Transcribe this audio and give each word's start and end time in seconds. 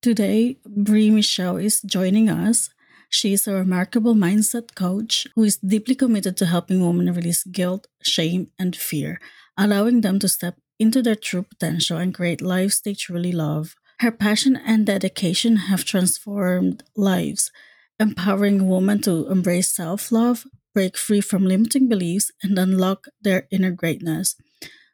Today, 0.00 0.58
Bre 0.64 1.10
Michelle 1.10 1.56
is 1.56 1.82
joining 1.82 2.28
us. 2.28 2.70
She 3.10 3.32
is 3.32 3.48
a 3.48 3.54
remarkable 3.54 4.14
mindset 4.14 4.74
coach 4.76 5.26
who 5.34 5.42
is 5.42 5.56
deeply 5.56 5.96
committed 5.96 6.36
to 6.36 6.46
helping 6.46 6.86
women 6.86 7.12
release 7.12 7.42
guilt, 7.42 7.88
shame, 8.02 8.48
and 8.58 8.76
fear, 8.76 9.20
allowing 9.56 10.02
them 10.02 10.20
to 10.20 10.28
step 10.28 10.56
into 10.78 11.02
their 11.02 11.16
true 11.16 11.42
potential 11.42 11.96
and 11.96 12.14
create 12.14 12.40
lives 12.40 12.80
they 12.80 12.94
truly 12.94 13.32
love. 13.32 13.74
Her 13.98 14.12
passion 14.12 14.54
and 14.54 14.86
dedication 14.86 15.56
have 15.66 15.84
transformed 15.84 16.84
lives, 16.94 17.50
empowering 17.98 18.68
women 18.68 19.00
to 19.02 19.26
embrace 19.28 19.74
self 19.74 20.12
love, 20.12 20.46
break 20.74 20.96
free 20.96 21.20
from 21.20 21.44
limiting 21.44 21.88
beliefs, 21.88 22.30
and 22.40 22.56
unlock 22.56 23.06
their 23.20 23.48
inner 23.50 23.72
greatness. 23.72 24.36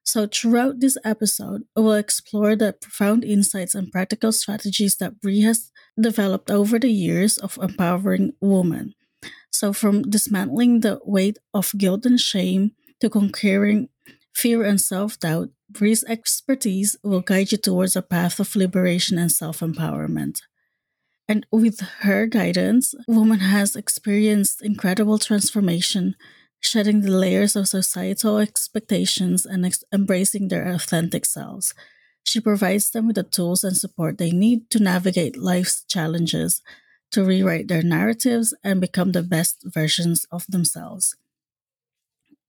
So, 0.04 0.26
throughout 0.26 0.80
this 0.80 0.98
episode, 1.02 1.62
we 1.74 1.82
will 1.82 1.94
explore 1.94 2.54
the 2.54 2.74
profound 2.74 3.24
insights 3.24 3.74
and 3.74 3.90
practical 3.90 4.32
strategies 4.32 4.96
that 4.98 5.20
Bre 5.20 5.40
has 5.40 5.72
developed 5.98 6.50
over 6.50 6.78
the 6.78 6.92
years 6.92 7.38
of 7.38 7.58
empowering 7.60 8.34
women. 8.40 8.94
So, 9.50 9.72
from 9.72 10.02
dismantling 10.02 10.80
the 10.80 11.00
weight 11.04 11.38
of 11.54 11.72
guilt 11.78 12.04
and 12.04 12.20
shame 12.20 12.72
to 13.00 13.08
conquering 13.08 13.88
fear 14.34 14.62
and 14.62 14.78
self 14.78 15.18
doubt, 15.18 15.48
Bre's 15.70 16.04
expertise 16.04 16.96
will 17.02 17.22
guide 17.22 17.52
you 17.52 17.58
towards 17.58 17.96
a 17.96 18.02
path 18.02 18.38
of 18.38 18.54
liberation 18.54 19.18
and 19.18 19.32
self 19.32 19.60
empowerment. 19.60 20.40
And 21.26 21.46
with 21.50 21.80
her 22.00 22.26
guidance, 22.26 22.94
woman 23.08 23.40
has 23.40 23.74
experienced 23.74 24.60
incredible 24.60 25.18
transformation, 25.18 26.16
shedding 26.64 27.00
the 27.00 27.10
layers 27.10 27.56
of 27.56 27.68
societal 27.68 28.38
expectations 28.38 29.46
and 29.46 29.66
ex- 29.66 29.84
embracing 29.92 30.48
their 30.48 30.66
authentic 30.66 31.24
selves. 31.24 31.74
She 32.24 32.40
provides 32.40 32.90
them 32.90 33.06
with 33.06 33.16
the 33.16 33.22
tools 33.22 33.64
and 33.64 33.76
support 33.76 34.18
they 34.18 34.30
need 34.30 34.70
to 34.70 34.82
navigate 34.82 35.36
life's 35.36 35.84
challenges, 35.84 36.62
to 37.12 37.24
rewrite 37.24 37.68
their 37.68 37.82
narratives, 37.82 38.54
and 38.64 38.80
become 38.80 39.12
the 39.12 39.22
best 39.22 39.62
versions 39.64 40.26
of 40.32 40.46
themselves. 40.48 41.16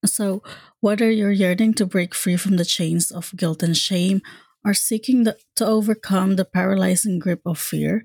So, 0.06 0.44
whether 0.80 1.10
you're 1.10 1.32
yearning 1.32 1.74
to 1.76 1.86
break 1.86 2.14
free 2.16 2.38
from 2.38 2.58
the 2.58 2.66
chains 2.66 3.12
of 3.12 3.34
guilt 3.36 3.64
and 3.64 3.76
shame 3.76 4.22
or 4.64 4.74
seeking 4.74 5.24
the, 5.24 5.38
to 5.56 5.66
overcome 5.66 6.36
the 6.36 6.46
paralyzing 6.46 7.20
grip 7.20 7.42
of 7.46 7.60
fear, 7.60 8.04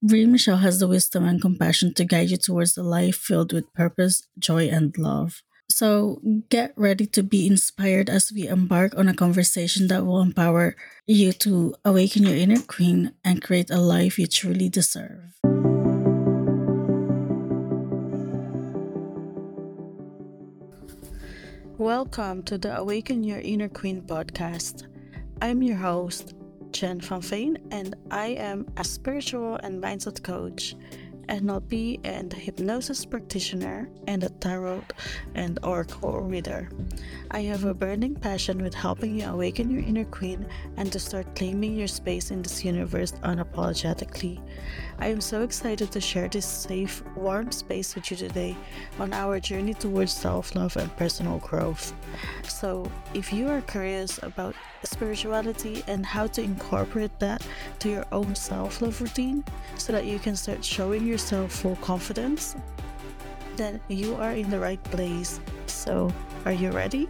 Bre 0.00 0.26
Michelle 0.26 0.58
has 0.58 0.78
the 0.78 0.88
wisdom 0.88 1.24
and 1.24 1.40
compassion 1.40 1.92
to 1.94 2.04
guide 2.04 2.30
you 2.30 2.36
towards 2.36 2.76
a 2.76 2.82
life 2.82 3.16
filled 3.16 3.52
with 3.52 3.72
purpose, 3.74 4.26
joy, 4.38 4.68
and 4.68 4.96
love. 4.96 5.42
So, 5.70 6.22
get 6.48 6.72
ready 6.76 7.04
to 7.08 7.22
be 7.22 7.46
inspired 7.46 8.08
as 8.08 8.32
we 8.32 8.48
embark 8.48 8.96
on 8.96 9.06
a 9.06 9.12
conversation 9.12 9.88
that 9.88 10.06
will 10.06 10.22
empower 10.22 10.74
you 11.06 11.30
to 11.44 11.74
awaken 11.84 12.24
your 12.24 12.34
inner 12.34 12.62
queen 12.62 13.12
and 13.22 13.42
create 13.42 13.70
a 13.70 13.76
life 13.76 14.18
you 14.18 14.26
truly 14.26 14.70
deserve. 14.70 15.36
Welcome 21.76 22.44
to 22.44 22.56
the 22.56 22.74
Awaken 22.74 23.22
Your 23.22 23.40
Inner 23.40 23.68
Queen 23.68 24.00
podcast. 24.00 24.88
I'm 25.42 25.62
your 25.62 25.76
host, 25.76 26.34
Gen 26.70 26.98
Fanfane, 26.98 27.58
and 27.70 27.94
I 28.10 28.28
am 28.28 28.66
a 28.78 28.84
spiritual 28.84 29.56
and 29.56 29.82
mindset 29.82 30.24
coach 30.24 30.74
NLP 31.28 32.00
and 32.04 32.32
hypnosis 32.32 33.04
practitioner 33.04 33.88
and 34.06 34.24
a 34.24 34.28
tarot 34.28 34.82
and 35.34 35.58
oracle 35.62 36.20
reader. 36.20 36.68
I 37.30 37.40
have 37.42 37.64
a 37.64 37.74
burning 37.74 38.14
passion 38.14 38.62
with 38.62 38.74
helping 38.74 39.20
you 39.20 39.26
awaken 39.26 39.70
your 39.70 39.82
inner 39.82 40.04
queen 40.04 40.46
and 40.76 40.90
to 40.92 40.98
start 40.98 41.36
claiming 41.36 41.76
your 41.76 41.88
space 41.88 42.30
in 42.30 42.42
this 42.42 42.64
universe 42.64 43.12
unapologetically. 43.22 44.40
I 45.00 45.06
am 45.08 45.20
so 45.20 45.42
excited 45.42 45.92
to 45.92 46.00
share 46.00 46.28
this 46.28 46.44
safe, 46.44 47.04
warm 47.14 47.52
space 47.52 47.94
with 47.94 48.10
you 48.10 48.16
today 48.16 48.56
on 48.98 49.12
our 49.12 49.38
journey 49.38 49.74
towards 49.74 50.12
self 50.12 50.56
love 50.56 50.76
and 50.76 50.94
personal 50.96 51.38
growth. 51.38 51.94
So, 52.42 52.90
if 53.14 53.32
you 53.32 53.48
are 53.48 53.60
curious 53.60 54.18
about 54.24 54.56
spirituality 54.82 55.84
and 55.86 56.04
how 56.04 56.26
to 56.26 56.42
incorporate 56.42 57.16
that 57.20 57.46
to 57.78 57.88
your 57.88 58.06
own 58.10 58.34
self 58.34 58.82
love 58.82 59.00
routine 59.00 59.44
so 59.76 59.92
that 59.92 60.04
you 60.04 60.18
can 60.18 60.34
start 60.34 60.64
showing 60.64 61.06
yourself 61.06 61.52
full 61.52 61.76
confidence, 61.76 62.56
then 63.56 63.80
you 63.86 64.16
are 64.16 64.32
in 64.32 64.50
the 64.50 64.58
right 64.58 64.82
place. 64.84 65.40
So, 65.66 66.12
are 66.44 66.52
you 66.52 66.70
ready? 66.70 67.08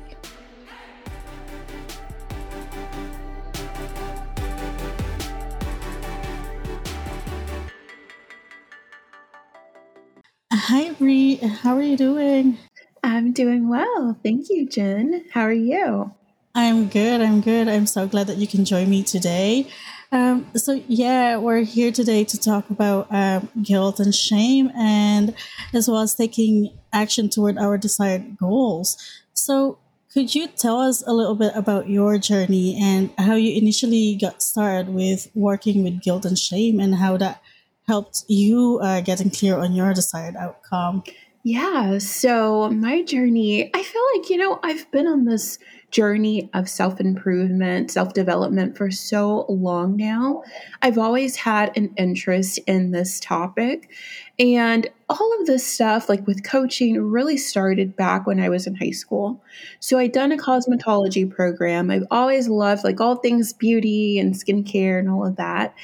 Hi, 10.68 10.90
Bre. 10.90 11.42
How 11.46 11.78
are 11.78 11.82
you 11.82 11.96
doing? 11.96 12.58
I'm 13.02 13.32
doing 13.32 13.70
well. 13.70 14.18
Thank 14.22 14.50
you, 14.50 14.68
Gen. 14.68 15.24
How 15.32 15.40
are 15.40 15.50
you? 15.50 16.12
I'm 16.54 16.88
good. 16.88 17.22
I'm 17.22 17.40
good. 17.40 17.68
I'm 17.68 17.86
so 17.86 18.06
glad 18.06 18.26
that 18.26 18.36
you 18.36 18.46
can 18.46 18.66
join 18.66 18.90
me 18.90 19.02
today. 19.02 19.66
Um, 20.12 20.46
so, 20.54 20.82
yeah, 20.86 21.38
we're 21.38 21.62
here 21.62 21.90
today 21.90 22.22
to 22.24 22.38
talk 22.38 22.68
about 22.68 23.06
um, 23.10 23.48
guilt 23.62 23.98
and 23.98 24.14
shame 24.14 24.70
and 24.76 25.34
as 25.72 25.88
well 25.88 26.00
as 26.00 26.14
taking 26.14 26.76
action 26.92 27.30
toward 27.30 27.56
our 27.56 27.78
desired 27.78 28.36
goals. 28.36 28.98
So, 29.32 29.78
could 30.12 30.34
you 30.34 30.48
tell 30.48 30.80
us 30.80 31.02
a 31.06 31.14
little 31.14 31.34
bit 31.34 31.52
about 31.54 31.88
your 31.88 32.18
journey 32.18 32.78
and 32.78 33.10
how 33.16 33.36
you 33.36 33.56
initially 33.56 34.16
got 34.20 34.42
started 34.42 34.92
with 34.92 35.30
working 35.34 35.82
with 35.82 36.02
guilt 36.02 36.26
and 36.26 36.38
shame 36.38 36.78
and 36.78 36.96
how 36.96 37.16
that 37.16 37.40
helped 37.88 38.24
you 38.28 38.78
uh, 38.82 39.00
getting 39.00 39.30
clear 39.30 39.58
on 39.58 39.74
your 39.74 39.92
desired 39.94 40.36
outcome? 40.36 41.02
Yeah. 41.42 41.98
So, 41.98 42.68
my 42.68 43.02
journey, 43.02 43.70
I 43.74 43.82
feel 43.82 44.02
like, 44.14 44.28
you 44.28 44.36
know, 44.36 44.60
I've 44.62 44.90
been 44.90 45.06
on 45.06 45.24
this 45.24 45.58
journey 45.90 46.50
of 46.52 46.68
self 46.68 47.00
improvement, 47.00 47.90
self 47.90 48.12
development 48.12 48.76
for 48.76 48.90
so 48.90 49.46
long 49.48 49.96
now. 49.96 50.42
I've 50.82 50.98
always 50.98 51.36
had 51.36 51.74
an 51.76 51.94
interest 51.96 52.58
in 52.66 52.90
this 52.90 53.18
topic. 53.20 53.90
And 54.38 54.88
all 55.08 55.40
of 55.40 55.46
this 55.46 55.66
stuff, 55.66 56.08
like 56.08 56.26
with 56.26 56.44
coaching, 56.44 57.00
really 57.00 57.36
started 57.36 57.96
back 57.96 58.26
when 58.26 58.38
I 58.38 58.48
was 58.48 58.66
in 58.66 58.76
high 58.76 58.90
school. 58.90 59.42
So 59.80 59.98
I'd 59.98 60.12
done 60.12 60.30
a 60.30 60.36
cosmetology 60.36 61.28
program. 61.28 61.90
I've 61.90 62.06
always 62.10 62.48
loved 62.48 62.84
like 62.84 63.00
all 63.00 63.16
things 63.16 63.52
beauty 63.52 64.18
and 64.18 64.34
skincare 64.34 64.98
and 64.98 65.08
all 65.08 65.26
of 65.26 65.36
that. 65.36 65.74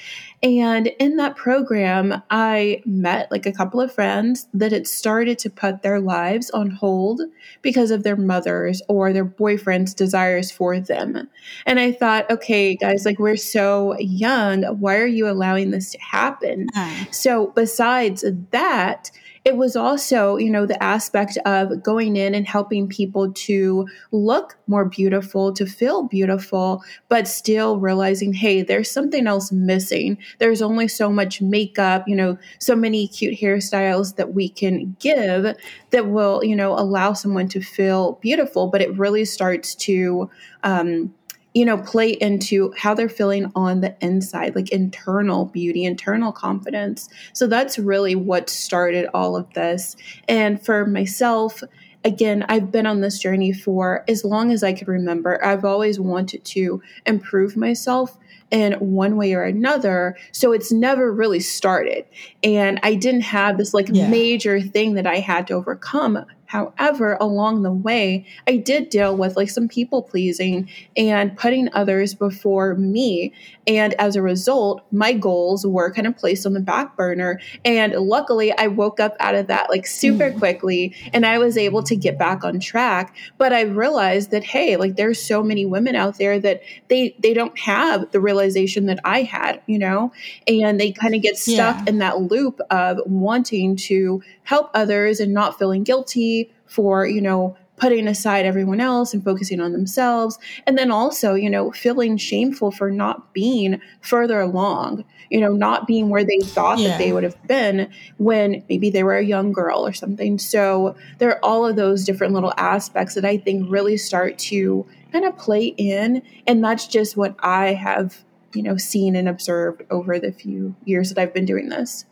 And 0.45 0.89
in 0.99 1.17
that 1.17 1.37
program, 1.37 2.23
I 2.31 2.83
met 2.85 3.31
like 3.31 3.47
a 3.47 3.53
couple 3.53 3.81
of 3.81 3.95
friends 3.95 4.47
that 4.53 4.73
had 4.73 4.87
started 4.87 5.39
to 5.39 5.49
put 5.49 5.81
their 5.81 6.01
lives 6.01 6.51
on 6.51 6.69
hold 6.69 7.23
because 7.63 7.91
of 7.91 8.03
their 8.03 8.15
mothers 8.17 8.83
or 8.87 9.15
their 9.15 9.25
boyfriends' 9.25 9.97
desires 9.97 10.51
for 10.51 10.79
them. 10.79 11.31
And 11.65 11.81
I 11.81 11.93
thought, 11.93 12.31
okay, 12.31 12.77
guys, 12.77 13.07
like 13.07 13.19
we're 13.19 13.37
so 13.37 13.99
young. 13.99 14.65
Why 14.65 14.97
are 14.97 15.07
you 15.07 15.31
allowing 15.31 15.71
this 15.71 15.93
to 15.93 15.99
happen? 15.99 16.69
Mm. 16.77 17.15
So, 17.15 17.47
besides 17.55 18.23
that, 18.51 19.11
it 19.45 19.59
was 19.59 19.77
also, 19.77 20.37
you 20.37 20.51
know, 20.51 20.65
the 20.65 20.83
aspect 20.83 21.37
of 21.45 21.83
going 21.83 22.17
in 22.17 22.35
and 22.35 22.47
helping 22.47 22.89
people 22.89 23.31
to 23.33 23.87
look 24.11 24.57
more 24.67 24.87
beautiful, 24.87 25.53
to 25.53 25.67
feel 25.67 26.05
beautiful, 26.05 26.83
but 27.11 27.29
still 27.29 27.79
realizing, 27.79 28.33
hey, 28.33 28.63
there's 28.63 28.91
something 28.91 29.27
else 29.27 29.53
missing. 29.53 30.17
There's 30.39 30.63
only 30.63 30.89
so 30.89 31.11
much 31.11 31.43
makeup, 31.43 32.09
you 32.09 32.17
know, 32.17 32.39
so 32.59 32.75
many 32.75 33.07
cute 33.07 33.39
hairstyles 33.39 34.17
that 34.17 34.33
we 34.33 34.49
can 34.49 34.97
give 34.99 35.55
that 35.91 36.09
will, 36.09 36.43
you 36.43 36.57
know, 36.57 36.73
allow 36.73 37.13
someone 37.13 37.49
to 37.49 37.61
feel 37.61 38.13
beautiful, 38.23 38.69
but 38.69 38.81
it 38.81 38.97
really 38.97 39.27
starts 39.27 39.75
to, 39.75 40.31
um, 40.63 41.13
you 41.55 41.65
know, 41.65 41.79
play 41.79 42.11
into 42.11 42.73
how 42.77 42.95
they're 42.95 43.09
feeling 43.09 43.51
on 43.55 43.81
the 43.81 43.97
inside, 44.01 44.57
like 44.57 44.71
internal 44.71 45.47
beauty, 45.47 45.85
internal 45.85 46.33
confidence. 46.33 47.09
So 47.33 47.47
that's 47.47 47.79
really 47.79 48.17
what 48.17 48.51
started 48.51 49.09
all 49.15 49.37
of 49.37 49.53
this. 49.55 49.97
And 50.29 50.63
for 50.63 50.85
myself, 50.85 51.63
again, 52.05 52.45
I've 52.49 52.73
been 52.73 52.87
on 52.87 53.01
this 53.01 53.21
journey 53.21 53.53
for 53.53 54.05
as 54.09 54.25
long 54.25 54.51
as 54.51 54.65
I 54.65 54.73
can 54.73 54.89
remember. 54.89 55.43
I've 55.45 55.65
always 55.65 56.01
wanted 56.01 56.45
to 56.45 56.83
improve 57.07 57.57
myself 57.57 58.19
in 58.51 58.73
one 58.75 59.17
way 59.17 59.33
or 59.35 59.43
another. 59.43 60.17
So 60.33 60.53
it's 60.53 60.71
never 60.71 61.11
really 61.11 61.41
started. 61.41 62.05
And 62.43 62.79
I 62.83 62.95
didn't 62.95 63.23
have 63.23 63.59
this 63.59 63.73
like 63.73 63.89
yeah. 63.91 64.09
major 64.09 64.61
thing 64.61 64.95
that 64.95 65.07
I 65.07 65.17
had 65.17 65.47
to 65.49 65.55
overcome 65.55 66.25
However, 66.55 67.17
along 67.21 67.63
the 67.63 67.73
way, 67.73 68.25
I 68.47 68.59
did 68.59 68.89
deal 68.89 69.17
with 69.17 69.37
like 69.37 69.51
some 69.51 69.67
people 69.67 70.03
pleasing 70.03 70.69
and 70.97 71.37
putting 71.37 71.69
others 71.73 72.15
before 72.15 72.77
me. 72.77 73.33
And 73.67 73.93
as 73.95 74.15
a 74.15 74.23
result, 74.23 74.87
my 74.93 75.15
goals 75.15 75.67
were 75.67 75.93
kind 75.93 76.07
of 76.07 76.17
placed 76.17 76.47
on 76.47 76.53
the 76.53 76.61
back 76.61 76.97
burner. 76.97 77.41
And 77.65 77.95
luckily, 77.95 78.57
I 78.57 78.69
woke 78.69 79.01
up 79.01 79.17
out 79.19 79.35
of 79.35 79.49
that 79.49 79.69
like 79.69 79.85
super 79.85 80.31
mm. 80.31 80.39
quickly 80.39 80.95
and 81.13 81.27
I 81.27 81.39
was 81.39 81.59
able 81.59 81.83
to 81.83 81.97
get 81.97 82.21
back 82.21 82.45
on 82.45 82.61
track. 82.61 83.17
But 83.37 83.53
I 83.53 83.63
realized 83.63 84.31
that, 84.31 84.45
hey, 84.45 84.77
like 84.77 84.95
there's 84.95 85.21
so 85.21 85.43
many 85.43 85.67
women 85.67 85.97
out 85.97 86.19
there 86.19 86.39
that 86.39 86.63
they, 86.87 87.17
they 87.19 87.35
don't 87.35 87.59
have 87.59 88.13
the 88.13 88.21
realization 88.21 88.87
that 88.87 89.01
I 89.05 89.23
had, 89.23 89.61
you 89.67 89.81
know, 89.81 90.13
and 90.47 90.79
they 90.79 90.93
kind 90.93 91.17
of 91.17 91.23
get 91.23 91.37
stuck 91.37 91.79
yeah. 91.79 91.85
in 91.89 91.99
that 91.99 92.21
loop 92.21 92.61
of 92.71 93.01
wanting 93.07 93.75
to 93.75 94.23
help 94.45 94.71
others 94.75 95.21
and 95.21 95.33
not 95.33 95.59
feeling 95.59 95.83
guilty 95.83 96.53
for, 96.67 97.07
you 97.07 97.21
know, 97.21 97.57
putting 97.77 98.07
aside 98.07 98.47
everyone 98.47 98.81
else 98.81 99.13
and 99.13 99.25
focusing 99.25 99.61
on 99.61 99.73
themselves. 99.73 100.39
And 100.67 100.79
then 100.79 100.91
also, 100.91 101.35
you 101.35 101.51
know, 101.51 101.73
feeling 101.73 102.17
shameful 102.17 102.71
for 102.71 102.91
not 102.91 103.35
being 103.35 103.81
further 104.01 104.41
along, 104.41 105.05
you 105.31 105.41
know, 105.41 105.53
not 105.53 105.87
being 105.87 106.09
where 106.09 106.25
they 106.25 106.39
thought 106.39 106.79
yeah. 106.79 106.89
that 106.89 106.99
they 106.99 107.13
would 107.13 107.25
have 107.25 107.41
been 107.49 107.91
when 108.19 108.63
maybe 108.69 108.91
they 108.91 109.03
were 109.03 109.17
a 109.17 109.25
young 109.25 109.53
girl 109.53 109.85
or 109.85 109.93
something. 109.93 110.39
So 110.39 110.95
there 111.19 111.31
are 111.31 111.45
all 111.45 111.67
of 111.67 111.77
those 111.77 112.05
different 112.05 112.33
little 112.33 112.55
aspects 112.57 113.15
that 113.15 113.25
I 113.25 113.39
think 113.39 113.69
really 113.69 113.97
start 113.97 114.39
to 114.39 114.87
kind 115.13 115.25
of 115.25 115.37
play 115.37 115.67
in. 115.67 116.23
And 116.47 116.63
that's 116.63 116.87
just 116.87 117.17
what 117.17 117.35
I 117.41 117.75
have, 117.75 118.23
you 118.55 118.63
know, 118.63 118.77
seen 118.77 119.17
and 119.17 119.29
observed 119.29 119.83
over 119.91 120.19
the 120.21 120.33
few 120.33 120.77
years 120.85 121.09
that 121.09 121.21
I've 121.21 121.35
been 121.35 121.47
doing 121.47 121.71
this. 121.71 122.05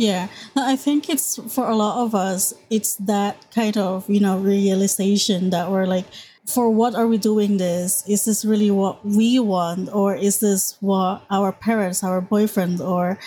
Yeah, 0.00 0.28
I 0.56 0.76
think 0.76 1.10
it's 1.10 1.36
for 1.52 1.68
a 1.68 1.76
lot 1.76 2.02
of 2.02 2.14
us, 2.14 2.54
it's 2.70 2.96
that 3.04 3.36
kind 3.52 3.76
of, 3.76 4.08
you 4.08 4.18
know, 4.18 4.38
realization 4.38 5.50
that 5.50 5.70
we're 5.70 5.84
like, 5.84 6.06
for 6.46 6.70
what 6.70 6.94
are 6.94 7.06
we 7.06 7.18
doing 7.18 7.58
this? 7.58 8.02
Is 8.08 8.24
this 8.24 8.42
really 8.42 8.70
what 8.70 9.04
we 9.04 9.38
want? 9.38 9.92
Or 9.92 10.16
is 10.16 10.40
this 10.40 10.78
what 10.80 11.22
our 11.30 11.52
parents, 11.52 12.02
our 12.02 12.22
boyfriend, 12.22 12.80
or 12.80 13.18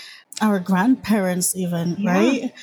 our 0.41 0.59
grandparents, 0.59 1.55
even, 1.55 1.95
yeah. 1.99 2.11
right? 2.11 2.53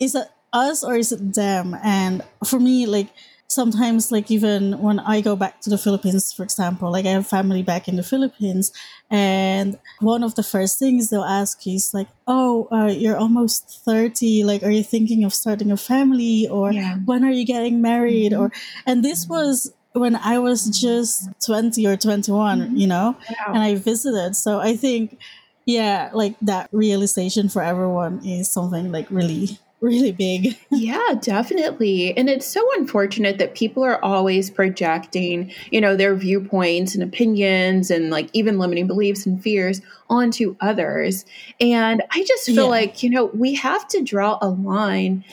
Is 0.00 0.14
it 0.14 0.28
us 0.50 0.82
or 0.82 0.96
is 0.96 1.12
it 1.12 1.34
them? 1.34 1.76
And 1.84 2.22
for 2.46 2.58
me, 2.58 2.86
like, 2.86 3.12
sometimes 3.48 4.12
like 4.12 4.30
even 4.30 4.78
when 4.78 5.00
i 5.00 5.22
go 5.22 5.34
back 5.34 5.58
to 5.60 5.70
the 5.70 5.78
philippines 5.78 6.32
for 6.34 6.42
example 6.42 6.92
like 6.92 7.06
i 7.06 7.10
have 7.10 7.26
family 7.26 7.62
back 7.62 7.88
in 7.88 7.96
the 7.96 8.02
philippines 8.02 8.70
and 9.10 9.78
one 10.00 10.22
of 10.22 10.34
the 10.34 10.42
first 10.42 10.78
things 10.78 11.08
they'll 11.08 11.24
ask 11.24 11.66
is 11.66 11.94
like 11.94 12.08
oh 12.26 12.68
uh, 12.70 12.86
you're 12.86 13.16
almost 13.16 13.80
30 13.86 14.44
like 14.44 14.62
are 14.62 14.70
you 14.70 14.82
thinking 14.82 15.24
of 15.24 15.32
starting 15.32 15.72
a 15.72 15.78
family 15.78 16.46
or 16.48 16.72
yeah. 16.72 16.96
when 17.06 17.24
are 17.24 17.30
you 17.30 17.46
getting 17.46 17.80
married 17.80 18.32
mm-hmm. 18.32 18.42
or 18.42 18.52
and 18.84 19.02
this 19.02 19.26
was 19.26 19.72
when 19.92 20.14
i 20.16 20.38
was 20.38 20.66
just 20.66 21.30
20 21.46 21.86
or 21.86 21.96
21 21.96 22.60
mm-hmm. 22.60 22.76
you 22.76 22.86
know 22.86 23.16
and 23.46 23.58
i 23.58 23.74
visited 23.74 24.36
so 24.36 24.60
i 24.60 24.76
think 24.76 25.18
yeah 25.64 26.10
like 26.12 26.36
that 26.42 26.68
realization 26.70 27.48
for 27.48 27.62
everyone 27.62 28.22
is 28.26 28.50
something 28.50 28.92
like 28.92 29.10
really 29.10 29.58
really 29.80 30.12
big. 30.12 30.56
yeah, 30.70 31.14
definitely. 31.20 32.16
And 32.16 32.28
it's 32.28 32.46
so 32.46 32.66
unfortunate 32.76 33.38
that 33.38 33.54
people 33.54 33.84
are 33.84 34.02
always 34.04 34.50
projecting, 34.50 35.52
you 35.70 35.80
know, 35.80 35.96
their 35.96 36.14
viewpoints 36.14 36.94
and 36.94 37.02
opinions 37.02 37.90
and 37.90 38.10
like 38.10 38.28
even 38.32 38.58
limiting 38.58 38.86
beliefs 38.86 39.26
and 39.26 39.42
fears 39.42 39.80
onto 40.10 40.56
others. 40.60 41.24
And 41.60 42.02
I 42.10 42.24
just 42.24 42.46
feel 42.46 42.64
yeah. 42.64 42.70
like, 42.70 43.02
you 43.02 43.10
know, 43.10 43.26
we 43.26 43.54
have 43.54 43.86
to 43.88 44.02
draw 44.02 44.38
a 44.40 44.48
line 44.48 45.24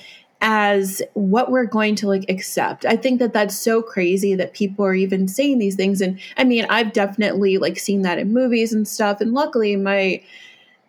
as 0.41 1.01
what 1.13 1.49
we're 1.49 1.65
going 1.65 1.95
to 1.95 2.07
like 2.07 2.25
accept. 2.29 2.85
I 2.85 2.97
think 2.97 3.19
that 3.19 3.33
that's 3.33 3.57
so 3.57 3.81
crazy 3.81 4.35
that 4.35 4.53
people 4.53 4.85
are 4.85 4.93
even 4.93 5.27
saying 5.27 5.57
these 5.57 5.75
things 5.75 6.01
and 6.01 6.19
I 6.37 6.43
mean, 6.43 6.65
I've 6.69 6.93
definitely 6.93 7.57
like 7.57 7.79
seen 7.79 8.03
that 8.03 8.19
in 8.19 8.33
movies 8.33 8.73
and 8.73 8.87
stuff 8.87 9.21
and 9.21 9.33
luckily 9.33 9.75
my 9.75 10.21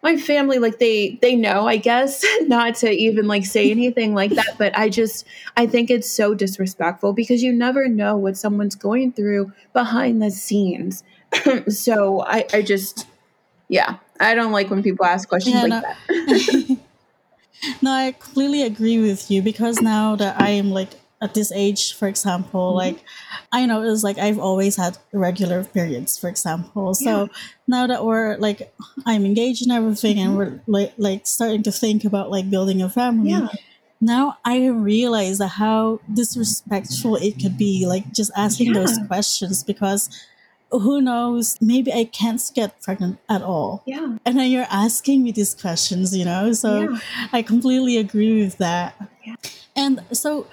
my 0.07 0.17
family 0.17 0.61
like 0.61 0.79
they 0.79 1.19
they 1.21 1.35
know 1.35 1.67
i 1.67 1.77
guess 1.77 2.25
not 2.43 2.77
to 2.77 2.89
even 2.89 3.27
like 3.27 3.45
say 3.45 3.73
anything 3.73 4.15
like 4.15 4.31
that 4.31 4.55
but 4.57 4.77
i 4.79 4.89
just 4.89 5.27
i 5.57 5.67
think 5.67 5.91
it's 5.91 6.09
so 6.09 6.33
disrespectful 6.33 7.13
because 7.13 7.43
you 7.43 7.53
never 7.53 7.89
know 7.89 8.17
what 8.17 8.37
someone's 8.37 8.77
going 8.77 9.11
through 9.11 9.53
behind 9.73 10.23
the 10.23 10.31
scenes 10.31 11.03
so 11.69 12.23
i 12.23 12.47
i 12.53 12.63
just 12.63 13.09
yeah 13.69 13.97
i 14.21 14.33
don't 14.33 14.53
like 14.53 14.71
when 14.71 14.81
people 14.81 15.05
ask 15.05 15.29
questions 15.29 15.57
yeah, 15.57 15.63
like 15.63 15.71
no. 15.71 15.81
that 15.81 16.79
no 17.83 17.91
i 17.91 18.13
completely 18.13 18.63
agree 18.63 19.01
with 19.01 19.29
you 19.29 19.43
because 19.43 19.83
now 19.83 20.15
that 20.15 20.41
i 20.41 20.51
am 20.51 20.71
like 20.71 20.91
at 21.21 21.35
this 21.35 21.51
age, 21.53 21.95
for 21.95 22.09
example, 22.09 22.69
mm-hmm. 22.69 22.77
like 22.77 23.05
I 23.53 23.67
know 23.67 23.83
it's 23.83 24.03
like 24.03 24.19
I've 24.19 24.39
always 24.39 24.77
had 24.77 24.99
irregular 25.13 25.65
periods, 25.65 26.19
for 26.19 26.29
example. 26.29 26.95
So 26.95 27.25
yeah. 27.25 27.27
now 27.67 27.87
that 27.87 28.05
we're 28.05 28.37
like 28.37 28.73
I'm 29.07 29.25
engaged 29.25 29.63
and 29.63 29.73
everything, 29.73 30.17
mm-hmm. 30.17 30.29
and 30.29 30.37
we're 30.37 30.61
like 30.67 30.93
like 30.99 31.27
starting 31.27 31.63
to 31.65 31.73
think 31.73 32.05
about 32.05 32.31
like 32.31 32.51
building 32.51 32.83
a 32.83 32.89
family. 32.89 33.31
Yeah. 33.31 33.49
Now 33.99 34.37
I 34.45 34.67
realize 34.67 35.41
how 35.41 36.01
disrespectful 36.13 37.17
it 37.17 37.41
could 37.41 37.57
be, 37.57 37.87
like 37.87 38.13
just 38.13 38.31
asking 38.37 38.69
yeah. 38.69 38.81
those 38.81 38.99
questions 39.09 39.65
because 39.65 40.11
who 40.73 41.01
knows 41.01 41.57
maybe 41.61 41.93
i 41.93 42.05
can't 42.05 42.43
get 42.53 42.81
pregnant 42.83 43.19
at 43.29 43.41
all 43.41 43.85
yeah 43.87 44.19
and 44.25 44.37
then 44.37 44.51
you're 44.51 44.67
asking 44.69 45.23
me 45.23 45.31
these 45.31 45.55
questions 45.55 46.15
you 46.15 46.25
know 46.25 46.53
so 46.53 46.91
yeah. 46.91 46.99
i 47.33 47.41
completely 47.41 47.97
agree 47.97 48.43
with 48.43 48.59
that 48.59 48.97
yeah. 49.25 49.37
and 49.77 50.01
so 50.13 50.45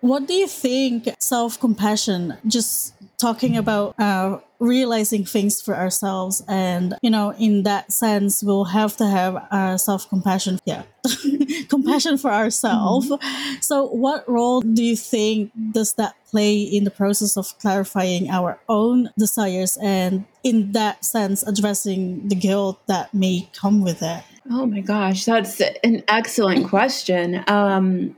what 0.00 0.26
do 0.26 0.34
you 0.34 0.46
think 0.46 1.08
self 1.18 1.58
compassion, 1.58 2.36
just 2.46 2.94
talking 3.18 3.56
about 3.56 3.98
uh, 3.98 4.38
realizing 4.60 5.24
things 5.24 5.60
for 5.60 5.76
ourselves, 5.76 6.42
and 6.48 6.94
you 7.02 7.10
know, 7.10 7.34
in 7.34 7.64
that 7.64 7.92
sense, 7.92 8.42
we'll 8.42 8.64
have 8.64 8.96
to 8.98 9.06
have 9.06 9.36
uh, 9.50 9.76
self 9.76 10.08
compassion. 10.08 10.58
Yeah, 10.64 10.82
compassion 11.68 12.18
for 12.18 12.32
ourselves. 12.32 13.10
Mm-hmm. 13.10 13.60
So, 13.60 13.86
what 13.86 14.28
role 14.28 14.60
do 14.60 14.82
you 14.82 14.96
think 14.96 15.52
does 15.72 15.94
that 15.94 16.14
play 16.30 16.60
in 16.60 16.84
the 16.84 16.90
process 16.90 17.36
of 17.36 17.58
clarifying 17.58 18.30
our 18.30 18.60
own 18.68 19.10
desires 19.18 19.76
and, 19.82 20.24
in 20.44 20.72
that 20.72 21.04
sense, 21.04 21.42
addressing 21.42 22.28
the 22.28 22.36
guilt 22.36 22.80
that 22.86 23.12
may 23.14 23.48
come 23.52 23.82
with 23.82 24.02
it? 24.02 24.22
Oh 24.50 24.66
my 24.66 24.80
gosh, 24.80 25.24
that's 25.24 25.60
an 25.60 26.02
excellent 26.08 26.68
question. 26.68 27.44
Um, 27.48 28.16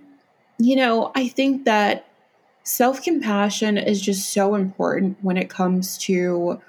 you 0.61 0.77
know, 0.77 1.11
I 1.15 1.29
think 1.29 1.65
that 1.65 2.07
self 2.65 3.03
compassion 3.03 3.79
is 3.79 4.01
just 4.01 4.31
so 4.33 4.55
important 4.55 5.19
when 5.23 5.37
it 5.37 5.49
comes 5.49 5.97
to 5.99 6.61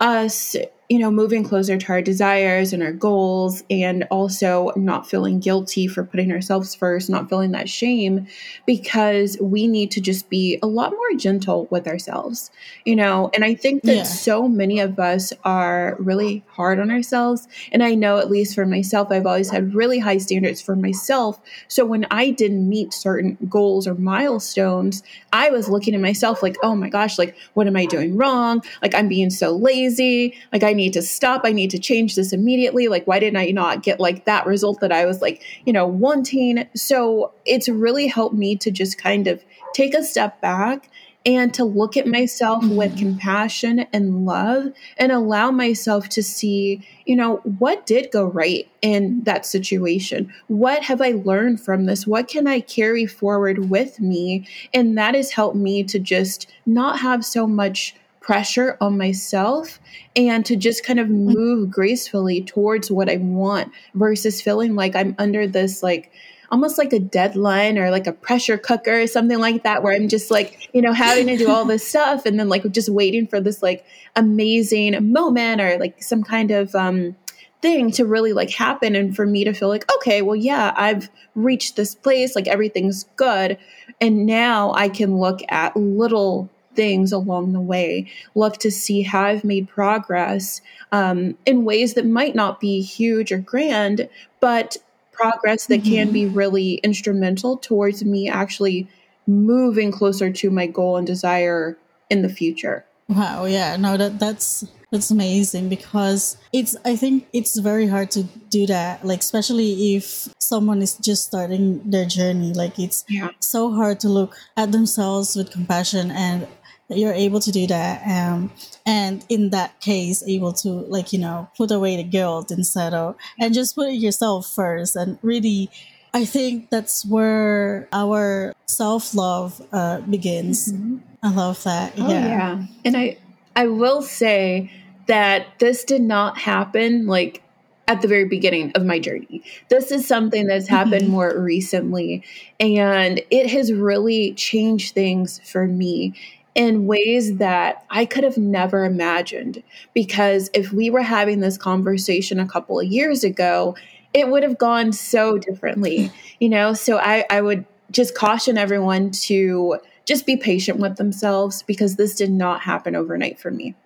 us 0.00 0.56
you 0.88 0.98
know, 0.98 1.10
moving 1.10 1.44
closer 1.44 1.76
to 1.76 1.92
our 1.92 2.00
desires 2.00 2.72
and 2.72 2.82
our 2.82 2.92
goals, 2.92 3.62
and 3.68 4.04
also 4.10 4.72
not 4.74 5.06
feeling 5.06 5.38
guilty 5.38 5.86
for 5.86 6.02
putting 6.02 6.32
ourselves 6.32 6.74
first, 6.74 7.10
not 7.10 7.28
feeling 7.28 7.50
that 7.50 7.68
shame, 7.68 8.26
because 8.66 9.36
we 9.38 9.66
need 9.66 9.90
to 9.90 10.00
just 10.00 10.30
be 10.30 10.58
a 10.62 10.66
lot 10.66 10.92
more 10.92 11.18
gentle 11.18 11.66
with 11.70 11.86
ourselves, 11.86 12.50
you 12.86 12.96
know. 12.96 13.30
And 13.34 13.44
I 13.44 13.54
think 13.54 13.82
that 13.82 13.96
yeah. 13.96 14.02
so 14.04 14.48
many 14.48 14.80
of 14.80 14.98
us 14.98 15.32
are 15.44 15.96
really 15.98 16.42
hard 16.48 16.80
on 16.80 16.90
ourselves. 16.90 17.46
And 17.70 17.82
I 17.82 17.94
know, 17.94 18.16
at 18.16 18.30
least 18.30 18.54
for 18.54 18.64
myself, 18.64 19.08
I've 19.10 19.26
always 19.26 19.50
had 19.50 19.74
really 19.74 19.98
high 19.98 20.18
standards 20.18 20.62
for 20.62 20.74
myself. 20.74 21.38
So 21.68 21.84
when 21.84 22.06
I 22.10 22.30
didn't 22.30 22.66
meet 22.66 22.94
certain 22.94 23.36
goals 23.48 23.86
or 23.86 23.94
milestones, 23.94 25.02
I 25.34 25.50
was 25.50 25.68
looking 25.68 25.94
at 25.94 26.00
myself 26.00 26.42
like, 26.42 26.56
oh 26.62 26.74
my 26.74 26.88
gosh, 26.88 27.18
like, 27.18 27.36
what 27.52 27.66
am 27.66 27.76
I 27.76 27.84
doing 27.84 28.16
wrong? 28.16 28.62
Like, 28.80 28.94
I'm 28.94 29.08
being 29.08 29.28
so 29.28 29.50
lazy. 29.50 30.34
Like, 30.50 30.62
I 30.62 30.77
need 30.78 30.94
to 30.94 31.02
stop. 31.02 31.42
I 31.44 31.52
need 31.52 31.70
to 31.72 31.78
change 31.78 32.14
this 32.14 32.32
immediately. 32.32 32.88
Like, 32.88 33.06
why 33.06 33.18
didn't 33.18 33.36
I 33.36 33.50
not 33.50 33.82
get 33.82 34.00
like 34.00 34.24
that 34.24 34.46
result 34.46 34.80
that 34.80 34.92
I 34.92 35.04
was 35.04 35.20
like, 35.20 35.42
you 35.66 35.72
know, 35.74 35.86
wanting? 35.86 36.66
So 36.74 37.32
it's 37.44 37.68
really 37.68 38.06
helped 38.06 38.34
me 38.34 38.56
to 38.56 38.70
just 38.70 38.96
kind 38.96 39.26
of 39.26 39.44
take 39.74 39.92
a 39.92 40.02
step 40.02 40.40
back 40.40 40.88
and 41.26 41.52
to 41.52 41.64
look 41.64 41.96
at 41.96 42.06
myself 42.06 42.64
mm-hmm. 42.64 42.76
with 42.76 42.98
compassion 42.98 43.80
and 43.92 44.24
love 44.24 44.72
and 44.96 45.12
allow 45.12 45.50
myself 45.50 46.08
to 46.08 46.22
see, 46.22 46.86
you 47.04 47.16
know, 47.16 47.36
what 47.58 47.84
did 47.84 48.10
go 48.10 48.24
right 48.24 48.66
in 48.80 49.22
that 49.24 49.44
situation? 49.44 50.32
What 50.46 50.82
have 50.84 51.02
I 51.02 51.10
learned 51.10 51.60
from 51.60 51.84
this? 51.84 52.06
What 52.06 52.28
can 52.28 52.46
I 52.46 52.60
carry 52.60 53.04
forward 53.04 53.68
with 53.68 54.00
me? 54.00 54.46
And 54.72 54.96
that 54.96 55.14
has 55.14 55.32
helped 55.32 55.56
me 55.56 55.84
to 55.84 55.98
just 55.98 56.50
not 56.64 57.00
have 57.00 57.24
so 57.24 57.46
much 57.46 57.94
pressure 58.28 58.76
on 58.82 58.98
myself 58.98 59.80
and 60.14 60.44
to 60.44 60.54
just 60.54 60.84
kind 60.84 61.00
of 61.00 61.08
move 61.08 61.70
gracefully 61.70 62.42
towards 62.42 62.90
what 62.90 63.08
I 63.08 63.16
want 63.16 63.72
versus 63.94 64.42
feeling 64.42 64.74
like 64.74 64.94
I'm 64.94 65.14
under 65.18 65.46
this 65.46 65.82
like 65.82 66.12
almost 66.50 66.76
like 66.76 66.92
a 66.92 66.98
deadline 66.98 67.78
or 67.78 67.90
like 67.90 68.06
a 68.06 68.12
pressure 68.12 68.58
cooker 68.58 69.00
or 69.00 69.06
something 69.06 69.38
like 69.38 69.62
that 69.62 69.82
where 69.82 69.94
I'm 69.94 70.08
just 70.08 70.30
like, 70.30 70.68
you 70.74 70.82
know, 70.82 70.92
having 70.92 71.26
to 71.28 71.38
do 71.38 71.50
all 71.50 71.64
this 71.64 71.88
stuff 71.88 72.26
and 72.26 72.38
then 72.38 72.50
like 72.50 72.70
just 72.70 72.90
waiting 72.90 73.26
for 73.26 73.40
this 73.40 73.62
like 73.62 73.86
amazing 74.14 75.10
moment 75.10 75.62
or 75.62 75.78
like 75.78 76.02
some 76.02 76.22
kind 76.22 76.50
of 76.50 76.74
um 76.74 77.16
thing 77.62 77.90
to 77.92 78.04
really 78.04 78.34
like 78.34 78.50
happen 78.50 78.94
and 78.94 79.16
for 79.16 79.24
me 79.24 79.42
to 79.42 79.54
feel 79.54 79.68
like 79.68 79.90
okay 79.96 80.22
well 80.22 80.36
yeah 80.36 80.72
i've 80.76 81.10
reached 81.34 81.74
this 81.74 81.94
place 81.94 82.36
like 82.36 82.46
everything's 82.46 83.04
good. 83.16 83.56
And 84.02 84.26
now 84.26 84.74
i 84.74 84.90
can 84.90 85.16
look 85.16 85.40
at 85.48 85.74
little 85.74 86.50
things 86.78 87.10
along 87.10 87.52
the 87.52 87.60
way 87.60 88.08
Love 88.36 88.56
to 88.58 88.70
see 88.70 89.02
how 89.02 89.24
i've 89.24 89.42
made 89.42 89.68
progress 89.68 90.62
um, 90.92 91.36
in 91.44 91.64
ways 91.64 91.94
that 91.94 92.06
might 92.06 92.36
not 92.36 92.60
be 92.60 92.80
huge 92.80 93.32
or 93.32 93.38
grand 93.38 94.08
but 94.38 94.76
progress 95.10 95.66
that 95.66 95.80
mm-hmm. 95.80 95.94
can 95.94 96.12
be 96.12 96.26
really 96.26 96.74
instrumental 96.84 97.56
towards 97.56 98.04
me 98.04 98.28
actually 98.28 98.86
moving 99.26 99.90
closer 99.90 100.30
to 100.30 100.50
my 100.50 100.66
goal 100.68 100.96
and 100.96 101.06
desire 101.06 101.76
in 102.10 102.22
the 102.22 102.28
future 102.28 102.84
wow 103.08 103.44
yeah 103.44 103.76
no 103.76 103.96
that 103.96 104.20
that's 104.20 104.64
that's 104.90 105.10
amazing 105.10 105.68
because 105.68 106.38
it's 106.52 106.74
I 106.84 106.96
think 106.96 107.28
it's 107.32 107.58
very 107.58 107.86
hard 107.86 108.10
to 108.12 108.22
do 108.48 108.66
that. 108.66 109.04
Like 109.04 109.20
especially 109.20 109.96
if 109.96 110.28
someone 110.38 110.80
is 110.80 110.96
just 110.96 111.24
starting 111.24 111.82
their 111.90 112.06
journey. 112.06 112.52
Like 112.54 112.78
it's 112.78 113.04
yeah. 113.08 113.30
so 113.40 113.70
hard 113.72 114.00
to 114.00 114.08
look 114.08 114.34
at 114.56 114.72
themselves 114.72 115.36
with 115.36 115.50
compassion 115.50 116.10
and 116.10 116.46
you're 116.88 117.12
able 117.12 117.40
to 117.40 117.52
do 117.52 117.66
that. 117.66 118.06
Um 118.06 118.50
and 118.86 119.24
in 119.28 119.50
that 119.50 119.80
case 119.80 120.22
able 120.26 120.52
to 120.54 120.68
like, 120.68 121.12
you 121.12 121.18
know, 121.18 121.48
put 121.56 121.70
away 121.70 121.96
the 121.96 122.04
guilt 122.04 122.50
instead 122.50 122.94
of 122.94 123.16
and 123.40 123.54
just 123.54 123.74
put 123.74 123.92
yourself 123.92 124.46
first 124.46 124.96
and 124.96 125.18
really 125.22 125.70
I 126.14 126.24
think 126.24 126.70
that's 126.70 127.04
where 127.04 127.88
our 127.92 128.54
self 128.66 129.14
love 129.14 129.60
uh, 129.72 130.00
begins. 130.00 130.72
Mm-hmm. 130.72 130.98
I 131.22 131.32
love 131.32 131.62
that. 131.64 131.92
Oh, 131.98 132.08
yeah. 132.08 132.26
yeah. 132.26 132.66
And 132.84 132.96
I 132.96 133.18
I 133.54 133.66
will 133.66 134.02
say 134.02 134.70
that 135.06 135.46
this 135.58 135.84
did 135.84 136.02
not 136.02 136.38
happen 136.38 137.06
like 137.06 137.42
at 137.88 138.02
the 138.02 138.08
very 138.08 138.26
beginning 138.26 138.70
of 138.72 138.84
my 138.84 138.98
journey. 138.98 139.42
This 139.70 139.90
is 139.90 140.06
something 140.06 140.46
that's 140.46 140.68
happened 140.68 141.04
mm-hmm. 141.04 141.12
more 141.12 141.38
recently, 141.38 142.22
and 142.60 143.20
it 143.30 143.50
has 143.50 143.72
really 143.72 144.34
changed 144.34 144.94
things 144.94 145.40
for 145.44 145.66
me 145.66 146.14
in 146.58 146.88
ways 146.88 147.36
that 147.36 147.84
I 147.88 148.04
could 148.04 148.24
have 148.24 148.36
never 148.36 148.84
imagined. 148.84 149.62
Because 149.94 150.50
if 150.52 150.72
we 150.72 150.90
were 150.90 151.02
having 151.02 151.38
this 151.38 151.56
conversation 151.56 152.40
a 152.40 152.48
couple 152.48 152.80
of 152.80 152.86
years 152.86 153.22
ago, 153.22 153.76
it 154.12 154.28
would 154.28 154.42
have 154.42 154.58
gone 154.58 154.92
so 154.92 155.38
differently, 155.38 156.10
you 156.40 156.48
know? 156.48 156.72
So 156.72 156.98
I, 156.98 157.24
I 157.30 157.42
would 157.42 157.64
just 157.92 158.16
caution 158.16 158.58
everyone 158.58 159.12
to 159.12 159.78
just 160.04 160.26
be 160.26 160.36
patient 160.36 160.80
with 160.80 160.96
themselves 160.96 161.62
because 161.62 161.94
this 161.94 162.16
did 162.16 162.32
not 162.32 162.62
happen 162.62 162.96
overnight 162.96 163.38
for 163.38 163.52
me. 163.52 163.76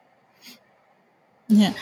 Yeah. 1.48 1.74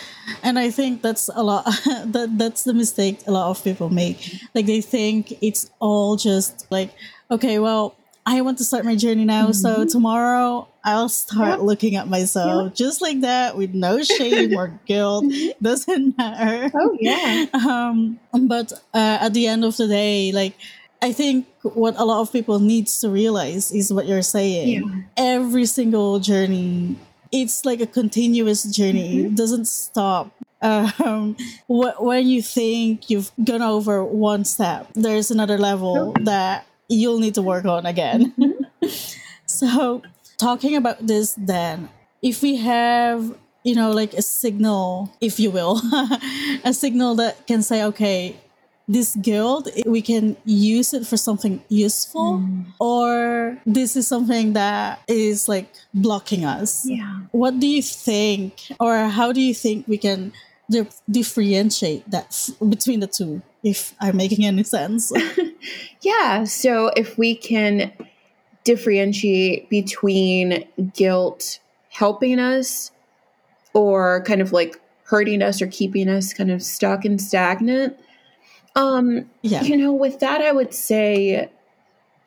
And 0.42 0.59
I 0.59 0.73
think 0.73 1.02
that's 1.02 1.30
a 1.32 1.44
lot 1.44 1.66
that 1.87 2.30
that's 2.37 2.64
the 2.64 2.75
mistake 2.75 3.20
a 3.28 3.30
lot 3.30 3.50
of 3.50 3.62
people 3.62 3.90
make. 3.90 4.40
Like 4.56 4.66
they 4.66 4.80
think 4.80 5.38
it's 5.40 5.70
all 5.78 6.16
just 6.16 6.66
like, 6.68 6.90
okay, 7.30 7.61
well, 7.61 7.94
I 8.26 8.40
want 8.40 8.59
to 8.59 8.64
start 8.64 8.85
my 8.85 8.97
journey 8.97 9.25
now, 9.25 9.50
mm-hmm. 9.50 9.52
so 9.52 9.85
tomorrow 9.85 10.66
I'll 10.82 11.08
start 11.08 11.58
yep. 11.58 11.60
looking 11.60 11.96
at 11.96 12.08
myself 12.08 12.64
yep. 12.64 12.75
just 12.75 13.02
like 13.02 13.20
that 13.20 13.56
with 13.56 13.75
no 13.75 14.02
shame 14.02 14.56
or 14.56 14.68
guilt. 14.87 15.25
Mm-hmm. 15.25 15.62
Doesn't 15.62 16.16
matter. 16.16 16.70
Oh 16.75 16.96
yeah. 16.99 17.46
Um 17.54 18.18
but 18.32 18.72
uh, 18.94 19.18
at 19.20 19.34
the 19.34 19.46
end 19.46 19.64
of 19.64 19.76
the 19.76 19.88
day, 19.88 20.32
like 20.32 20.54
I 21.02 21.12
think 21.12 21.46
what 21.62 21.99
a 21.99 22.04
lot 22.04 22.20
of 22.20 22.32
people 22.32 22.58
needs 22.60 23.00
to 23.00 23.08
realize 23.08 23.72
is 23.72 23.92
what 23.92 24.06
you're 24.06 24.22
saying. 24.22 24.82
Yeah. 24.82 25.02
Every 25.16 25.66
single 25.66 26.20
journey, 26.20 26.96
it's 27.32 27.64
like 27.64 27.80
a 27.80 27.87
continuous 27.87 28.64
journey. 28.64 29.16
Mm-hmm. 29.16 29.26
It 29.26 29.34
doesn't 29.34 29.66
stop. 29.66 30.30
Um, 30.62 31.37
wh- 31.68 31.96
when 32.00 32.28
you 32.28 32.42
think 32.42 33.08
you've 33.08 33.32
gone 33.42 33.62
over 33.62 34.04
one 34.04 34.44
step, 34.44 34.88
there's 34.94 35.30
another 35.30 35.56
level 35.56 36.14
oh. 36.16 36.25
that 36.25 36.66
you'll 36.88 37.18
need 37.18 37.34
to 37.34 37.42
work 37.42 37.64
on 37.64 37.87
again. 37.87 38.34
Mm-hmm. 38.38 38.87
so, 39.46 40.02
talking 40.40 40.75
about 40.75 41.06
this, 41.06 41.35
then, 41.37 41.88
if 42.23 42.42
we 42.42 42.56
have 42.56 43.37
you 43.62 43.75
know 43.75 43.90
like 43.90 44.14
a 44.14 44.23
signal 44.23 45.12
if 45.20 45.38
you 45.38 45.50
will 45.50 45.82
a 46.64 46.73
signal 46.73 47.14
that 47.14 47.47
can 47.47 47.62
say 47.62 47.85
okay 47.85 48.35
this 48.90 49.14
guilt 49.16 49.68
we 49.87 50.02
can 50.02 50.37
use 50.44 50.92
it 50.92 51.06
for 51.06 51.16
something 51.16 51.62
useful 51.68 52.38
mm. 52.38 52.64
or 52.80 53.56
this 53.64 53.94
is 53.94 54.09
something 54.09 54.54
that 54.54 55.00
is 55.06 55.49
like 55.49 55.73
blocking 55.94 56.44
us. 56.44 56.85
Yeah. 56.85 57.20
What 57.30 57.61
do 57.61 57.68
you 57.68 57.82
think 57.82 58.73
or 58.80 59.06
how 59.06 59.30
do 59.30 59.40
you 59.40 59.54
think 59.54 59.87
we 59.87 59.97
can 59.97 60.32
di- 60.68 60.88
differentiate 61.09 62.11
that 62.11 62.26
f- 62.30 62.68
between 62.68 62.99
the 62.99 63.06
two 63.06 63.42
if 63.62 63.94
i'm 64.00 64.16
making 64.16 64.44
any 64.44 64.64
sense? 64.64 65.12
Yeah 66.00 66.44
so 66.44 66.90
if 66.97 67.16
we 67.16 67.37
can 67.37 67.92
differentiate 68.64 69.68
between 69.70 70.64
guilt 70.94 71.58
helping 71.90 72.38
us 72.38 72.90
or 73.72 74.22
kind 74.24 74.40
of 74.40 74.52
like 74.52 74.80
hurting 75.04 75.42
us 75.42 75.60
or 75.60 75.66
keeping 75.66 76.08
us 76.08 76.32
kind 76.32 76.50
of 76.50 76.62
stuck 76.62 77.04
and 77.04 77.20
stagnant 77.20 77.98
um, 78.76 79.28
yeah. 79.42 79.62
you 79.62 79.76
know, 79.76 79.92
with 79.92 80.20
that, 80.20 80.40
I 80.40 80.52
would 80.52 80.72
say 80.72 81.50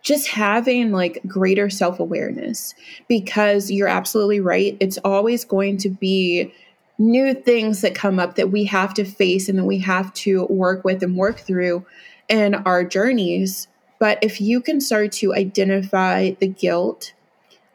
just 0.01 0.27
having 0.27 0.91
like 0.91 1.21
greater 1.25 1.69
self 1.69 1.99
awareness 1.99 2.75
because 3.07 3.71
you're 3.71 3.87
absolutely 3.87 4.41
right. 4.41 4.75
It's 4.79 4.97
always 4.99 5.45
going 5.45 5.77
to 5.77 5.89
be 5.89 6.53
new 6.99 7.33
things 7.33 7.81
that 7.81 7.95
come 7.95 8.19
up 8.19 8.35
that 8.35 8.51
we 8.51 8.65
have 8.65 8.93
to 8.95 9.05
face 9.05 9.49
and 9.49 9.57
that 9.57 9.65
we 9.65 9.79
have 9.79 10.13
to 10.13 10.45
work 10.45 10.83
with 10.83 11.01
and 11.01 11.15
work 11.15 11.39
through 11.39 11.85
in 12.27 12.55
our 12.55 12.83
journeys. 12.83 13.67
But 14.03 14.19
if 14.21 14.41
you 14.41 14.59
can 14.59 14.81
start 14.81 15.13
to 15.13 15.33
identify 15.33 16.31
the 16.31 16.47
guilt 16.47 17.13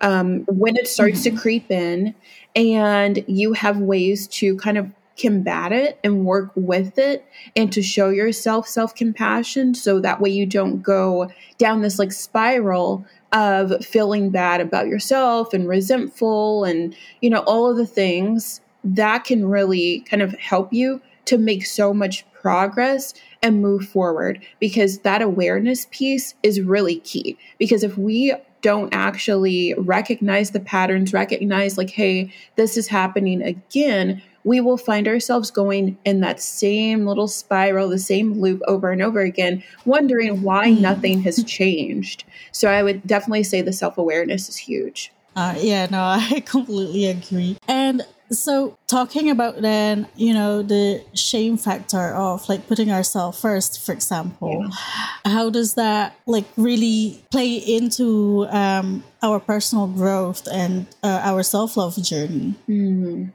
um, 0.02 0.44
when 0.44 0.76
it 0.76 0.86
starts 0.86 1.22
mm-hmm. 1.22 1.34
to 1.34 1.40
creep 1.40 1.70
in, 1.70 2.14
and 2.54 3.24
you 3.26 3.54
have 3.54 3.78
ways 3.78 4.26
to 4.28 4.54
kind 4.58 4.76
of 4.76 4.92
combat 5.18 5.72
it 5.72 5.98
and 6.04 6.26
work 6.26 6.52
with 6.54 6.98
it 6.98 7.24
and 7.56 7.72
to 7.72 7.80
show 7.80 8.10
yourself 8.10 8.68
self 8.68 8.94
compassion 8.94 9.74
so 9.74 10.00
that 10.00 10.20
way 10.20 10.28
you 10.28 10.44
don't 10.44 10.82
go 10.82 11.30
down 11.56 11.80
this 11.80 11.98
like 11.98 12.12
spiral 12.12 13.06
of 13.32 13.82
feeling 13.82 14.28
bad 14.28 14.60
about 14.60 14.86
yourself 14.86 15.54
and 15.54 15.66
resentful 15.66 16.62
and 16.62 16.94
you 17.22 17.30
know 17.30 17.40
all 17.46 17.70
of 17.70 17.78
the 17.78 17.86
things 17.86 18.60
that 18.84 19.24
can 19.24 19.46
really 19.46 20.00
kind 20.00 20.20
of 20.20 20.34
help 20.34 20.74
you 20.74 21.00
to 21.28 21.38
make 21.38 21.64
so 21.64 21.94
much 21.94 22.24
progress 22.32 23.14
and 23.42 23.62
move 23.62 23.84
forward 23.86 24.42
because 24.58 25.00
that 25.00 25.22
awareness 25.22 25.86
piece 25.90 26.34
is 26.42 26.60
really 26.60 27.00
key 27.00 27.36
because 27.58 27.82
if 27.82 27.96
we 27.98 28.34
don't 28.60 28.92
actually 28.92 29.74
recognize 29.78 30.50
the 30.50 30.60
patterns 30.60 31.12
recognize 31.12 31.78
like 31.78 31.90
hey 31.90 32.32
this 32.56 32.76
is 32.76 32.88
happening 32.88 33.42
again 33.42 34.20
we 34.44 34.60
will 34.60 34.78
find 34.78 35.06
ourselves 35.06 35.50
going 35.50 35.98
in 36.06 36.20
that 36.20 36.40
same 36.40 37.06
little 37.06 37.28
spiral, 37.28 37.88
the 37.90 37.98
same 37.98 38.40
loop 38.40 38.62
over 38.66 38.90
and 38.90 39.02
over 39.02 39.20
again, 39.20 39.62
wondering 39.84 40.42
why 40.42 40.68
mm. 40.68 40.80
nothing 40.80 41.20
has 41.20 41.44
changed. 41.44 42.24
So 42.50 42.70
I 42.70 42.82
would 42.82 43.06
definitely 43.06 43.42
say 43.42 43.60
the 43.60 43.74
self 43.74 43.98
awareness 43.98 44.48
is 44.48 44.56
huge. 44.56 45.12
Uh, 45.36 45.54
yeah, 45.58 45.86
no, 45.90 46.02
I 46.02 46.42
completely 46.46 47.06
agree. 47.06 47.58
And 47.68 48.06
so 48.30 48.76
talking 48.86 49.30
about 49.30 49.60
then 49.62 50.06
you 50.16 50.34
know 50.34 50.62
the 50.62 51.02
shame 51.14 51.56
factor 51.56 52.14
of 52.14 52.48
like 52.48 52.66
putting 52.66 52.90
ourselves 52.90 53.40
first 53.40 53.84
for 53.84 53.92
example 53.92 54.66
yeah. 54.68 55.32
how 55.32 55.48
does 55.48 55.74
that 55.74 56.14
like 56.26 56.44
really 56.56 57.22
play 57.30 57.54
into 57.54 58.46
um, 58.50 59.02
our 59.22 59.40
personal 59.40 59.86
growth 59.86 60.46
and 60.52 60.86
uh, 61.02 61.20
our 61.24 61.42
self-love 61.42 61.96
journey 62.02 62.54
mm. 62.68 63.32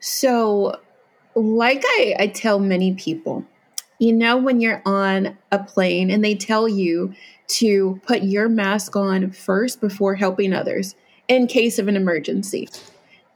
So, 0.00 0.78
like 1.34 1.82
I, 1.84 2.14
I 2.18 2.26
tell 2.28 2.58
many 2.58 2.94
people, 2.94 3.44
you 3.98 4.12
know, 4.12 4.36
when 4.36 4.60
you're 4.60 4.82
on 4.84 5.36
a 5.50 5.62
plane 5.62 6.10
and 6.10 6.24
they 6.24 6.34
tell 6.34 6.68
you 6.68 7.14
to 7.48 8.00
put 8.06 8.22
your 8.22 8.48
mask 8.48 8.94
on 8.96 9.30
first 9.30 9.80
before 9.80 10.14
helping 10.14 10.52
others 10.52 10.94
in 11.26 11.46
case 11.46 11.78
of 11.78 11.88
an 11.88 11.96
emergency. 11.96 12.68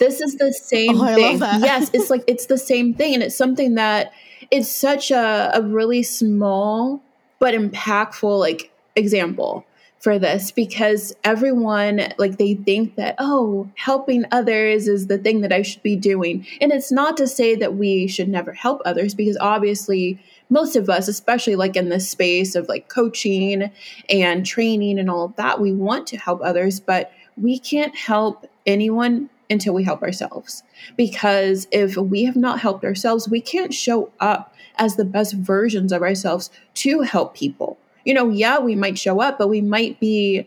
This 0.03 0.21
is 0.21 0.35
the 0.35 0.53
same 0.53 1.01
oh, 1.01 1.15
thing. 1.15 1.39
yes, 1.41 1.89
it's 1.93 2.11
like 2.11 2.25
it's 2.27 2.47
the 2.47 2.59
same 2.59 2.93
thing. 2.93 3.15
And 3.15 3.23
it's 3.23 3.37
something 3.37 3.77
that 3.77 4.13
it's 4.51 4.69
such 4.69 5.13
a, 5.13 5.53
a 5.55 5.63
really 5.63 6.03
small 6.03 7.01
but 7.39 7.55
impactful 7.55 8.39
like 8.39 8.73
example 8.97 9.65
for 10.01 10.19
this 10.19 10.51
because 10.51 11.15
everyone 11.23 12.13
like 12.19 12.37
they 12.37 12.55
think 12.55 12.97
that 12.97 13.15
oh 13.19 13.71
helping 13.77 14.25
others 14.33 14.89
is 14.89 15.07
the 15.07 15.17
thing 15.17 15.41
that 15.41 15.53
i 15.53 15.63
should 15.63 15.83
be 15.83 15.97
doing 15.97 16.47
and 16.61 16.73
it's 16.73 16.93
not 16.93 17.17
to 17.17 17.27
say 17.27 17.55
that 17.55 17.75
we 17.75 18.07
should 18.07 18.29
never 18.29 18.53
help 18.53 18.83
others 18.85 19.15
because 19.15 19.37
obviously 19.41 20.19
most 20.51 20.77
of 20.77 20.91
us 20.91 21.09
especially 21.09 21.57
like 21.57 21.77
in 21.77 21.89
this 21.89 22.11
space 22.11 22.55
of 22.55 22.69
like 22.69 22.89
coaching 22.89 23.71
and 24.09 24.45
training 24.45 24.99
and 24.99 25.09
all 25.09 25.25
of 25.25 25.37
that 25.37 25.61
we 25.61 25.73
want 25.73 26.07
to 26.07 26.17
help 26.19 26.41
others 26.43 26.81
but 26.81 27.13
we 27.37 27.59
can't 27.59 27.97
help 27.97 28.47
anyone 28.67 29.31
until 29.53 29.75
we 29.75 29.85
help 29.85 30.03
ourselves. 30.03 30.63
Because 30.97 31.69
if 31.71 31.97
we 31.97 32.25
have 32.25 32.37
not 32.37 32.61
helped 32.61 32.85
ourselves, 32.85 33.29
we 33.29 33.41
can't 33.41 33.73
show 33.73 34.11
up 34.21 34.55
as 34.77 34.97
the 34.97 35.05
best 35.05 35.35
versions 35.35 35.93
of 35.93 36.03
ourselves 36.03 36.51
to 36.75 37.03
help 37.03 37.37
people. 37.37 37.79
You 38.05 38.15
know, 38.15 38.31
yeah, 38.31 38.59
we 38.59 38.75
might 38.75 38.99
show 38.99 39.21
up, 39.21 39.39
but 39.39 39.49
we 39.49 39.61
might 39.61 40.01
be 40.01 40.47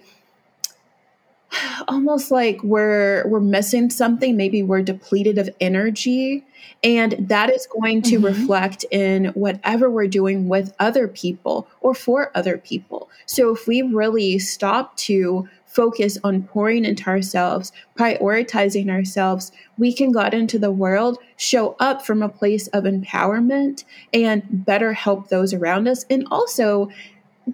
almost 1.87 2.31
like 2.31 2.61
we're 2.63 3.27
we're 3.27 3.39
missing 3.39 3.89
something 3.89 4.35
maybe 4.37 4.63
we're 4.63 4.81
depleted 4.81 5.37
of 5.37 5.49
energy 5.59 6.43
and 6.83 7.15
that 7.19 7.49
is 7.49 7.67
going 7.67 8.01
to 8.01 8.15
mm-hmm. 8.15 8.25
reflect 8.25 8.85
in 8.91 9.25
whatever 9.27 9.89
we're 9.89 10.07
doing 10.07 10.47
with 10.47 10.73
other 10.79 11.07
people 11.07 11.67
or 11.81 11.93
for 11.93 12.31
other 12.35 12.57
people 12.57 13.09
so 13.25 13.53
if 13.53 13.67
we 13.67 13.81
really 13.81 14.39
stop 14.39 14.95
to 14.97 15.47
focus 15.75 16.17
on 16.23 16.43
pouring 16.43 16.85
into 16.85 17.07
ourselves, 17.07 17.71
prioritizing 17.97 18.89
ourselves, 18.89 19.51
we 19.77 19.93
can 19.93 20.11
go 20.11 20.21
out 20.21 20.33
into 20.33 20.57
the 20.57 20.71
world, 20.71 21.19
show 21.35 21.75
up 21.79 22.05
from 22.05 22.23
a 22.23 22.29
place 22.29 22.67
of 22.67 22.85
empowerment, 22.85 23.83
and 24.13 24.43
better 24.65 24.93
help 24.93 25.27
those 25.27 25.53
around 25.53 25.87
us. 25.87 26.05
And 26.09 26.25
also, 26.31 26.89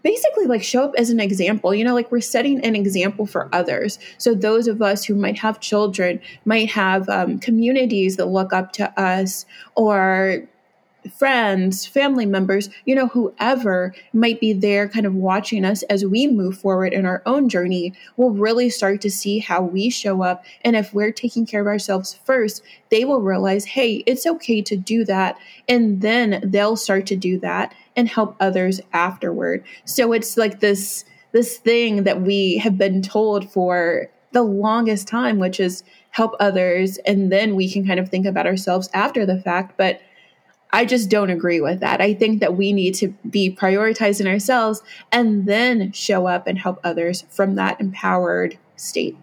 basically 0.04 0.46
like 0.46 0.64
show 0.64 0.86
up 0.86 0.94
as 0.98 1.10
an 1.10 1.20
example 1.20 1.76
you 1.76 1.84
know 1.84 1.94
like 1.94 2.10
we're 2.14 2.22
setting 2.22 2.64
an 2.64 2.78
example 2.78 3.26
for 3.26 3.54
others 3.54 4.00
so 4.18 4.34
those 4.34 4.66
of 4.68 4.82
us 4.82 5.04
who 5.04 5.14
might 5.14 5.38
have 5.38 5.60
children 5.60 6.18
might 6.46 6.70
have 6.70 7.10
um, 7.10 7.38
communities 7.40 8.16
that 8.16 8.28
look 8.28 8.54
up 8.54 8.72
to 8.72 8.90
us 8.98 9.46
or 9.76 10.48
friends, 11.10 11.86
family 11.86 12.26
members, 12.26 12.70
you 12.86 12.94
know, 12.96 13.08
whoever 13.08 13.94
might 14.14 14.40
be 14.40 14.54
there 14.54 14.88
kind 14.88 15.06
of 15.06 15.16
watching 15.16 15.66
us 15.66 15.84
as 15.84 16.06
we 16.06 16.28
move 16.28 16.58
forward 16.58 16.94
in 16.94 17.06
our 17.06 17.22
own 17.26 17.50
journey 17.50 17.94
will 18.18 18.32
really 18.32 18.70
start 18.70 19.02
to 19.02 19.10
see 19.10 19.40
how 19.40 19.62
we 19.62 19.90
show 19.90 20.22
up. 20.22 20.44
And 20.64 20.76
if 20.76 20.94
we're 20.94 21.12
taking 21.12 21.46
care 21.46 21.62
of 21.62 21.68
ourselves 21.68 22.20
first, 22.26 22.64
they 22.90 23.06
will 23.06 23.22
realize, 23.22 23.66
hey, 23.66 24.04
it's 24.06 24.26
okay 24.26 24.62
to 24.62 24.76
do 24.76 25.04
that. 25.06 25.38
And 25.68 26.02
then 26.02 26.42
they'll 26.46 26.76
start 26.76 27.06
to 27.08 27.16
do 27.16 27.40
that 27.40 27.74
and 27.96 28.08
help 28.08 28.36
others 28.40 28.80
afterward. 28.94 29.64
So 29.86 30.14
it's 30.14 30.38
like 30.38 30.60
this 30.60 31.06
this 31.34 31.58
thing 31.58 32.04
that 32.04 32.22
we 32.22 32.58
have 32.58 32.78
been 32.78 33.02
told 33.02 33.50
for 33.50 34.10
the 34.34 34.44
longest 34.44 35.08
time, 35.08 35.40
which 35.40 35.62
is 35.62 35.82
help 36.10 36.36
others 36.42 36.98
and 37.06 37.32
then 37.32 37.56
we 37.56 37.72
can 37.72 37.88
kind 37.88 38.02
of 38.02 38.10
think 38.10 38.26
about 38.26 38.46
ourselves 38.46 38.90
after 38.94 39.26
the 39.26 39.40
fact. 39.40 39.78
But 39.78 40.02
I 40.74 40.86
just 40.86 41.10
don't 41.10 41.30
agree 41.30 41.60
with 41.60 41.82
that. 41.82 42.00
I 42.02 42.14
think 42.14 42.40
that 42.40 42.56
we 42.56 42.72
need 42.72 42.94
to 42.96 43.10
be 43.30 43.54
prioritizing 43.54 44.26
ourselves 44.26 44.82
and 45.12 45.46
then 45.46 45.92
show 45.92 46.28
up 46.28 46.48
and 46.48 46.58
help 46.58 46.80
others 46.84 47.26
from 47.30 47.56
that 47.56 47.80
empowered 47.82 48.58
state. 48.78 49.18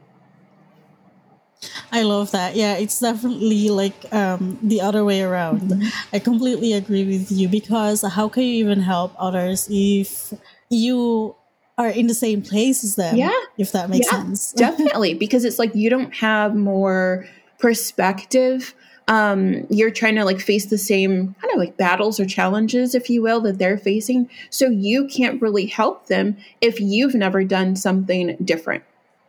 I 1.90 2.02
love 2.02 2.30
that. 2.32 2.54
Yeah, 2.54 2.76
it's 2.76 3.00
definitely 3.00 3.68
like 3.70 4.12
um, 4.12 4.58
the 4.62 4.80
other 4.80 5.04
way 5.04 5.22
around. 5.22 5.62
Mm-hmm. 5.62 6.14
I 6.14 6.18
completely 6.18 6.72
agree 6.72 7.04
with 7.04 7.32
you 7.32 7.48
because 7.48 8.02
how 8.02 8.28
can 8.28 8.44
you 8.44 8.64
even 8.64 8.80
help 8.80 9.12
others 9.18 9.68
if 9.70 10.34
you 10.68 11.34
are 11.76 11.88
in 11.88 12.06
the 12.06 12.14
same 12.14 12.42
place 12.42 12.84
as 12.84 12.96
them? 12.96 13.16
Yeah. 13.16 13.32
If 13.56 13.72
that 13.72 13.88
makes 13.88 14.06
yeah, 14.06 14.22
sense. 14.22 14.52
definitely. 14.56 15.14
Because 15.14 15.44
it's 15.44 15.58
like 15.58 15.74
you 15.74 15.90
don't 15.90 16.14
have 16.14 16.54
more 16.54 17.26
perspective 17.58 18.74
um, 19.08 19.66
you're 19.70 19.90
trying 19.90 20.14
to 20.16 20.24
like 20.24 20.38
face 20.40 20.66
the 20.66 20.78
same 20.78 21.34
kind 21.40 21.52
of 21.52 21.58
like 21.58 21.76
battles 21.76 22.20
or 22.20 22.26
challenges, 22.26 22.94
if 22.94 23.08
you 23.08 23.22
will, 23.22 23.40
that 23.40 23.58
they're 23.58 23.78
facing. 23.78 24.28
So 24.50 24.68
you 24.68 25.08
can't 25.08 25.40
really 25.40 25.66
help 25.66 26.06
them 26.06 26.36
if 26.60 26.78
you've 26.78 27.14
never 27.14 27.42
done 27.42 27.74
something 27.74 28.36
different. 28.44 28.84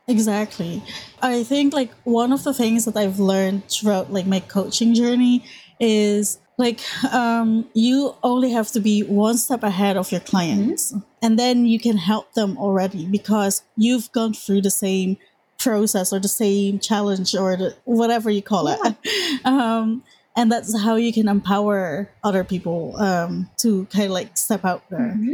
Exactly. 0.07 0.83
I 1.21 1.43
think 1.43 1.73
like 1.73 1.91
one 2.03 2.33
of 2.33 2.43
the 2.43 2.53
things 2.53 2.85
that 2.85 2.97
I've 2.97 3.19
learned 3.19 3.69
throughout 3.69 4.11
like 4.11 4.25
my 4.25 4.41
coaching 4.41 4.93
journey 4.93 5.45
is 5.79 6.39
like 6.57 6.81
um, 7.13 7.69
you 7.73 8.15
only 8.21 8.51
have 8.51 8.69
to 8.71 8.81
be 8.81 9.01
one 9.03 9.37
step 9.37 9.63
ahead 9.63 9.95
of 9.95 10.11
your 10.11 10.19
clients 10.19 10.91
mm-hmm. 10.91 11.05
and 11.21 11.39
then 11.39 11.65
you 11.65 11.79
can 11.79 11.95
help 11.95 12.33
them 12.33 12.57
already 12.57 13.05
because 13.05 13.63
you've 13.77 14.11
gone 14.11 14.33
through 14.33 14.61
the 14.61 14.69
same 14.69 15.17
process 15.59 16.11
or 16.11 16.19
the 16.19 16.27
same 16.27 16.79
challenge 16.79 17.35
or 17.35 17.55
the, 17.55 17.75
whatever 17.85 18.29
you 18.29 18.41
call 18.41 18.67
yeah. 18.69 18.93
it. 19.03 19.41
Um, 19.45 20.03
and 20.35 20.51
that's 20.51 20.77
how 20.79 20.95
you 20.95 21.11
can 21.13 21.27
empower 21.27 22.09
other 22.23 22.43
people 22.43 22.95
um, 22.97 23.49
to 23.57 23.85
kind 23.85 24.05
of 24.05 24.11
like 24.11 24.37
step 24.37 24.63
out 24.63 24.83
there. 24.89 24.99
Mm-hmm. 24.99 25.33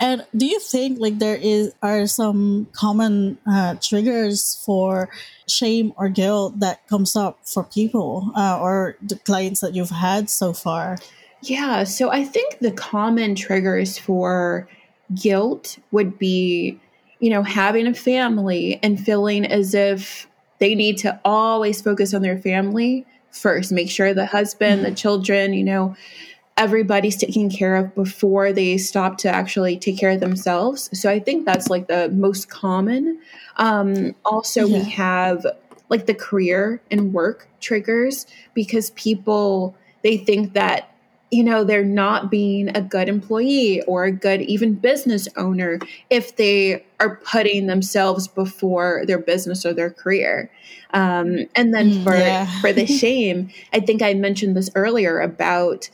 And 0.00 0.26
do 0.36 0.46
you 0.46 0.58
think 0.58 0.98
like 0.98 1.18
there 1.20 1.36
is 1.36 1.74
are 1.80 2.08
some 2.08 2.66
common 2.72 3.38
uh, 3.46 3.76
triggers 3.80 4.60
for 4.66 5.08
shame 5.48 5.92
or 5.96 6.08
guilt 6.08 6.58
that 6.58 6.86
comes 6.88 7.14
up 7.14 7.38
for 7.44 7.62
people 7.62 8.32
uh, 8.34 8.58
or 8.60 8.96
the 9.00 9.16
clients 9.16 9.60
that 9.60 9.74
you've 9.76 9.90
had 9.90 10.28
so 10.28 10.52
far? 10.52 10.98
Yeah, 11.42 11.84
so 11.84 12.10
I 12.10 12.24
think 12.24 12.58
the 12.58 12.72
common 12.72 13.36
triggers 13.36 13.96
for 13.96 14.68
guilt 15.14 15.78
would 15.92 16.18
be 16.18 16.80
you 17.22 17.30
know, 17.30 17.44
having 17.44 17.86
a 17.86 17.94
family 17.94 18.80
and 18.82 18.98
feeling 18.98 19.46
as 19.46 19.74
if 19.74 20.26
they 20.58 20.74
need 20.74 20.98
to 20.98 21.20
always 21.24 21.80
focus 21.80 22.12
on 22.12 22.20
their 22.20 22.36
family 22.36 23.06
first, 23.30 23.70
make 23.70 23.88
sure 23.88 24.12
the 24.12 24.26
husband, 24.26 24.82
mm-hmm. 24.82 24.90
the 24.90 24.96
children, 24.96 25.52
you 25.52 25.62
know, 25.62 25.94
everybody's 26.56 27.16
taken 27.16 27.48
care 27.48 27.76
of 27.76 27.94
before 27.94 28.52
they 28.52 28.76
stop 28.76 29.18
to 29.18 29.28
actually 29.28 29.76
take 29.78 29.96
care 29.96 30.10
of 30.10 30.18
themselves. 30.18 30.90
So 31.00 31.08
I 31.08 31.20
think 31.20 31.46
that's 31.46 31.70
like 31.70 31.86
the 31.86 32.08
most 32.08 32.50
common. 32.50 33.20
Um, 33.56 34.16
also, 34.24 34.66
yeah. 34.66 34.78
we 34.78 34.90
have 34.90 35.46
like 35.90 36.06
the 36.06 36.14
career 36.14 36.82
and 36.90 37.12
work 37.12 37.46
triggers 37.60 38.26
because 38.52 38.90
people 38.90 39.76
they 40.02 40.16
think 40.16 40.54
that 40.54 40.91
you 41.32 41.42
know 41.42 41.64
they're 41.64 41.82
not 41.82 42.30
being 42.30 42.68
a 42.76 42.80
good 42.82 43.08
employee 43.08 43.82
or 43.82 44.04
a 44.04 44.12
good 44.12 44.42
even 44.42 44.74
business 44.74 45.26
owner 45.36 45.80
if 46.10 46.36
they 46.36 46.84
are 47.00 47.16
putting 47.24 47.66
themselves 47.66 48.28
before 48.28 49.02
their 49.06 49.18
business 49.18 49.66
or 49.66 49.72
their 49.72 49.90
career 49.90 50.50
um, 50.92 51.38
and 51.56 51.74
then 51.74 51.90
mm, 51.90 52.04
for 52.04 52.14
yeah. 52.14 52.46
for 52.60 52.72
the 52.72 52.86
shame 52.98 53.50
i 53.72 53.80
think 53.80 54.02
i 54.02 54.14
mentioned 54.14 54.56
this 54.56 54.70
earlier 54.74 55.20
about 55.20 55.88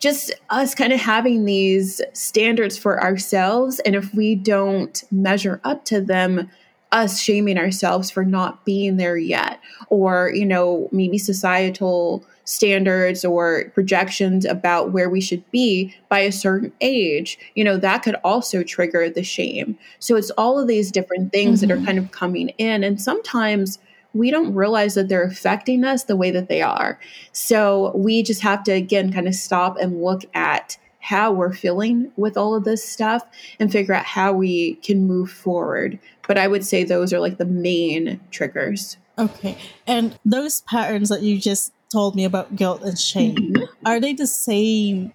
just 0.00 0.32
us 0.50 0.74
kind 0.74 0.92
of 0.92 1.00
having 1.00 1.46
these 1.46 2.02
standards 2.12 2.76
for 2.76 3.02
ourselves 3.02 3.80
and 3.80 3.96
if 3.96 4.14
we 4.14 4.34
don't 4.34 5.02
measure 5.10 5.60
up 5.64 5.84
to 5.86 6.00
them 6.00 6.50
us 6.92 7.20
shaming 7.20 7.58
ourselves 7.58 8.10
for 8.10 8.24
not 8.24 8.64
being 8.66 8.98
there 8.98 9.16
yet 9.16 9.58
or 9.88 10.30
you 10.34 10.44
know 10.44 10.88
maybe 10.92 11.16
societal 11.16 12.24
standards 12.44 13.24
or 13.24 13.70
projections 13.74 14.44
about 14.44 14.92
where 14.92 15.08
we 15.08 15.20
should 15.20 15.48
be 15.50 15.94
by 16.08 16.20
a 16.20 16.32
certain 16.32 16.72
age, 16.80 17.38
you 17.54 17.64
know, 17.64 17.76
that 17.76 18.02
could 18.02 18.16
also 18.24 18.62
trigger 18.62 19.08
the 19.08 19.24
shame. 19.24 19.78
So 19.98 20.16
it's 20.16 20.30
all 20.32 20.58
of 20.58 20.68
these 20.68 20.90
different 20.90 21.32
things 21.32 21.60
mm-hmm. 21.60 21.68
that 21.68 21.74
are 21.74 21.76
mm-hmm. 21.78 21.86
kind 21.86 21.98
of 21.98 22.10
coming 22.10 22.50
in. 22.58 22.84
And 22.84 23.00
sometimes 23.00 23.78
we 24.12 24.30
don't 24.30 24.54
realize 24.54 24.94
that 24.94 25.08
they're 25.08 25.24
affecting 25.24 25.84
us 25.84 26.04
the 26.04 26.16
way 26.16 26.30
that 26.30 26.48
they 26.48 26.62
are. 26.62 27.00
So 27.32 27.92
we 27.96 28.22
just 28.22 28.42
have 28.42 28.62
to, 28.64 28.72
again, 28.72 29.12
kind 29.12 29.26
of 29.26 29.34
stop 29.34 29.76
and 29.76 30.02
look 30.02 30.22
at 30.34 30.78
how 31.00 31.30
we're 31.30 31.52
feeling 31.52 32.10
with 32.16 32.34
all 32.34 32.54
of 32.54 32.64
this 32.64 32.82
stuff 32.82 33.26
and 33.60 33.70
figure 33.70 33.92
out 33.92 34.06
how 34.06 34.32
we 34.32 34.76
can 34.76 35.06
move 35.06 35.30
forward. 35.30 35.98
But 36.26 36.38
I 36.38 36.48
would 36.48 36.64
say 36.64 36.82
those 36.82 37.12
are 37.12 37.20
like 37.20 37.36
the 37.36 37.44
main 37.44 38.20
triggers. 38.30 38.96
Okay. 39.18 39.58
And 39.86 40.18
those 40.24 40.62
patterns 40.62 41.10
that 41.10 41.20
you 41.20 41.38
just 41.38 41.73
told 41.94 42.16
me 42.16 42.24
about 42.24 42.56
guilt 42.56 42.82
and 42.82 42.98
shame, 42.98 43.36
mm-hmm. 43.36 43.86
are 43.86 44.00
they 44.00 44.12
the 44.12 44.26
same 44.26 45.12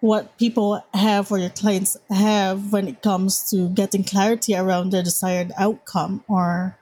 what 0.00 0.36
people 0.38 0.82
have 0.94 1.30
or 1.30 1.38
your 1.38 1.50
clients 1.50 1.96
have 2.08 2.72
when 2.72 2.88
it 2.88 3.02
comes 3.02 3.50
to 3.50 3.68
getting 3.68 4.02
clarity 4.02 4.56
around 4.56 4.90
their 4.90 5.02
desired 5.02 5.52
outcome 5.58 6.24
or 6.26 6.76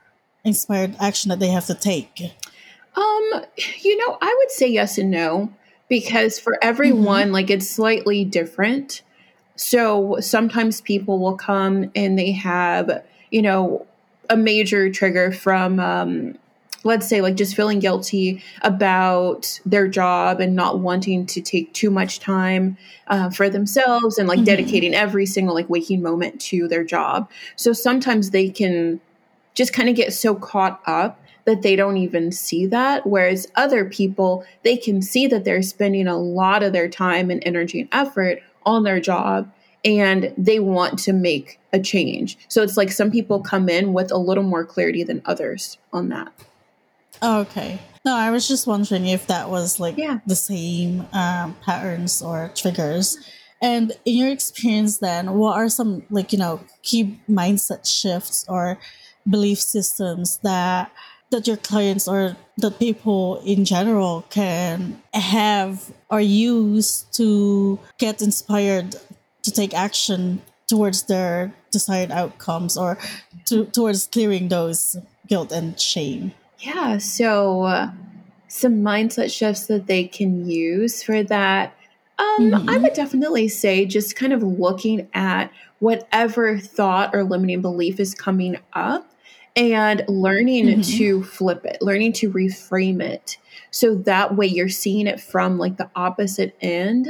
inspired 0.45 0.95
action 0.99 1.29
that 1.29 1.39
they 1.39 1.49
have 1.49 1.65
to 1.65 1.75
take? 1.75 2.33
Um, 2.95 3.25
you 3.81 3.97
know, 3.97 4.17
I 4.21 4.35
would 4.39 4.51
say 4.51 4.67
yes 4.67 4.97
and 4.97 5.11
no 5.11 5.53
because 5.89 6.39
for 6.39 6.57
everyone, 6.61 7.25
mm-hmm. 7.25 7.33
like 7.33 7.49
it's 7.49 7.69
slightly 7.69 8.23
different. 8.23 9.01
So 9.57 10.17
sometimes 10.21 10.79
people 10.79 11.19
will 11.19 11.35
come 11.35 11.91
and 11.93 12.17
they 12.17 12.31
have, 12.31 13.03
you 13.29 13.41
know, 13.41 13.85
a 14.29 14.37
major 14.37 14.89
trigger 14.89 15.33
from 15.33 15.79
um, 15.79 16.37
let's 16.83 17.07
say 17.07 17.21
like 17.21 17.35
just 17.35 17.55
feeling 17.55 17.79
guilty 17.79 18.43
about 18.61 19.59
their 19.65 19.87
job 19.87 20.39
and 20.39 20.55
not 20.55 20.79
wanting 20.79 21.25
to 21.27 21.41
take 21.41 21.73
too 21.73 21.91
much 21.91 22.19
time 22.19 22.77
uh, 23.07 23.29
for 23.29 23.49
themselves 23.49 24.17
and 24.17 24.27
like 24.27 24.37
mm-hmm. 24.37 24.45
dedicating 24.45 24.93
every 24.93 25.25
single 25.25 25.53
like 25.53 25.69
waking 25.69 26.01
moment 26.01 26.39
to 26.41 26.67
their 26.67 26.83
job. 26.83 27.29
So 27.55 27.73
sometimes 27.73 28.31
they 28.31 28.49
can 28.49 28.99
just 29.53 29.73
kind 29.73 29.89
of 29.89 29.95
get 29.95 30.13
so 30.13 30.35
caught 30.35 30.81
up 30.85 31.19
that 31.45 31.61
they 31.61 31.75
don't 31.75 31.97
even 31.97 32.31
see 32.31 32.67
that 32.67 33.05
whereas 33.05 33.47
other 33.55 33.83
people 33.83 34.45
they 34.61 34.77
can 34.77 35.01
see 35.01 35.25
that 35.25 35.43
they're 35.43 35.63
spending 35.63 36.07
a 36.07 36.17
lot 36.17 36.61
of 36.61 36.71
their 36.71 36.87
time 36.87 37.31
and 37.31 37.41
energy 37.45 37.81
and 37.81 37.89
effort 37.91 38.39
on 38.63 38.83
their 38.83 38.99
job 38.99 39.51
and 39.83 40.31
they 40.37 40.59
want 40.59 40.99
to 40.99 41.11
make 41.11 41.59
a 41.73 41.79
change. 41.79 42.37
So 42.47 42.61
it's 42.61 42.77
like 42.77 42.91
some 42.91 43.09
people 43.09 43.41
come 43.41 43.67
in 43.67 43.93
with 43.93 44.11
a 44.11 44.17
little 44.17 44.43
more 44.43 44.63
clarity 44.63 45.03
than 45.03 45.23
others 45.25 45.79
on 45.91 46.09
that 46.09 46.31
Okay. 47.21 47.79
No, 48.03 48.15
I 48.15 48.31
was 48.31 48.47
just 48.47 48.65
wondering 48.65 49.05
if 49.05 49.27
that 49.27 49.49
was 49.49 49.79
like 49.79 49.97
Yeah. 49.97 50.19
the 50.25 50.35
same 50.35 51.05
um, 51.13 51.55
patterns 51.63 52.21
or 52.21 52.51
triggers. 52.55 53.17
And 53.61 53.91
in 54.05 54.15
your 54.17 54.29
experience, 54.31 54.97
then, 54.97 55.33
what 55.37 55.55
are 55.55 55.69
some 55.69 56.01
like 56.09 56.33
you 56.33 56.39
know 56.39 56.61
key 56.81 57.19
mindset 57.29 57.85
shifts 57.85 58.43
or 58.49 58.79
belief 59.29 59.59
systems 59.59 60.39
that 60.41 60.91
that 61.29 61.45
your 61.47 61.57
clients 61.57 62.07
or 62.07 62.35
that 62.57 62.79
people 62.79 63.39
in 63.45 63.63
general 63.63 64.25
can 64.31 64.99
have 65.13 65.91
or 66.09 66.19
use 66.19 67.05
to 67.13 67.79
get 67.99 68.21
inspired 68.21 68.95
to 69.43 69.51
take 69.51 69.73
action 69.75 70.41
towards 70.67 71.03
their 71.03 71.53
desired 71.71 72.11
outcomes 72.11 72.75
or 72.77 72.97
to, 73.45 73.65
towards 73.65 74.07
clearing 74.07 74.49
those 74.49 74.97
guilt 75.27 75.51
and 75.51 75.79
shame? 75.79 76.33
Yeah. 76.61 76.97
So, 76.97 77.63
uh, 77.63 77.91
some 78.47 78.75
mindset 78.81 79.31
shifts 79.35 79.67
that 79.67 79.87
they 79.87 80.05
can 80.05 80.49
use 80.49 81.03
for 81.03 81.23
that. 81.23 81.73
Um, 82.19 82.53
I 82.67 82.77
Mhm. 82.77 82.83
would 82.83 82.93
definitely 82.93 83.47
say 83.47 83.85
just 83.85 84.15
kind 84.15 84.33
of 84.33 84.43
looking 84.43 85.07
at 85.13 85.51
whatever 85.79 86.57
thought 86.59 87.15
or 87.15 87.23
limiting 87.23 87.61
belief 87.61 87.99
is 87.99 88.13
coming 88.13 88.57
up 88.73 89.09
and 89.55 90.03
learning 90.07 90.67
Mhm. 90.67 90.83
to 90.97 91.23
flip 91.23 91.65
it, 91.65 91.81
learning 91.81 92.13
to 92.13 92.31
reframe 92.31 93.01
it. 93.01 93.37
So 93.71 93.95
that 93.95 94.35
way 94.35 94.47
you're 94.47 94.69
seeing 94.69 95.07
it 95.07 95.19
from 95.19 95.57
like 95.57 95.77
the 95.77 95.89
opposite 95.95 96.55
end 96.61 97.07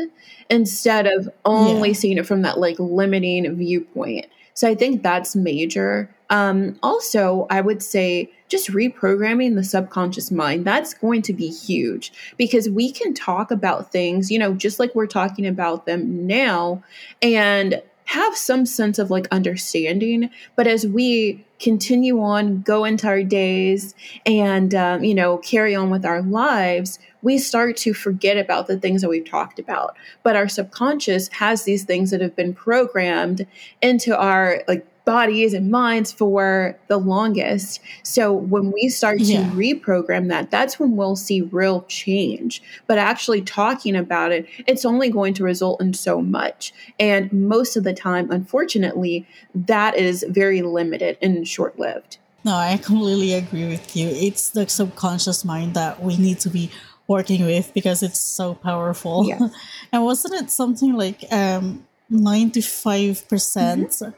instead 0.50 1.08
of 1.08 1.30
only 1.46 1.90
Yeah. 1.90 1.96
seeing 1.96 2.18
it 2.18 2.26
from 2.26 2.44
that 2.44 2.60
like 2.60 2.80
limiting 2.80 3.56
viewpoint. 3.56 4.28
So 4.54 4.68
I 4.70 4.76
think 4.76 5.04
that's 5.04 5.36
major. 5.36 6.10
Um, 6.30 6.78
also, 6.84 7.48
I 7.50 7.62
would 7.62 7.82
say 7.84 8.30
just 8.52 8.70
reprogramming 8.70 9.56
the 9.56 9.64
subconscious 9.64 10.30
mind. 10.30 10.66
That's 10.66 10.94
going 10.94 11.22
to 11.24 11.34
be 11.34 11.50
huge 11.50 12.12
because 12.38 12.70
we 12.70 12.92
can 12.92 13.14
talk 13.14 13.50
about 13.50 13.92
things, 13.92 14.30
you 14.30 14.38
know, 14.38 14.54
just 14.54 14.78
like 14.78 14.94
we're 14.94 15.08
talking 15.08 15.48
about 15.48 15.86
them 15.86 16.28
now 16.28 16.84
and 17.22 17.82
have 18.06 18.36
some 18.36 18.66
sense 18.66 19.00
of 19.00 19.10
like 19.10 19.26
understanding. 19.32 20.30
But 20.58 20.68
as 20.68 20.86
we 20.86 21.46
continue 21.62 22.22
on, 22.22 22.62
go 22.62 22.84
into 22.84 23.08
our 23.08 23.24
days 23.24 23.96
and, 24.26 24.76
um, 24.76 25.06
you 25.06 25.16
know, 25.16 25.38
carry 25.38 25.74
on 25.74 25.90
with 25.90 26.06
our 26.06 26.22
lives, 26.22 27.00
we 27.22 27.38
start 27.38 27.78
to 27.78 27.94
forget 27.94 28.36
about 28.38 28.68
the 28.68 28.78
things 28.78 29.02
that 29.02 29.08
we've 29.10 29.30
talked 29.30 29.60
about. 29.60 29.96
But 30.24 30.36
our 30.36 30.50
subconscious 30.50 31.30
has 31.30 31.64
these 31.64 31.86
things 31.86 32.12
that 32.12 32.20
have 32.20 32.36
been 32.36 32.54
programmed 32.54 33.48
into 33.82 34.18
our 34.18 34.62
like 34.68 34.86
bodies 35.06 35.54
and 35.54 35.72
minds 35.72 36.12
for 36.12 36.78
the 36.88 36.98
longest. 36.98 37.80
So 38.04 38.32
when 38.32 38.72
we 38.72 38.88
start 38.90 39.18
to 39.20 39.24
Yeah. 39.26 39.50
reprogram 39.52 40.28
that, 40.30 40.52
that's 40.52 40.80
when 40.80 40.96
we'll 40.96 41.16
see 41.16 41.42
real 41.42 41.84
change. 41.88 42.62
But 42.88 42.98
actually 42.98 43.42
talking 43.42 43.96
about 43.96 44.32
it, 44.32 44.46
it's 44.68 44.86
only 44.86 45.10
going 45.10 45.34
to 45.36 45.44
result 45.44 45.82
in 45.82 45.94
so 45.94 46.22
much. 46.22 46.74
And 47.00 47.32
most 47.34 47.76
of 47.76 47.84
the 47.84 47.94
time, 47.94 48.30
unfortunately, 48.32 49.26
that 49.56 49.98
is 49.98 50.24
very 50.30 50.62
limited 50.62 51.18
and 51.22 51.48
short 51.48 51.80
lived. 51.80 52.18
No, 52.44 52.54
I 52.56 52.78
completely 52.78 53.34
agree 53.34 53.68
with 53.68 53.96
you. 53.96 54.08
It's 54.08 54.50
the 54.50 54.68
subconscious 54.68 55.44
mind 55.46 55.74
that 55.76 56.02
we 56.02 56.18
need 56.18 56.40
to 56.42 56.50
be 56.50 56.72
working 57.08 57.46
with 57.46 57.74
because 57.74 58.02
it's 58.04 58.20
so 58.22 58.54
powerful. 58.54 59.26
Yes. 59.28 59.42
and 59.92 60.04
wasn't 60.04 60.36
it 60.36 60.50
something 60.50 60.94
like 60.96 61.24
um 61.32 61.86
95% 62.12 63.26
Mm-hmm. 63.26 64.10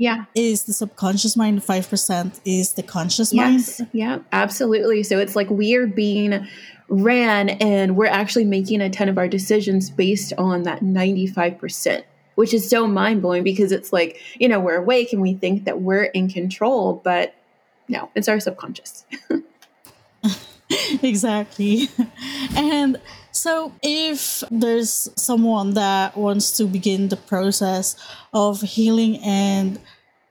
Yeah. 0.00 0.24
is 0.34 0.64
the 0.64 0.72
subconscious 0.72 1.36
mind, 1.36 1.60
5% 1.60 2.40
is 2.46 2.72
the 2.72 2.82
conscious 2.82 3.34
mind? 3.34 3.58
Yes. 3.58 3.82
Yeah, 3.92 4.20
absolutely. 4.32 5.02
So 5.02 5.18
it's 5.18 5.36
like 5.36 5.50
we 5.50 5.74
are 5.74 5.86
being 5.86 6.48
ran 6.88 7.50
and 7.50 7.96
we're 7.96 8.06
actually 8.06 8.46
making 8.46 8.80
a 8.80 8.88
ton 8.88 9.10
of 9.10 9.18
our 9.18 9.28
decisions 9.28 9.90
based 9.90 10.32
on 10.38 10.62
that 10.62 10.80
95%, 10.80 12.02
which 12.36 12.54
is 12.54 12.66
so 12.68 12.86
mind 12.86 13.20
blowing 13.20 13.44
because 13.44 13.72
it's 13.72 13.92
like, 13.92 14.18
you 14.38 14.48
know, 14.48 14.58
we're 14.58 14.76
awake 14.76 15.12
and 15.12 15.20
we 15.20 15.34
think 15.34 15.66
that 15.66 15.82
we're 15.82 16.04
in 16.04 16.30
control, 16.30 17.02
but 17.04 17.34
no, 17.86 18.10
it's 18.14 18.26
our 18.26 18.40
subconscious. 18.40 19.04
exactly. 21.02 21.88
And 22.56 23.00
so, 23.40 23.72
if 23.82 24.44
there's 24.50 25.08
someone 25.16 25.72
that 25.72 26.14
wants 26.14 26.58
to 26.58 26.66
begin 26.66 27.08
the 27.08 27.16
process 27.16 27.96
of 28.34 28.60
healing 28.60 29.16
and 29.24 29.80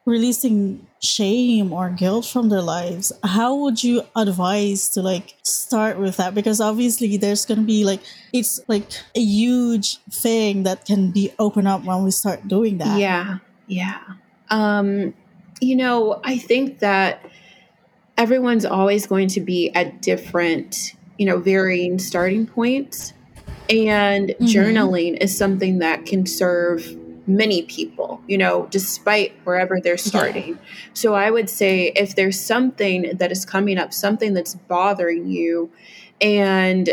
releasing 0.05 0.85
shame 1.01 1.73
or 1.73 1.89
guilt 1.89 2.27
from 2.27 2.49
their 2.49 2.61
lives, 2.61 3.11
how 3.23 3.55
would 3.55 3.83
you 3.83 4.03
advise 4.15 4.89
to 4.89 5.01
like 5.01 5.33
start 5.41 5.97
with 5.97 6.17
that? 6.17 6.35
Because 6.35 6.61
obviously, 6.61 7.17
there's 7.17 7.47
going 7.47 7.61
to 7.61 7.65
be 7.65 7.83
like, 7.83 8.01
it's 8.31 8.59
like 8.67 8.91
a 9.15 9.21
huge 9.21 9.97
thing 10.11 10.61
that 10.69 10.85
can 10.85 11.09
be 11.09 11.33
open 11.39 11.65
up 11.65 11.83
when 11.85 12.03
we 12.03 12.11
start 12.11 12.47
doing 12.47 12.77
that. 12.77 12.99
Yeah. 12.99 13.39
Yeah. 13.65 14.01
Um, 14.51 15.15
you 15.59 15.75
know, 15.75 16.21
I 16.23 16.37
think 16.37 16.77
that 16.77 17.25
everyone's 18.19 18.65
always 18.65 19.07
going 19.07 19.29
to 19.29 19.41
be 19.41 19.71
at 19.73 19.99
different, 20.03 20.93
you 21.19 21.25
know, 21.25 21.37
varying 21.37 21.99
starting 21.99 22.47
points. 22.47 23.13
And 23.69 24.29
Mhm. 24.39 24.47
journaling 24.47 25.21
is 25.21 25.37
something 25.37 25.79
that 25.79 26.05
can 26.05 26.25
serve 26.25 26.95
many 27.27 27.61
people, 27.63 28.21
you 28.25 28.37
know, 28.37 28.67
despite 28.71 29.33
wherever 29.43 29.79
they're 29.79 29.97
starting. 29.97 30.57
So 30.93 31.13
I 31.13 31.29
would 31.29 31.49
say 31.49 31.91
if 31.95 32.15
there's 32.15 32.39
something 32.39 33.11
that 33.17 33.31
is 33.31 33.45
coming 33.45 33.77
up, 33.77 33.93
something 33.93 34.33
that's 34.33 34.55
bothering 34.55 35.27
you, 35.27 35.69
and 36.19 36.89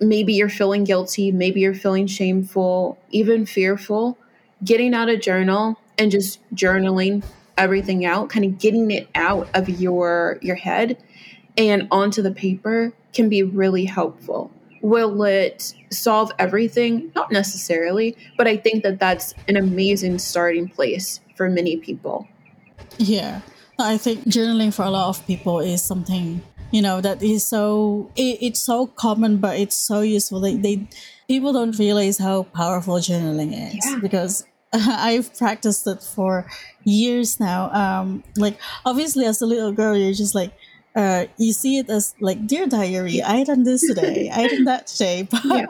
maybe 0.00 0.32
you're 0.32 0.48
feeling 0.48 0.84
guilty, 0.84 1.32
maybe 1.32 1.60
you're 1.60 1.74
feeling 1.74 2.06
shameful, 2.06 2.96
even 3.10 3.44
fearful, 3.44 4.16
getting 4.64 4.94
out 4.94 5.08
a 5.08 5.16
journal 5.16 5.76
and 5.98 6.10
just 6.10 6.38
journaling 6.54 7.22
everything 7.58 8.06
out, 8.06 8.30
kind 8.30 8.44
of 8.44 8.58
getting 8.58 8.90
it 8.92 9.08
out 9.14 9.48
of 9.52 9.68
your 9.68 10.38
your 10.40 10.56
head 10.56 10.96
and 11.58 11.88
onto 11.90 12.22
the 12.22 12.30
paper 12.30 12.92
can 13.12 13.28
be 13.28 13.42
really 13.42 13.84
helpful. 13.84 14.50
Will 14.82 15.22
it 15.24 15.74
solve 15.90 16.30
everything? 16.38 17.10
Not 17.16 17.32
necessarily, 17.32 18.16
but 18.36 18.46
I 18.46 18.56
think 18.56 18.82
that 18.84 18.98
that's 19.00 19.34
an 19.48 19.56
amazing 19.56 20.18
starting 20.18 20.68
place 20.68 21.20
for 21.36 21.48
many 21.48 21.76
people. 21.76 22.28
Yeah. 22.98 23.40
I 23.78 23.96
think 23.96 24.24
journaling 24.24 24.72
for 24.74 24.82
a 24.84 24.90
lot 24.90 25.08
of 25.08 25.26
people 25.26 25.60
is 25.60 25.82
something, 25.82 26.42
you 26.70 26.82
know, 26.82 27.00
that 27.00 27.22
is 27.22 27.44
so, 27.44 28.10
it, 28.16 28.38
it's 28.40 28.60
so 28.60 28.86
common, 28.86 29.38
but 29.38 29.58
it's 29.58 29.76
so 29.76 30.00
useful. 30.00 30.40
They, 30.40 30.56
they, 30.56 30.88
people 31.28 31.52
don't 31.52 31.78
realize 31.78 32.18
how 32.18 32.44
powerful 32.44 32.96
journaling 32.96 33.52
is 33.52 33.84
Yeah. 33.84 33.98
because 34.00 34.44
I've 34.72 35.36
practiced 35.36 35.86
it 35.86 36.02
for 36.02 36.46
years 36.84 37.40
now. 37.40 37.70
Um, 37.72 38.22
like 38.36 38.58
obviously 38.84 39.24
as 39.26 39.40
a 39.42 39.46
little 39.46 39.72
girl, 39.72 39.96
you're 39.96 40.12
just 40.12 40.34
like, 40.34 40.52
uh, 40.98 41.26
you 41.38 41.52
see 41.52 41.78
it 41.78 41.88
as 41.88 42.14
like, 42.20 42.46
dear 42.46 42.66
diary, 42.66 43.22
I 43.22 43.44
done 43.44 43.62
this 43.62 43.86
today, 43.86 44.30
I 44.34 44.48
done 44.48 44.64
that 44.64 44.86
today. 44.88 45.28
But 45.30 45.44
Yeah. 45.44 45.66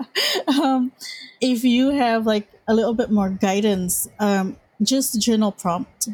um, 0.62 0.92
if 1.40 1.64
you 1.64 1.90
have 1.90 2.26
like 2.26 2.48
a 2.66 2.74
little 2.74 2.94
bit 2.94 3.10
more 3.10 3.28
guidance, 3.30 4.08
um, 4.18 4.56
just 4.82 5.20
journal 5.20 5.52
prompt 5.52 6.08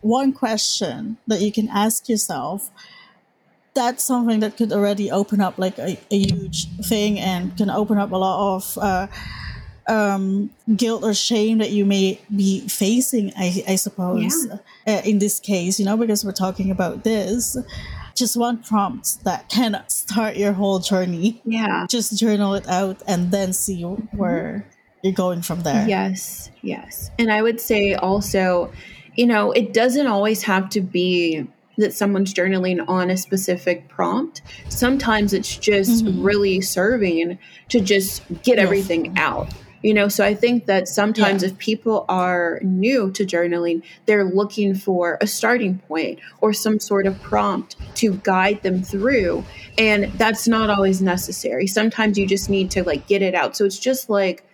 one 0.00 0.32
question 0.32 1.18
that 1.26 1.40
you 1.42 1.52
can 1.52 1.68
ask 1.68 2.08
yourself 2.08 2.70
that's 3.74 4.02
something 4.02 4.40
that 4.40 4.56
could 4.56 4.72
already 4.72 5.10
open 5.10 5.40
up 5.40 5.56
like 5.58 5.78
a, 5.78 5.96
a 6.10 6.18
huge 6.18 6.66
thing 6.88 7.20
and 7.20 7.56
can 7.56 7.70
open 7.70 7.98
up 7.98 8.10
a 8.10 8.16
lot 8.16 8.56
of 8.56 8.78
uh, 8.78 9.06
um, 9.88 10.50
guilt 10.76 11.04
or 11.04 11.14
shame 11.14 11.58
that 11.58 11.70
you 11.70 11.84
may 11.84 12.20
be 12.34 12.66
facing 12.68 13.32
i, 13.36 13.62
I 13.68 13.76
suppose 13.76 14.48
uh, 14.86 15.02
in 15.04 15.18
this 15.18 15.38
case 15.40 15.78
you 15.78 15.84
know 15.84 15.96
because 15.96 16.24
we're 16.24 16.32
talking 16.32 16.70
about 16.70 17.04
this 17.04 17.56
just 18.20 18.36
one 18.36 18.58
prompt 18.58 19.24
that 19.24 19.48
can 19.48 19.82
start 19.88 20.36
your 20.36 20.52
whole 20.52 20.78
journey 20.78 21.40
Yeah. 21.44 21.86
just 21.90 22.16
journal 22.18 22.54
it 22.54 22.68
out 22.68 23.02
and 23.08 23.30
then 23.32 23.52
see 23.52 23.82
where 23.82 24.64
you're 25.02 25.12
going 25.12 25.42
from 25.42 25.62
there 25.62 25.88
Yes, 25.88 26.50
yes. 26.62 27.10
And 27.18 27.32
I 27.32 27.40
would 27.42 27.60
say 27.60 27.94
also, 27.94 28.70
you 29.16 29.26
know, 29.26 29.50
it 29.52 29.72
doesn't 29.72 30.06
always 30.06 30.42
have 30.44 30.68
to 30.70 30.80
be 30.80 31.46
that 31.78 31.94
someone's 31.94 32.34
journaling 32.34 32.86
on 32.88 33.08
a 33.10 33.16
specific 33.16 33.88
prompt. 33.88 34.42
Sometimes 34.68 35.32
it's 35.32 35.56
just 35.56 36.04
Mhm. 36.04 36.22
really 36.22 36.60
serving 36.60 37.38
to 37.70 37.80
just 37.80 38.22
get 38.42 38.56
Yes. 38.58 38.64
everything 38.66 39.14
out. 39.16 39.48
You 39.82 39.94
know, 39.94 40.08
so 40.08 40.24
I 40.24 40.34
think 40.34 40.66
that 40.66 40.88
sometimes 40.88 41.42
Yeah. 41.42 41.48
if 41.50 41.58
people 41.58 42.04
are 42.08 42.60
new 42.62 43.10
to 43.12 43.24
journaling, 43.24 43.82
they're 44.06 44.24
looking 44.24 44.74
for 44.74 45.16
a 45.22 45.26
starting 45.26 45.78
point 45.88 46.18
or 46.42 46.52
some 46.52 46.78
sort 46.78 47.06
of 47.06 47.20
prompt 47.22 47.76
to 47.96 48.20
guide 48.22 48.62
them 48.62 48.82
through. 48.82 49.42
And 49.78 50.12
that's 50.18 50.46
not 50.46 50.68
always 50.68 51.00
necessary. 51.00 51.66
Sometimes 51.66 52.18
you 52.18 52.26
just 52.26 52.50
need 52.50 52.70
to 52.72 52.84
like 52.84 53.06
get 53.06 53.22
it 53.22 53.34
out. 53.34 53.56
So 53.56 53.64
it's 53.64 53.78
just 53.78 54.10
like 54.10 54.44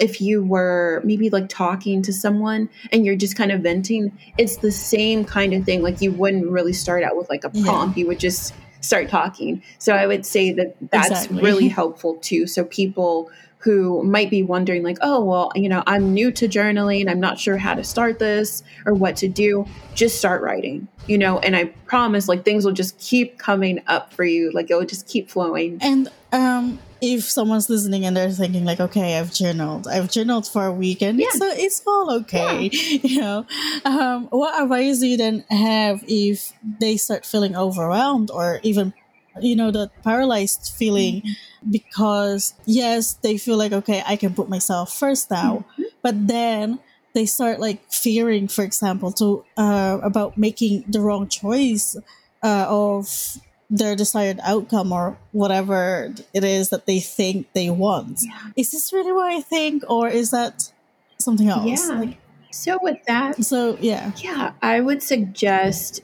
if 0.00 0.20
you 0.20 0.42
were 0.42 1.00
maybe 1.04 1.30
like 1.30 1.48
talking 1.48 2.02
to 2.02 2.12
someone 2.12 2.68
and 2.90 3.06
you're 3.06 3.14
just 3.14 3.36
kind 3.36 3.52
of 3.52 3.60
venting, 3.60 4.10
it's 4.36 4.56
the 4.56 4.72
same 4.72 5.24
kind 5.24 5.52
of 5.54 5.64
thing. 5.64 5.82
Like 5.82 6.00
you 6.00 6.10
wouldn't 6.10 6.50
really 6.50 6.72
start 6.72 7.04
out 7.04 7.16
with 7.16 7.30
like 7.30 7.44
a 7.44 7.50
Yeah. 7.54 7.64
prompt. 7.64 7.96
You 7.96 8.08
would 8.08 8.18
just 8.18 8.52
start 8.84 9.08
talking. 9.08 9.62
So 9.78 9.94
I 9.94 10.06
would 10.06 10.24
say 10.26 10.52
that 10.52 10.76
that's 10.90 11.10
Exactly. 11.10 11.42
really 11.42 11.68
helpful 11.80 12.16
too. 12.16 12.46
So 12.46 12.64
people 12.64 13.30
who 13.58 14.02
might 14.02 14.28
be 14.28 14.42
wondering 14.42 14.82
like, 14.82 14.98
"Oh, 15.00 15.24
well, 15.24 15.50
you 15.54 15.70
know, 15.70 15.82
I'm 15.86 16.12
new 16.12 16.30
to 16.32 16.46
journaling. 16.46 17.08
I'm 17.10 17.20
not 17.20 17.38
sure 17.38 17.56
how 17.56 17.74
to 17.74 17.82
start 17.82 18.18
this 18.18 18.62
or 18.84 18.92
what 18.92 19.16
to 19.16 19.28
do." 19.28 19.66
Just 19.94 20.18
start 20.18 20.42
writing. 20.42 20.86
You 21.06 21.18
know, 21.18 21.38
and 21.38 21.56
I 21.56 21.66
promise 21.86 22.28
like 22.28 22.44
things 22.44 22.64
will 22.64 22.72
just 22.72 22.98
keep 22.98 23.38
coming 23.38 23.80
up 23.86 24.12
for 24.12 24.24
you. 24.24 24.50
Like 24.52 24.70
it 24.70 24.74
will 24.74 24.84
just 24.84 25.08
keep 25.08 25.30
flowing. 25.30 25.78
And 25.80 26.08
um, 26.34 26.80
if 27.00 27.22
someone's 27.24 27.70
listening 27.70 28.04
and 28.04 28.16
they're 28.16 28.30
thinking 28.30 28.64
like, 28.64 28.80
okay, 28.80 29.18
I've 29.18 29.32
journaled, 29.32 29.86
I've 29.86 30.10
journaled 30.10 30.48
for 30.48 30.66
a 30.66 30.72
week, 30.72 31.00
and 31.00 31.20
it's 31.20 31.38
it's 31.40 31.82
all 31.86 32.10
okay, 32.20 32.70
you 32.72 33.20
know. 33.20 33.46
Um, 33.84 34.26
what 34.30 34.60
advice 34.60 34.98
do 34.98 35.06
you 35.06 35.16
then 35.16 35.44
have 35.48 36.02
if 36.08 36.52
they 36.80 36.96
start 36.96 37.24
feeling 37.24 37.56
overwhelmed 37.56 38.30
or 38.32 38.58
even, 38.64 38.92
you 39.40 39.54
know, 39.54 39.70
that 39.70 39.90
paralyzed 40.02 40.74
feeling 40.76 41.22
because 41.70 42.54
yes, 42.66 43.14
they 43.22 43.38
feel 43.38 43.56
like 43.56 43.72
okay, 43.72 44.02
I 44.04 44.16
can 44.16 44.34
put 44.34 44.48
myself 44.48 44.92
first 44.92 45.30
now, 45.30 45.64
but 46.02 46.26
then 46.26 46.80
they 47.12 47.26
start 47.26 47.60
like 47.60 47.78
fearing, 47.92 48.48
for 48.48 48.64
example, 48.64 49.12
to 49.12 49.44
uh, 49.56 50.00
about 50.02 50.36
making 50.36 50.84
the 50.88 51.00
wrong 51.00 51.28
choice 51.28 51.96
uh, 52.42 52.66
of 52.68 53.38
their 53.70 53.96
desired 53.96 54.38
outcome 54.42 54.92
or 54.92 55.16
whatever 55.32 56.12
it 56.32 56.44
is 56.44 56.68
that 56.68 56.86
they 56.86 57.00
think 57.00 57.52
they 57.54 57.70
want. 57.70 58.20
Yeah. 58.22 58.50
Is 58.56 58.70
this 58.70 58.92
really 58.92 59.12
what 59.12 59.32
I 59.32 59.40
think, 59.40 59.82
or 59.88 60.08
is 60.08 60.30
that 60.30 60.72
something 61.18 61.48
else? 61.48 61.88
Yeah. 61.88 61.98
Like, 61.98 62.18
So 62.50 62.78
with 62.82 63.02
that, 63.06 63.44
so 63.44 63.76
yeah. 63.80 64.12
Yeah, 64.18 64.52
I 64.62 64.80
would 64.80 65.02
suggest 65.02 66.02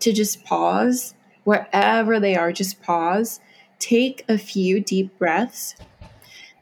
to 0.00 0.12
just 0.12 0.44
pause 0.44 1.14
wherever 1.42 2.20
they 2.20 2.36
are, 2.36 2.52
just 2.52 2.80
pause, 2.82 3.40
take 3.80 4.24
a 4.28 4.38
few 4.38 4.78
deep 4.80 5.18
breaths, 5.18 5.74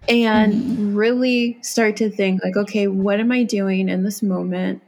and 0.08 0.54
mm-hmm. 0.54 0.94
really 0.94 1.58
start 1.60 1.96
to 1.96 2.08
think 2.08 2.42
like, 2.42 2.56
okay, 2.56 2.86
what 2.86 3.20
am 3.20 3.30
I 3.30 3.42
doing 3.42 3.88
in 3.88 4.04
this 4.04 4.22
moment? 4.22 4.80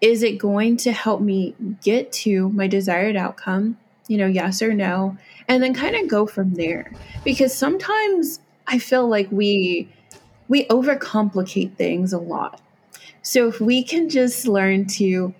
Is 0.00 0.22
it 0.22 0.38
going 0.38 0.76
to 0.78 0.92
help 0.92 1.20
me 1.20 1.54
get 1.82 2.12
to 2.24 2.50
my 2.50 2.66
desired 2.66 3.16
outcome? 3.16 3.78
You 4.10 4.18
know, 4.18 4.26
yes 4.26 4.60
or 4.60 4.74
no, 4.74 5.16
and 5.46 5.62
then 5.62 5.72
kind 5.72 5.94
of 5.94 6.08
go 6.08 6.26
from 6.26 6.54
there. 6.54 6.90
Because 7.24 7.54
sometimes 7.54 8.40
I 8.66 8.80
feel 8.80 9.08
like 9.08 9.28
we 9.30 9.88
we 10.48 10.66
overcomplicate 10.66 11.76
things 11.76 12.12
a 12.12 12.18
lot. 12.18 12.60
So 13.22 13.46
if 13.46 13.60
we 13.60 13.84
can 13.84 14.08
just 14.08 14.48
learn 14.48 14.86
to 14.98 15.32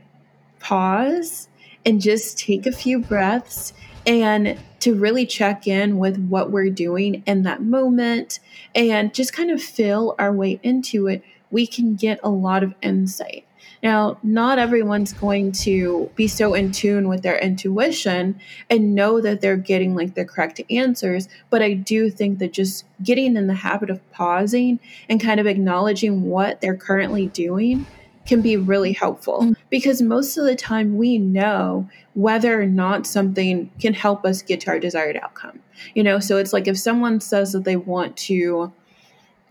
pause 0.60 1.48
and 1.84 2.00
just 2.00 2.38
take 2.38 2.64
a 2.64 2.70
few 2.70 3.00
breaths 3.00 3.72
and 4.06 4.56
to 4.80 4.94
really 4.94 5.26
check 5.26 5.66
in 5.66 5.98
with 5.98 6.16
what 6.28 6.52
we're 6.52 6.70
doing 6.70 7.24
in 7.26 7.42
that 7.42 7.62
moment 7.62 8.38
and 8.74 9.12
just 9.12 9.32
kind 9.32 9.50
of 9.50 9.60
feel 9.60 10.14
our 10.18 10.32
way 10.32 10.60
into 10.62 11.08
it, 11.08 11.24
we 11.50 11.66
can 11.66 11.96
get 11.96 12.20
a 12.22 12.30
lot 12.30 12.62
of 12.62 12.74
insight. 12.82 13.44
Now, 13.82 14.18
not 14.22 14.58
everyone's 14.58 15.12
going 15.14 15.52
to 15.52 16.10
be 16.14 16.26
so 16.28 16.52
in 16.54 16.70
tune 16.70 17.08
with 17.08 17.22
their 17.22 17.38
intuition 17.38 18.38
and 18.68 18.94
know 18.94 19.20
that 19.20 19.40
they're 19.40 19.56
getting 19.56 19.94
like 19.94 20.14
the 20.14 20.24
correct 20.24 20.60
answers, 20.70 21.28
but 21.48 21.62
I 21.62 21.72
do 21.74 22.10
think 22.10 22.38
that 22.40 22.52
just 22.52 22.84
getting 23.02 23.36
in 23.36 23.46
the 23.46 23.54
habit 23.54 23.88
of 23.88 24.10
pausing 24.12 24.80
and 25.08 25.20
kind 25.20 25.40
of 25.40 25.46
acknowledging 25.46 26.24
what 26.24 26.60
they're 26.60 26.76
currently 26.76 27.28
doing 27.28 27.86
can 28.26 28.42
be 28.42 28.56
really 28.56 28.92
helpful 28.92 29.40
Mm. 29.40 29.56
because 29.70 30.02
most 30.02 30.36
of 30.36 30.44
the 30.44 30.54
time 30.54 30.96
we 30.98 31.16
know 31.18 31.88
whether 32.14 32.60
or 32.60 32.66
not 32.66 33.06
something 33.06 33.70
can 33.80 33.94
help 33.94 34.26
us 34.26 34.42
get 34.42 34.60
to 34.60 34.70
our 34.70 34.78
desired 34.78 35.16
outcome. 35.22 35.58
You 35.94 36.02
know, 36.02 36.18
so 36.20 36.36
it's 36.36 36.52
like 36.52 36.68
if 36.68 36.78
someone 36.78 37.20
says 37.20 37.52
that 37.52 37.64
they 37.64 37.76
want 37.76 38.16
to, 38.18 38.70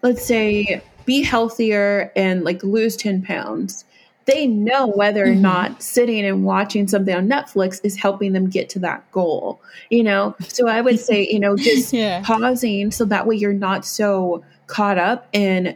let's 0.03 0.23
say, 0.23 0.83
be 1.05 1.23
healthier 1.23 2.11
and 2.15 2.43
like 2.43 2.63
lose 2.63 2.95
10 2.95 3.23
pounds, 3.23 3.85
they 4.29 4.45
know 4.47 4.87
whether 4.87 5.25
or 5.25 5.35
Mhm. 5.35 5.41
not 5.41 5.81
sitting 5.81 6.23
and 6.25 6.43
watching 6.43 6.87
something 6.87 7.15
on 7.15 7.27
Netflix 7.27 7.79
is 7.83 7.95
helping 7.97 8.33
them 8.33 8.49
get 8.49 8.69
to 8.69 8.79
that 8.79 9.09
goal. 9.11 9.59
You 9.89 10.03
know, 10.03 10.35
so 10.47 10.67
I 10.67 10.81
would 10.81 10.99
say, 10.99 11.27
you 11.27 11.39
know, 11.39 11.57
just 11.57 11.93
Yeah. 11.93 12.21
pausing 12.23 12.91
so 12.91 13.05
that 13.05 13.25
way 13.27 13.35
you're 13.35 13.53
not 13.53 13.85
so 13.85 14.43
caught 14.67 14.97
up 14.97 15.27
in 15.33 15.75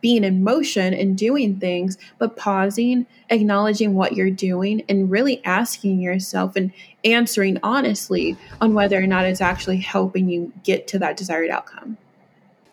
being 0.00 0.24
in 0.24 0.42
motion 0.42 0.92
and 0.92 1.16
doing 1.16 1.54
things, 1.60 1.96
but 2.18 2.36
pausing, 2.36 3.06
acknowledging 3.30 3.94
what 3.94 4.14
you're 4.16 4.30
doing, 4.30 4.82
and 4.88 5.08
really 5.08 5.40
asking 5.44 6.00
yourself 6.00 6.56
and 6.56 6.72
answering 7.04 7.56
honestly 7.62 8.36
on 8.60 8.74
whether 8.74 8.98
or 8.98 9.06
not 9.06 9.24
it's 9.24 9.40
actually 9.40 9.76
helping 9.76 10.28
you 10.28 10.52
get 10.64 10.88
to 10.88 10.98
that 10.98 11.16
desired 11.16 11.50
outcome. 11.50 11.96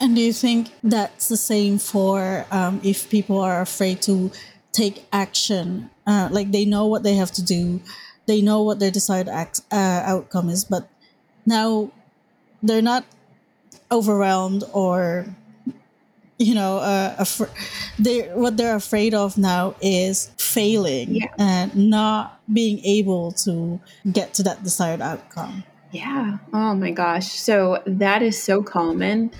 And 0.01 0.15
do 0.15 0.21
you 0.21 0.33
think 0.33 0.69
that's 0.83 1.27
the 1.27 1.37
same 1.37 1.77
for 1.77 2.45
um, 2.51 2.79
if 2.83 3.09
people 3.11 3.37
are 3.39 3.61
afraid 3.61 4.01
to 4.03 4.31
take 4.71 5.05
action? 5.11 5.89
Uh, 6.05 6.29
like 6.31 6.51
they 6.51 6.65
know 6.65 6.85
what 6.87 7.03
they 7.03 7.15
have 7.15 7.31
to 7.33 7.43
do, 7.43 7.81
they 8.25 8.41
know 8.41 8.63
what 8.63 8.79
their 8.79 8.91
desired 8.91 9.27
act, 9.29 9.61
uh, 9.71 10.01
outcome 10.05 10.49
is, 10.49 10.65
but 10.65 10.89
now 11.45 11.91
they're 12.61 12.81
not 12.81 13.05
overwhelmed 13.91 14.63
or 14.73 15.25
you 16.37 16.53
know 16.53 16.77
uh, 16.77 17.25
they 17.99 18.21
what 18.29 18.55
they're 18.55 18.75
afraid 18.75 19.13
of 19.13 19.37
now 19.37 19.75
is 19.81 20.31
failing 20.37 21.15
Yeah. 21.15 21.27
and 21.37 21.75
not 21.75 22.39
being 22.51 22.79
able 22.85 23.31
to 23.43 23.79
get 24.11 24.33
to 24.35 24.43
that 24.43 24.63
desired 24.63 25.01
outcome 25.01 25.63
Yeah. 25.91 26.37
Oh 26.53 26.75
my 26.75 26.91
gosh. 26.91 27.31
So 27.31 27.81
that 27.87 28.21
is 28.21 28.37
so 28.41 28.61
common. 28.61 29.31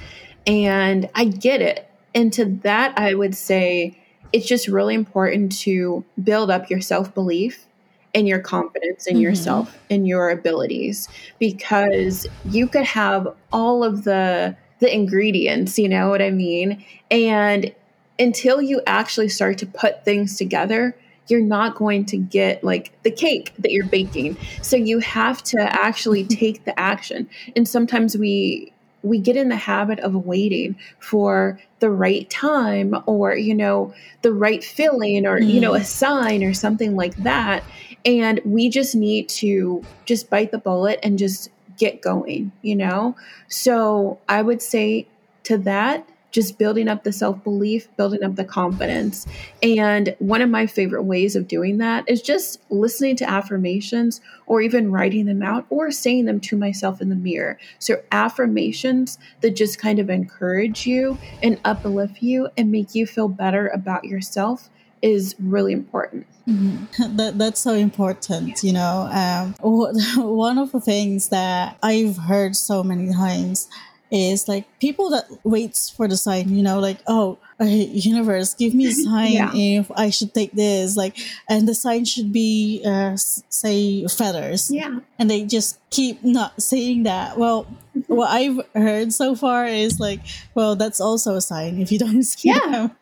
And 0.47 1.07
I 1.13 1.25
get 1.25 1.61
it. 1.61 1.87
And 2.15 2.33
to 2.33 2.45
that, 2.63 2.97
I 2.97 3.13
would 3.13 3.35
say 3.35 3.98
it's 4.31 4.45
just 4.47 4.67
really 4.67 4.95
important 4.95 5.51
to 5.61 6.03
build 6.23 6.51
up 6.51 6.69
your 6.69 6.81
self 6.81 7.13
belief 7.13 7.65
and 8.13 8.27
your 8.27 8.39
confidence 8.39 9.05
in 9.07 9.17
Mhm. 9.17 9.21
yourself 9.21 9.77
and 9.89 10.07
your 10.07 10.29
abilities 10.29 11.07
because 11.37 12.27
you 12.45 12.67
could 12.67 12.85
have 12.85 13.27
all 13.51 13.83
of 13.83 14.03
the 14.03 14.55
the 14.79 14.93
ingredients, 14.93 15.77
you 15.77 15.89
know 15.89 16.09
what 16.09 16.21
I 16.21 16.29
mean? 16.29 16.83
And 17.11 17.73
until 18.17 18.61
you 18.61 18.81
actually 18.87 19.27
start 19.27 19.57
to 19.57 19.65
put 19.65 20.05
things 20.05 20.37
together, 20.37 20.95
you're 21.27 21.41
not 21.41 21.75
going 21.75 22.05
to 22.05 22.17
get 22.17 22.63
like 22.63 22.91
the 23.03 23.11
cake 23.11 23.53
that 23.59 23.71
you're 23.71 23.85
baking. 23.85 24.37
So 24.61 24.77
you 24.77 24.99
have 24.99 25.43
to 25.43 25.57
actually 25.59 26.23
take 26.23 26.63
the 26.63 26.77
action. 26.79 27.29
And 27.55 27.67
sometimes 27.67 28.17
we 28.17 28.71
we 29.03 29.17
get 29.17 29.37
in 29.37 29.47
the 29.49 29.55
habit 29.55 29.99
of 29.99 30.13
waiting 30.13 30.75
for 30.99 31.59
the 31.79 31.89
right 31.89 32.29
time 32.29 32.95
or 33.05 33.35
you 33.35 33.55
know 33.55 33.93
the 34.21 34.33
right 34.33 34.63
feeling 34.63 35.25
or 35.25 35.39
you 35.39 35.59
know 35.59 35.75
a 35.75 35.79
mm. 35.79 35.85
sign 35.85 36.43
or 36.43 36.53
something 36.53 36.95
like 36.95 37.15
that. 37.17 37.63
And 38.05 38.39
we 38.45 38.69
just 38.69 38.95
need 38.95 39.27
to 39.29 39.83
just 40.05 40.29
bite 40.29 40.51
the 40.51 40.57
bullet 40.57 40.99
and 41.03 41.19
just 41.19 41.49
get 41.77 42.01
going 42.01 42.51
you 42.61 42.75
know? 42.75 43.15
So 43.47 44.19
i 44.27 44.41
would 44.41 44.61
say 44.61 45.07
to 45.43 45.57
that 45.59 46.07
just 46.31 46.57
building 46.57 46.87
up 46.87 47.03
the 47.03 47.11
self 47.11 47.43
belief, 47.43 47.87
building 47.97 48.23
up 48.23 48.35
the 48.35 48.43
confidence. 48.43 49.25
And 49.63 50.15
one 50.19 50.41
of 50.41 50.49
my 50.49 50.67
favorite 50.67 51.03
ways 51.03 51.35
of 51.35 51.47
doing 51.47 51.77
that 51.77 52.03
is 52.07 52.21
just 52.21 52.61
listening 52.69 53.15
to 53.17 53.29
affirmations 53.29 54.21
or 54.45 54.61
even 54.61 54.91
writing 54.91 55.25
them 55.25 55.41
out 55.41 55.65
or 55.69 55.91
saying 55.91 56.25
them 56.25 56.39
to 56.41 56.57
myself 56.57 57.01
in 57.01 57.09
the 57.09 57.15
mirror. 57.15 57.57
So, 57.79 58.01
affirmations 58.11 59.17
that 59.41 59.55
just 59.55 59.79
kind 59.79 59.99
of 59.99 60.09
encourage 60.09 60.85
you 60.85 61.17
and 61.41 61.59
uplift 61.65 62.21
you 62.21 62.49
and 62.57 62.71
make 62.71 62.95
you 62.95 63.05
feel 63.05 63.27
better 63.27 63.67
about 63.67 64.05
yourself 64.05 64.69
is 65.01 65.35
really 65.39 65.73
important. 65.73 66.27
that 67.15 67.33
that's 67.37 67.59
so 67.59 67.73
important 67.73 68.63
you 68.63 68.73
know 68.73 69.07
um 69.11 69.53
one 70.17 70.57
of 70.57 70.71
the 70.71 70.81
things 70.81 71.29
that 71.29 71.77
i've 71.83 72.17
heard 72.17 72.55
so 72.55 72.81
many 72.83 73.13
times 73.13 73.69
is 74.11 74.47
like 74.47 74.65
people 74.79 75.09
that 75.11 75.25
waits 75.43 75.89
for 75.89 76.07
the 76.07 76.17
sign 76.17 76.49
you 76.55 76.63
know 76.63 76.79
like 76.79 76.97
oh 77.07 77.37
uh, 77.61 77.65
universe 77.65 78.53
give 78.55 78.73
me 78.73 78.87
a 78.87 78.91
sign 79.07 79.31
Yeah. 79.33 79.51
if 79.53 79.91
i 79.95 80.09
should 80.09 80.33
take 80.33 80.51
this 80.53 80.95
like 80.97 81.17
and 81.49 81.67
the 81.67 81.75
sign 81.75 82.05
should 82.05 82.31
be 82.33 82.81
uh 82.85 83.15
say 83.17 84.07
feathers 84.07 84.71
Yeah. 84.71 84.99
and 85.19 85.29
they 85.29 85.43
just 85.45 85.77
keep 85.91 86.23
not 86.23 86.61
saying 86.61 87.03
that 87.03 87.37
well 87.37 87.67
what 88.07 88.29
i've 88.31 88.59
heard 88.73 89.11
so 89.13 89.35
far 89.35 89.65
is 89.67 89.99
like 89.99 90.21
well 90.55 90.75
that's 90.75 91.01
also 91.01 91.35
a 91.35 91.41
sign 91.41 91.79
if 91.81 91.91
you 91.91 91.99
don't 91.99 92.23
see 92.31 92.49
Yeah. 92.49 92.59
them 92.71 92.91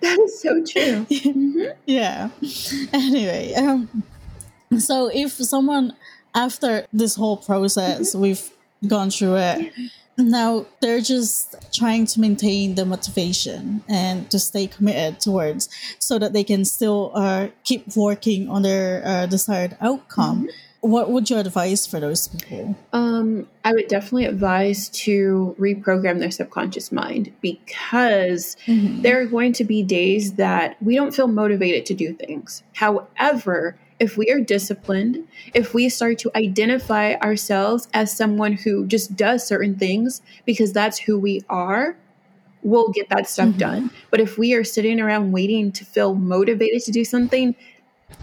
That 0.00 0.18
is 0.24 0.40
so 0.40 0.64
true. 0.64 1.06
Mhm. 1.06 1.74
yeah 1.86 2.30
anyway 2.92 3.54
um 3.54 3.88
so 4.78 5.10
if 5.12 5.32
someone 5.32 5.94
after 6.34 6.86
this 6.92 7.14
whole 7.16 7.36
process 7.36 8.14
we've 8.14 8.50
gone 8.86 9.10
through 9.10 9.36
it 9.36 9.72
now 10.16 10.66
they're 10.80 11.00
just 11.00 11.56
trying 11.72 12.06
to 12.06 12.20
maintain 12.20 12.74
the 12.74 12.84
motivation 12.84 13.82
and 13.88 14.30
to 14.30 14.38
stay 14.38 14.66
committed 14.66 15.20
towards 15.20 15.68
so 15.98 16.18
that 16.18 16.32
they 16.32 16.44
can 16.44 16.64
still 16.64 17.10
uh, 17.14 17.48
keep 17.64 17.96
working 17.96 18.48
on 18.48 18.62
their 18.62 19.02
uh, 19.06 19.26
desired 19.26 19.76
outcome 19.80 20.48
what 20.80 21.10
would 21.10 21.28
you 21.28 21.36
advise 21.36 21.86
for 21.86 22.00
those 22.00 22.28
people? 22.28 22.74
Um, 22.92 23.46
I 23.64 23.74
would 23.74 23.88
definitely 23.88 24.24
advise 24.24 24.88
to 24.90 25.54
reprogram 25.58 26.20
their 26.20 26.30
subconscious 26.30 26.90
mind 26.90 27.32
because 27.42 28.56
mm-hmm. 28.66 29.02
there 29.02 29.20
are 29.20 29.26
going 29.26 29.52
to 29.54 29.64
be 29.64 29.82
days 29.82 30.34
that 30.34 30.76
we 30.82 30.96
don't 30.96 31.14
feel 31.14 31.28
motivated 31.28 31.84
to 31.86 31.94
do 31.94 32.14
things. 32.14 32.62
However, 32.72 33.78
if 34.00 34.16
we 34.16 34.30
are 34.30 34.40
disciplined, 34.40 35.28
if 35.52 35.74
we 35.74 35.88
start 35.90 36.18
to 36.18 36.30
identify 36.34 37.14
ourselves 37.16 37.86
as 37.92 38.16
someone 38.16 38.54
who 38.54 38.86
just 38.86 39.14
does 39.14 39.46
certain 39.46 39.76
things 39.76 40.22
because 40.46 40.72
that's 40.72 40.98
who 40.98 41.18
we 41.18 41.42
are, 41.50 41.96
we'll 42.62 42.88
get 42.88 43.10
that 43.10 43.28
stuff 43.28 43.48
mm-hmm. 43.50 43.58
done. 43.58 43.90
But 44.10 44.20
if 44.20 44.38
we 44.38 44.54
are 44.54 44.64
sitting 44.64 45.00
around 45.00 45.32
waiting 45.32 45.70
to 45.72 45.84
feel 45.84 46.14
motivated 46.14 46.82
to 46.84 46.90
do 46.90 47.04
something, 47.04 47.54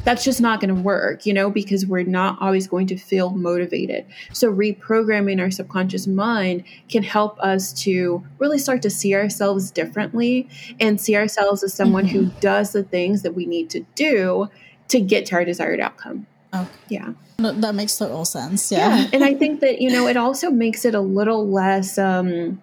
that's 0.04 0.24
just 0.24 0.42
not 0.42 0.60
going 0.60 0.74
to 0.74 0.82
work, 0.82 1.26
you 1.26 1.34
know, 1.34 1.50
because 1.50 1.86
we're 1.86 2.04
not 2.04 2.38
always 2.42 2.68
going 2.68 2.88
to 2.88 2.98
feel 2.98 3.30
motivated. 3.30 4.06
So, 4.34 4.52
reprogramming 4.52 5.40
our 5.42 5.50
subconscious 5.50 6.08
mind 6.08 6.66
can 6.90 7.04
help 7.04 7.40
us 7.40 7.72
to 7.84 8.24
really 8.38 8.58
start 8.58 8.82
to 8.82 8.90
see 8.90 9.16
ourselves 9.16 9.72
differently 9.72 10.50
and 10.80 11.00
see 11.00 11.16
ourselves 11.16 11.64
as 11.64 11.74
someone 11.74 12.06
mm-hmm. 12.06 12.26
who 12.26 12.32
does 12.42 12.74
the 12.74 12.84
things 12.84 13.22
that 13.22 13.34
we 13.34 13.46
need 13.46 13.70
to 13.72 13.86
do 13.96 14.50
to 14.90 15.00
get 15.00 15.26
to 15.28 15.36
our 15.36 15.46
desired 15.46 15.80
outcome. 15.80 16.28
Okay. 16.54 16.70
Yeah. 16.90 17.14
That 17.38 17.76
makes 17.76 17.98
total 17.98 18.26
sense. 18.26 18.72
Yeah. 18.72 18.98
yeah. 18.98 19.10
And 19.14 19.24
I 19.24 19.34
think 19.34 19.60
that, 19.60 19.82
you 19.82 19.92
know, 19.92 20.08
it 20.08 20.18
also 20.18 20.50
makes 20.50 20.86
it 20.86 20.96
a 20.96 21.02
little 21.02 21.48
less, 21.48 21.98
um, 21.98 22.62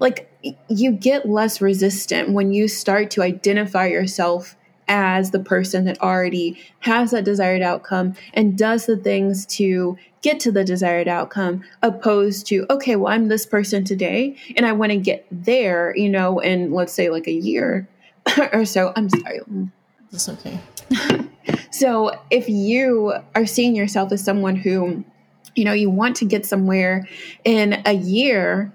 like, 0.00 0.28
you 0.68 0.90
get 0.92 1.28
less 1.28 1.60
resistant 1.60 2.30
when 2.30 2.52
you 2.52 2.66
start 2.66 3.10
to 3.12 3.22
identify 3.22 3.86
yourself 3.86 4.56
as 4.88 5.30
the 5.30 5.38
person 5.38 5.84
that 5.84 6.00
already 6.00 6.58
has 6.80 7.12
that 7.12 7.24
desired 7.24 7.62
outcome 7.62 8.14
and 8.34 8.58
does 8.58 8.86
the 8.86 8.96
things 8.96 9.46
to 9.46 9.96
get 10.22 10.40
to 10.40 10.52
the 10.52 10.64
desired 10.64 11.08
outcome 11.08 11.62
opposed 11.82 12.46
to 12.46 12.66
okay 12.68 12.96
well 12.96 13.12
i'm 13.12 13.28
this 13.28 13.46
person 13.46 13.84
today 13.84 14.36
and 14.56 14.66
i 14.66 14.72
want 14.72 14.90
to 14.90 14.98
get 14.98 15.26
there 15.30 15.96
you 15.96 16.08
know 16.08 16.40
in 16.40 16.72
let's 16.72 16.92
say 16.92 17.08
like 17.08 17.26
a 17.26 17.32
year 17.32 17.88
or 18.52 18.64
so 18.64 18.92
i'm 18.96 19.08
sorry 19.08 19.40
that's 20.12 20.28
okay. 20.28 20.60
So 21.72 22.12
if 22.30 22.48
you 22.48 23.14
are 23.34 23.46
seeing 23.46 23.74
yourself 23.74 24.12
as 24.12 24.22
someone 24.22 24.54
who 24.54 25.04
you 25.56 25.64
know 25.64 25.72
you 25.72 25.90
want 25.90 26.14
to 26.16 26.24
get 26.24 26.46
somewhere 26.46 27.08
in 27.44 27.82
a 27.86 27.94
year 27.94 28.72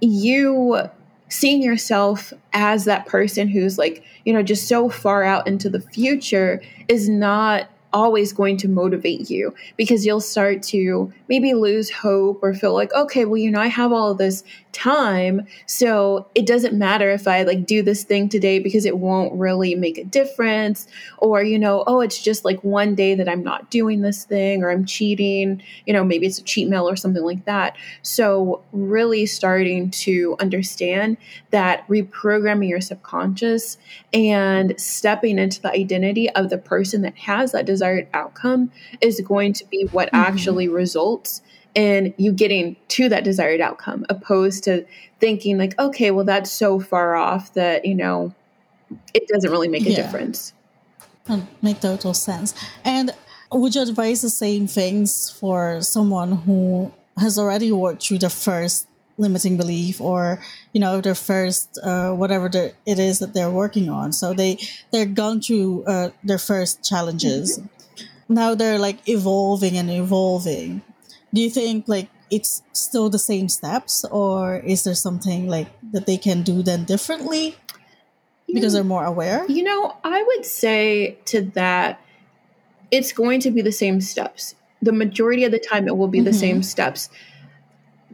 you 0.00 0.90
seeing 1.28 1.62
yourself 1.62 2.32
as 2.52 2.84
that 2.84 3.06
person 3.06 3.48
who's 3.48 3.78
like, 3.78 4.04
you 4.24 4.32
know, 4.32 4.42
just 4.42 4.68
so 4.68 4.88
far 4.88 5.24
out 5.24 5.46
into 5.46 5.68
the 5.68 5.80
future 5.80 6.60
is 6.88 7.08
not 7.08 7.68
always 7.94 8.32
going 8.32 8.58
to 8.58 8.68
motivate 8.68 9.30
you 9.30 9.54
because 9.76 10.04
you'll 10.04 10.20
start 10.20 10.62
to 10.62 11.10
maybe 11.28 11.54
lose 11.54 11.90
hope 11.90 12.40
or 12.42 12.52
feel 12.52 12.74
like 12.74 12.92
okay 12.92 13.24
well 13.24 13.38
you 13.38 13.50
know 13.50 13.60
i 13.60 13.68
have 13.68 13.92
all 13.92 14.14
this 14.14 14.44
time 14.72 15.46
so 15.66 16.26
it 16.34 16.46
doesn't 16.46 16.74
matter 16.74 17.10
if 17.10 17.26
i 17.26 17.42
like 17.44 17.64
do 17.64 17.82
this 17.82 18.04
thing 18.04 18.28
today 18.28 18.58
because 18.58 18.84
it 18.84 18.98
won't 18.98 19.32
really 19.34 19.74
make 19.74 19.96
a 19.96 20.04
difference 20.04 20.86
or 21.18 21.42
you 21.42 21.58
know 21.58 21.84
oh 21.86 22.00
it's 22.00 22.20
just 22.20 22.44
like 22.44 22.62
one 22.62 22.94
day 22.94 23.14
that 23.14 23.28
i'm 23.28 23.42
not 23.42 23.70
doing 23.70 24.02
this 24.02 24.24
thing 24.24 24.62
or 24.62 24.70
i'm 24.70 24.84
cheating 24.84 25.62
you 25.86 25.92
know 25.92 26.04
maybe 26.04 26.26
it's 26.26 26.38
a 26.38 26.42
cheat 26.42 26.68
meal 26.68 26.88
or 26.88 26.96
something 26.96 27.22
like 27.22 27.44
that. 27.44 27.76
So 28.02 28.62
really 28.72 29.26
starting 29.26 29.90
to 29.90 30.36
understand 30.40 31.16
that 31.50 31.86
reprogramming 31.88 32.68
your 32.68 32.80
subconscious 32.80 33.78
and 34.12 34.78
stepping 34.78 35.38
into 35.38 35.60
the 35.60 35.70
identity 35.70 36.30
of 36.30 36.50
the 36.50 36.58
person 36.58 37.02
that 37.02 37.16
has 37.16 37.52
that 37.52 37.66
desired 37.84 38.08
outcome 38.14 38.70
is 39.00 39.20
going 39.20 39.52
to 39.52 39.64
be 39.66 39.86
what 39.92 40.08
mm-hmm. 40.08 40.16
actually 40.16 40.68
results 40.68 41.42
in 41.74 42.14
you 42.16 42.32
getting 42.32 42.76
to 42.88 43.08
that 43.08 43.24
desired 43.24 43.60
outcome 43.60 44.06
opposed 44.08 44.64
to 44.64 44.86
thinking 45.20 45.58
like 45.58 45.78
okay 45.78 46.10
well 46.10 46.24
that's 46.24 46.50
so 46.50 46.80
far 46.80 47.14
off 47.14 47.52
that 47.54 47.84
you 47.84 47.94
know 47.94 48.32
it 49.12 49.26
doesn't 49.28 49.50
really 49.50 49.68
make 49.68 49.84
a 49.86 49.90
yeah. 49.90 49.96
difference 49.96 50.52
that 51.26 51.42
make 51.62 51.80
total 51.80 52.14
sense 52.14 52.54
and 52.84 53.10
would 53.52 53.74
you 53.74 53.82
advise 53.82 54.22
the 54.22 54.30
same 54.30 54.66
things 54.66 55.30
for 55.30 55.80
someone 55.82 56.32
who 56.32 56.92
has 57.18 57.38
already 57.38 57.70
worked 57.70 58.02
through 58.06 58.18
the 58.18 58.30
first 58.30 58.86
limiting 59.16 59.56
belief 59.56 60.00
or 60.00 60.40
you 60.72 60.80
know 60.80 61.00
their 61.00 61.14
first 61.14 61.78
uh, 61.82 62.12
whatever 62.12 62.50
it 62.86 62.98
is 62.98 63.18
that 63.20 63.32
they're 63.34 63.50
working 63.50 63.88
on 63.88 64.12
so 64.12 64.32
they 64.32 64.58
they're 64.92 65.06
gone 65.06 65.40
through 65.40 65.84
uh, 65.84 66.10
their 66.24 66.38
first 66.38 66.84
challenges 66.84 67.58
mm-hmm. 67.58 67.73
Now 68.28 68.54
they're 68.54 68.78
like 68.78 69.06
evolving 69.08 69.76
and 69.76 69.90
evolving 69.90 70.82
do 71.32 71.40
you 71.40 71.50
think 71.50 71.86
like 71.88 72.08
it's 72.30 72.62
still 72.72 73.10
the 73.10 73.18
same 73.18 73.48
steps 73.48 74.04
or 74.06 74.56
is 74.56 74.84
there 74.84 74.94
something 74.94 75.48
like 75.48 75.68
that 75.92 76.06
they 76.06 76.16
can 76.16 76.42
do 76.42 76.62
then 76.62 76.84
differently 76.84 77.56
because 78.52 78.72
they're 78.72 78.84
more 78.84 79.04
aware 79.04 79.44
you 79.48 79.62
know 79.62 79.96
i 80.04 80.22
would 80.22 80.44
say 80.44 81.16
to 81.24 81.42
that 81.42 82.00
it's 82.90 83.12
going 83.12 83.40
to 83.40 83.50
be 83.50 83.62
the 83.62 83.72
same 83.72 84.00
steps 84.00 84.54
the 84.80 84.92
majority 84.92 85.44
of 85.44 85.52
the 85.52 85.58
time 85.58 85.88
it 85.88 85.96
will 85.96 86.08
be 86.08 86.18
mm-hmm. 86.18 86.26
the 86.26 86.32
same 86.32 86.62
steps 86.62 87.10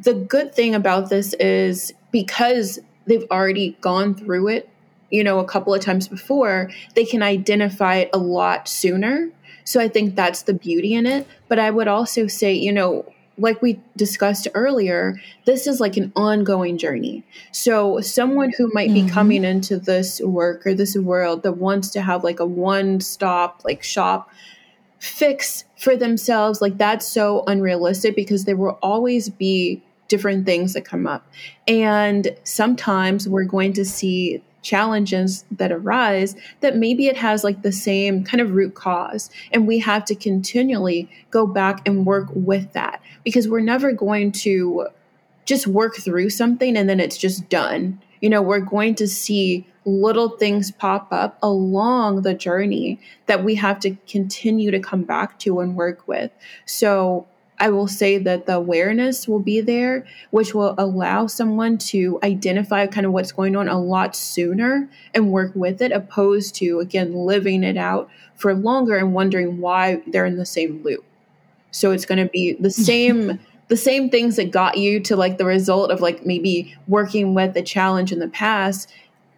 the 0.03 0.14
good 0.14 0.55
thing 0.55 0.75
about 0.75 1.11
this 1.11 1.35
is 1.35 1.92
because 2.11 2.79
they've 3.07 3.27
already 3.31 3.77
gone 3.81 4.14
through 4.14 4.49
it, 4.49 4.68
you 5.11 5.23
know, 5.25 5.38
a 5.38 5.44
couple 5.44 5.75
of 5.75 5.81
times 5.81 6.09
before, 6.09 6.70
they 6.94 7.05
can 7.05 7.23
identify 7.23 7.96
it 7.96 8.11
a 8.12 8.18
lot 8.18 8.68
sooner. 8.68 9.31
So 9.70 9.78
I 9.78 9.87
think 9.87 10.16
that's 10.16 10.42
the 10.42 10.52
beauty 10.52 10.94
in 10.94 11.06
it. 11.06 11.28
But 11.46 11.61
I 11.61 11.70
would 11.70 11.87
also 11.87 12.26
say, 12.26 12.52
you 12.52 12.72
know, 12.72 13.06
like 13.38 13.62
we 13.62 13.80
discussed 13.96 14.48
earlier, 14.52 15.14
this 15.44 15.68
is 15.68 15.78
like 15.78 15.96
an 15.96 16.12
ongoing 16.16 16.76
journey. 16.76 17.22
So, 17.52 18.00
someone 18.00 18.50
who 18.59 18.68
might 18.74 18.92
be 18.92 19.02
mm-hmm. 19.02 19.14
coming 19.14 19.44
into 19.44 19.78
this 19.78 20.20
work 20.20 20.66
or 20.66 20.74
this 20.74 20.96
world 20.96 21.44
that 21.44 21.52
wants 21.52 21.90
to 21.90 22.02
have 22.02 22.24
like 22.24 22.40
a 22.40 22.44
one 22.44 23.00
stop, 23.00 23.62
like 23.64 23.85
shop 23.85 24.28
fix 24.98 25.64
for 25.78 25.96
themselves, 25.96 26.61
like 26.61 26.76
that's 26.76 27.06
so 27.06 27.44
unrealistic 27.46 28.16
because 28.16 28.46
there 28.46 28.56
will 28.56 28.76
always 28.83 29.28
be 29.28 29.83
different 30.09 30.46
things 30.46 30.72
that 30.72 30.85
come 30.85 31.06
up. 31.06 31.24
And 31.68 32.37
sometimes 32.42 33.28
we're 33.28 33.44
going 33.44 33.72
to 33.74 33.85
see 33.85 34.42
challenges 34.62 35.44
that 35.51 35.73
arise 35.73 36.37
that 36.61 36.77
maybe 36.77 37.07
it 37.07 37.16
has 37.16 37.44
like 37.44 37.62
the 37.62 37.73
same 37.73 38.25
kind 38.25 38.40
of 38.40 38.53
root 38.53 38.75
cause. 38.75 39.31
And 39.53 39.66
we 39.66 39.79
have 39.81 40.05
to 40.07 40.14
continually 40.14 41.09
go 41.31 41.46
back 41.46 41.87
and 41.87 42.07
work 42.07 42.29
with 42.35 42.73
that 42.73 43.01
because 43.25 43.49
we're 43.49 43.61
never 43.61 43.92
going 43.92 44.33
to 44.33 44.88
just 45.44 45.66
work 45.66 45.96
through 45.96 46.31
something 46.31 46.77
and 46.77 46.88
then 46.88 47.01
it's 47.01 47.18
just 47.18 47.49
done. 47.49 48.01
You 48.20 48.29
know, 48.29 48.42
we're 48.42 48.61
going 48.61 48.94
to 48.96 49.09
see 49.09 49.66
little 49.85 50.37
things 50.37 50.70
pop 50.70 51.09
up 51.11 51.38
along 51.42 52.23
the 52.23 52.35
journey 52.35 53.01
that 53.27 53.44
we 53.44 53.55
have 53.55 53.81
to 53.81 53.96
continue 54.07 54.70
to 54.70 54.79
come 54.79 55.03
back 55.03 55.38
to 55.40 55.61
and 55.61 55.75
work 55.75 56.07
with. 56.07 56.31
So 56.66 57.27
I 57.61 57.68
will 57.68 57.87
say 57.87 58.16
that 58.16 58.46
the 58.46 58.55
awareness 58.55 59.29
will 59.29 59.38
be 59.38 59.61
there, 59.61 60.07
which 60.31 60.55
will 60.55 60.75
allow 60.79 61.27
someone 61.27 61.77
to 61.79 62.18
identify 62.23 62.87
kind 62.87 63.05
of 63.05 63.12
what's 63.12 63.33
going 63.33 63.55
on 63.55 63.68
a 63.68 63.79
lot 63.79 64.16
sooner 64.16 64.88
and 65.14 65.31
work 65.31 65.53
with 65.55 65.83
it, 65.83 65.92
opposed 65.92 66.55
to, 66.57 66.81
again, 66.81 67.12
living 67.12 67.62
it 67.62 67.77
out 67.77 68.09
for 68.35 68.55
longer 68.55 68.96
and 68.96 69.12
wondering 69.12 69.59
why 69.59 70.03
they're 70.07 70.25
in 70.25 70.37
the 70.37 70.46
same 70.46 70.83
loop. 70.83 71.05
So 71.70 71.92
it's 71.92 72.07
going 72.07 72.25
to 72.25 72.31
be 72.31 72.55
the 72.55 72.70
same. 72.70 73.38
the 73.68 73.77
same 73.77 74.11
things 74.11 74.35
that 74.35 74.51
got 74.51 74.79
you 74.79 74.99
to 74.99 75.14
like 75.14 75.38
the 75.38 75.44
result 75.44 75.92
of 75.92 76.01
like 76.01 76.27
maybe 76.27 76.77
working 76.88 77.35
with 77.35 77.57
a 77.57 77.62
challenge 77.62 78.11
in 78.11 78.18
the 78.18 78.27
past 78.27 78.92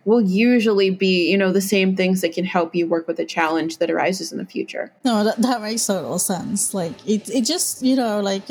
will 0.05 0.21
usually 0.21 0.91
be, 0.91 1.31
you 1.31 1.39
know, 1.39 1.53
the 1.53 1.61
same 1.61 1.97
things 1.97 2.21
that 2.21 2.33
can 2.33 2.45
help 2.45 2.75
you 2.75 2.87
work 2.87 3.07
with 3.07 3.19
a 3.19 3.25
challenge 3.25 3.79
that 3.79 3.91
arises 3.91 4.33
in 4.33 4.39
the 4.39 4.45
future. 4.45 4.93
No, 5.05 5.25
that, 5.25 5.37
that 5.39 5.63
makes 5.63 5.87
total 5.87 6.19
sense. 6.19 6.75
Like 6.75 6.95
it, 7.07 7.29
it 7.31 7.45
just, 7.45 7.83
you 7.83 7.97
know, 7.97 8.21
like 8.21 8.43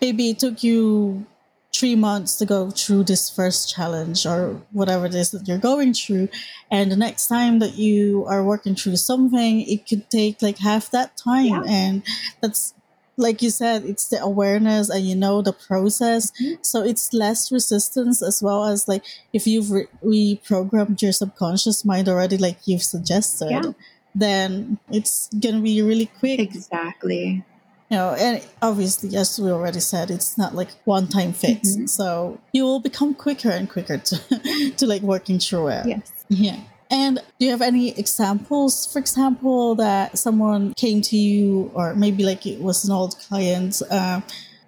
maybe 0.00 0.30
it 0.30 0.38
took 0.38 0.62
you 0.62 1.26
three 1.72 1.94
months 1.94 2.36
to 2.36 2.44
go 2.44 2.70
through 2.70 3.04
this 3.04 3.30
first 3.30 3.72
challenge 3.72 4.26
or 4.26 4.60
whatever 4.72 5.06
it 5.06 5.14
is 5.14 5.30
that 5.30 5.46
you're 5.46 5.58
going 5.58 5.94
through. 5.94 6.28
And 6.70 6.90
the 6.90 6.96
next 6.96 7.28
time 7.28 7.60
that 7.60 7.74
you 7.74 8.26
are 8.26 8.42
working 8.42 8.74
through 8.74 8.96
something, 8.96 9.60
it 9.62 9.88
could 9.88 10.10
take 10.10 10.42
like 10.42 10.58
half 10.58 10.90
that 10.90 11.16
time. 11.16 11.46
Yeah. 11.46 11.62
And 11.66 12.02
that's 12.40 12.74
like 13.20 13.42
you 13.42 13.50
said, 13.50 13.84
it's 13.84 14.08
the 14.08 14.20
awareness 14.20 14.88
and 14.88 15.04
you 15.04 15.14
know 15.14 15.42
the 15.42 15.52
process. 15.52 16.30
Mm-hmm. 16.32 16.62
So 16.62 16.82
it's 16.82 17.12
less 17.12 17.52
resistance 17.52 18.22
as 18.22 18.42
well 18.42 18.64
as 18.64 18.88
like 18.88 19.04
if 19.32 19.46
you've 19.46 19.70
re- 19.70 19.88
reprogrammed 20.02 21.00
your 21.02 21.12
subconscious 21.12 21.84
mind 21.84 22.08
already, 22.08 22.38
like 22.38 22.58
you've 22.64 22.82
suggested, 22.82 23.50
yeah. 23.50 23.72
then 24.14 24.78
it's 24.90 25.28
gonna 25.38 25.60
be 25.60 25.82
really 25.82 26.06
quick. 26.06 26.40
Exactly. 26.40 27.44
You 27.90 27.96
know, 27.96 28.14
and 28.18 28.46
obviously, 28.62 29.16
as 29.16 29.38
we 29.38 29.50
already 29.50 29.80
said, 29.80 30.10
it's 30.10 30.38
not 30.38 30.54
like 30.54 30.68
one 30.84 31.08
time 31.08 31.32
fix. 31.32 31.70
Mm-hmm. 31.70 31.86
So 31.86 32.40
you 32.52 32.64
will 32.64 32.80
become 32.80 33.14
quicker 33.14 33.50
and 33.50 33.68
quicker 33.68 33.98
to 33.98 34.72
to 34.76 34.86
like 34.86 35.02
working 35.02 35.38
through 35.38 35.68
it. 35.68 35.86
Yes. 35.86 36.12
Yeah. 36.28 36.60
And 36.90 37.20
do 37.38 37.46
you 37.46 37.50
have 37.52 37.62
any 37.62 37.96
examples, 37.98 38.92
for 38.92 38.98
example, 38.98 39.76
that 39.76 40.18
someone 40.18 40.74
came 40.74 41.00
to 41.02 41.16
you, 41.16 41.70
or 41.74 41.94
maybe 41.94 42.24
like 42.24 42.46
it 42.46 42.60
was 42.60 42.84
an 42.84 42.92
old 42.92 43.16
client 43.18 43.80
uh, 43.90 44.20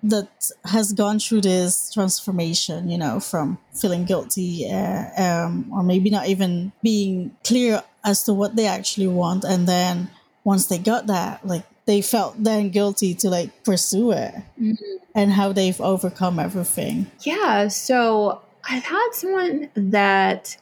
that 0.05 0.29
has 0.65 0.93
gone 0.93 1.19
through 1.19 1.41
this 1.41 1.93
transformation, 1.93 2.89
you 2.89 2.99
know, 2.99 3.21
from 3.21 3.59
feeling 3.73 4.05
guilty, 4.05 4.71
uh, 4.71 5.05
um, 5.17 5.71
or 5.73 5.83
maybe 5.83 6.11
not 6.11 6.29
even 6.29 6.73
being 6.83 7.35
clear 7.45 7.83
as 8.05 8.25
to 8.25 8.35
what 8.35 8.57
they 8.57 8.67
actually 8.67 9.07
want, 9.07 9.45
and 9.45 9.67
then 9.69 10.09
once 10.45 10.67
they 10.67 10.79
got 10.79 11.07
that, 11.07 11.45
like 11.47 11.65
they 11.87 12.03
felt 12.03 12.35
then 12.43 12.71
guilty 12.71 13.15
to 13.15 13.31
like 13.31 13.65
pursue 13.65 14.13
it, 14.13 14.35
mm-hmm. 14.61 14.97
and 15.15 15.33
how 15.33 15.53
they've 15.53 15.81
overcome 15.81 16.39
everything. 16.39 17.07
Yeah. 17.21 17.69
So 17.69 18.43
I've 18.69 18.85
had 18.85 19.09
someone 19.13 19.71
that 19.75 20.57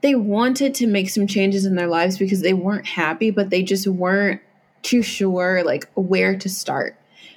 they 0.00 0.14
wanted 0.14 0.74
to 0.74 0.86
make 0.86 1.10
some 1.10 1.26
changes 1.26 1.64
in 1.64 1.74
their 1.74 1.88
lives 1.88 2.18
because 2.18 2.42
they 2.42 2.54
weren't 2.54 2.86
happy, 2.86 3.30
but 3.30 3.50
they 3.50 3.62
just 3.62 3.86
weren't 3.86 4.40
too 4.82 5.02
sure 5.02 5.64
like 5.64 5.90
where 5.94 6.36
to 6.38 6.48
start 6.48 6.96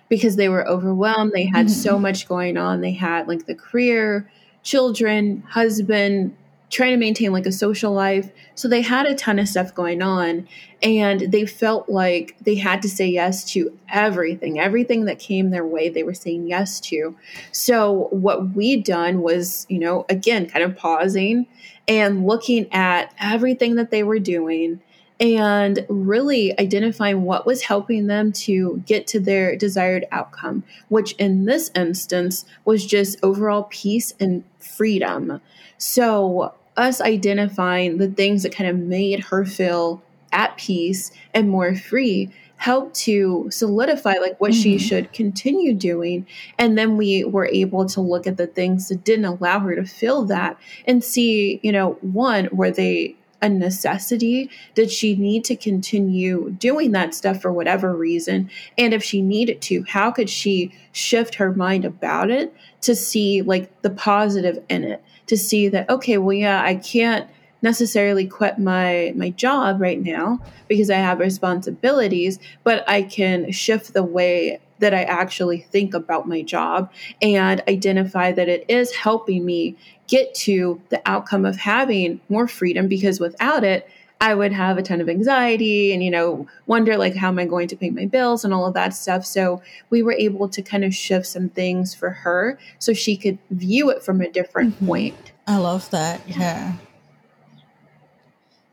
because 0.10 0.36
they 0.36 0.50
were 0.50 0.68
overwhelmed. 0.68 1.32
They 1.32 1.46
had 1.46 1.68
mm-hmm. 1.68 1.82
so 1.82 1.98
much 1.98 2.28
going 2.28 2.58
on. 2.58 2.82
They 2.82 2.92
had 2.92 3.28
like 3.28 3.46
the 3.46 3.56
career, 3.56 4.30
children, 4.62 5.44
husband, 5.50 6.36
trying 6.70 6.92
to 6.92 6.98
maintain 6.98 7.34
like 7.34 7.46
a 7.46 7.52
social 7.52 7.92
life. 7.92 8.32
So 8.56 8.68
they 8.68 8.82
had 8.82 9.06
a 9.06 9.16
ton 9.16 9.40
of 9.40 9.48
stuff 9.48 9.76
going 9.76 10.02
on 10.02 10.48
and 10.82 11.32
they 11.32 11.46
felt 11.46 11.90
like 11.90 12.36
they 12.42 12.56
had 12.56 12.82
to 12.84 12.90
say 12.90 13.08
yes 13.08 13.44
to 13.54 13.78
everything. 13.90 14.60
Everything 14.60 15.06
that 15.06 15.20
came 15.20 15.50
their 15.50 15.66
way, 15.66 15.90
they 15.90 16.04
were 16.04 16.14
saying 16.14 16.48
yes 16.48 16.80
to. 16.82 17.16
So 17.52 18.08
what 18.12 18.56
we 18.56 18.82
done 18.82 19.22
was, 19.22 19.66
you 19.70 19.80
know, 19.80 20.06
again, 20.10 20.48
kind 20.48 20.64
of 20.64 20.78
pausing 20.78 21.46
and 21.88 22.26
looking 22.26 22.72
at 22.72 23.14
everything 23.20 23.76
that 23.76 23.92
they 23.92 24.04
were 24.04 24.20
doing 24.20 24.80
and 25.20 25.86
really 25.88 26.60
identifying 26.60 27.22
what 27.22 27.46
was 27.46 27.62
helping 27.62 28.08
them 28.08 28.32
to 28.32 28.82
get 28.88 29.06
to 29.06 29.20
their 29.20 29.56
desired 29.56 30.06
outcome, 30.12 30.64
which 30.90 31.14
in 31.14 31.46
this 31.46 31.70
instance 31.76 32.44
was 32.66 32.86
just 32.86 33.20
overall 33.24 33.64
peace 33.70 34.16
and 34.20 34.44
freedom. 34.60 35.40
So, 35.78 36.56
us 36.78 37.02
identifying 37.02 37.98
the 37.98 38.08
things 38.08 38.44
that 38.44 38.56
kind 38.56 38.70
of 38.70 38.78
made 38.78 39.26
her 39.26 39.46
feel 39.46 40.02
at 40.32 40.58
peace 40.58 41.12
and 41.34 41.50
more 41.50 41.76
free 41.76 42.32
helped 42.62 42.94
to 42.94 43.48
solidify 43.50 44.14
like 44.22 44.40
what 44.40 44.52
mm-hmm. 44.52 44.62
she 44.62 44.78
should 44.78 45.12
continue 45.14 45.74
doing. 45.74 46.28
And 46.60 46.78
then 46.78 46.96
we 46.96 47.24
were 47.24 47.48
able 47.48 47.88
to 47.88 48.02
look 48.02 48.28
at 48.28 48.38
the 48.38 48.46
things 48.46 48.88
that 48.90 49.04
didn't 49.04 49.26
allow 49.26 49.60
her 49.62 49.76
to 49.76 49.84
feel 49.84 50.26
that 50.26 50.60
and 50.86 51.04
see 51.04 51.60
you 51.64 51.72
know 51.72 51.98
one 52.02 52.50
were 52.52 52.70
they 52.70 53.16
a 53.42 53.50
necessity? 53.50 54.52
Did 54.76 54.92
she 54.92 55.16
need 55.16 55.44
to 55.46 55.56
continue 55.56 56.52
doing 56.52 56.92
that 56.92 57.16
stuff 57.16 57.42
for 57.42 57.52
whatever 57.52 57.96
reason? 57.96 58.52
And 58.78 58.94
if 58.94 59.04
she 59.04 59.24
needed 59.24 59.60
to 59.64 59.84
how 59.88 60.12
could 60.12 60.30
she 60.30 60.72
shift 60.92 61.34
her 61.36 61.52
mind 61.52 61.84
about 61.84 62.30
it 62.30 62.54
to 62.82 62.96
see 62.96 63.42
like 63.42 63.82
the 63.82 63.90
positive 63.90 64.64
in 64.70 64.84
it? 64.84 65.04
To 65.26 65.38
see 65.38 65.68
that 65.70 65.90
okay 65.90 66.18
well 66.18 66.34
yeah 66.34 66.62
i 66.62 66.76
can't 66.76 67.28
necessarily 67.62 68.26
quit 68.28 68.58
my 68.58 69.14
my 69.16 69.30
job 69.30 69.82
right 69.82 70.02
now 70.02 70.40
because 70.68 70.90
I 70.90 70.96
have 70.96 71.20
responsibilities, 71.20 72.40
but 72.64 72.88
I 72.90 73.04
can 73.04 73.52
shift 73.52 73.94
the 73.94 74.04
way 74.04 74.60
that 74.80 74.94
I 74.94 75.04
actually 75.04 75.60
think 75.60 75.94
about 75.94 76.28
my 76.28 76.42
job 76.42 76.92
and 77.22 77.62
identify 77.68 78.32
that 78.32 78.50
it 78.50 78.66
is 78.68 78.96
helping 78.96 79.46
me 79.46 79.78
get 80.08 80.34
to 80.34 80.82
the 80.90 81.02
outcome 81.06 81.46
of 81.46 81.56
having 81.56 82.20
more 82.30 82.48
freedom 82.48 82.88
because 82.88 83.20
without 83.20 83.64
it 83.64 83.88
I 84.20 84.36
would 84.36 84.52
have 84.52 84.78
a 84.78 84.84
ton 84.84 85.02
of 85.02 85.10
anxiety 85.10 85.94
and 85.94 86.04
you 86.04 86.12
know 86.12 86.48
wonder 86.66 86.98
like 86.98 87.16
how 87.16 87.28
am 87.30 87.40
I 87.40 87.46
going 87.46 87.68
to 87.70 87.76
pay 87.76 87.92
my 87.92 88.06
bills 88.06 88.44
and 88.44 88.54
all 88.54 88.66
of 88.68 88.74
that 88.74 88.94
stuff. 88.94 89.26
So 89.26 89.62
we 89.90 90.04
were 90.04 90.14
able 90.14 90.50
to 90.50 90.62
kind 90.62 90.84
of 90.84 90.94
shift 90.94 91.28
some 91.28 91.50
things 91.50 91.96
for 91.96 92.10
her 92.10 92.60
so 92.80 92.94
she 92.94 93.16
could 93.18 93.38
view 93.50 93.90
it 93.90 94.04
from 94.04 94.22
a 94.22 94.30
different 94.30 94.76
mm-hmm. 94.76 94.88
point. 94.88 95.32
I 95.48 95.58
love 95.58 95.90
that. 95.92 96.22
Yeah 96.28 96.76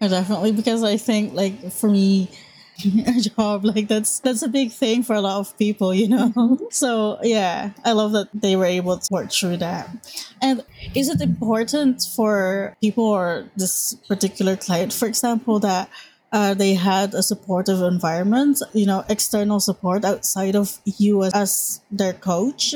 definitely 0.01 0.53
because 0.53 0.85
I 0.85 0.97
think 0.97 1.35
like 1.35 1.73
for 1.73 1.91
me 1.91 2.29
a 3.07 3.21
job 3.21 3.65
like 3.65 3.89
that's 3.89 4.21
that's 4.21 4.43
a 4.43 4.49
big 4.49 4.71
thing 4.71 5.03
for 5.03 5.15
a 5.15 5.21
lot 5.21 5.41
of 5.41 5.57
people 5.59 5.93
you 5.93 6.09
know 6.09 6.29
mm-hmm. 6.31 6.65
so 6.71 7.19
yeah 7.23 7.71
i 7.85 7.91
love 7.91 8.13
that 8.13 8.29
they 8.33 8.55
were 8.55 8.65
able 8.65 8.97
to 8.97 9.09
work 9.11 9.33
through 9.33 9.57
that 9.57 9.89
and 10.41 10.65
is 10.95 11.09
it 11.09 11.21
important 11.21 12.01
for 12.15 12.77
people 12.81 13.05
or 13.05 13.45
this 13.57 13.95
particular 14.07 14.55
client 14.57 14.93
for 14.93 15.07
example 15.07 15.59
that 15.59 15.91
uh, 16.33 16.55
they 16.55 16.75
had 16.75 17.15
a 17.15 17.23
supportive 17.23 17.81
environment 17.83 18.61
you 18.73 18.87
know 18.87 19.05
external 19.09 19.61
support 19.61 20.05
outside 20.05 20.55
of 20.55 20.79
you 20.85 21.25
as, 21.25 21.81
their 21.91 22.13
coach 22.13 22.75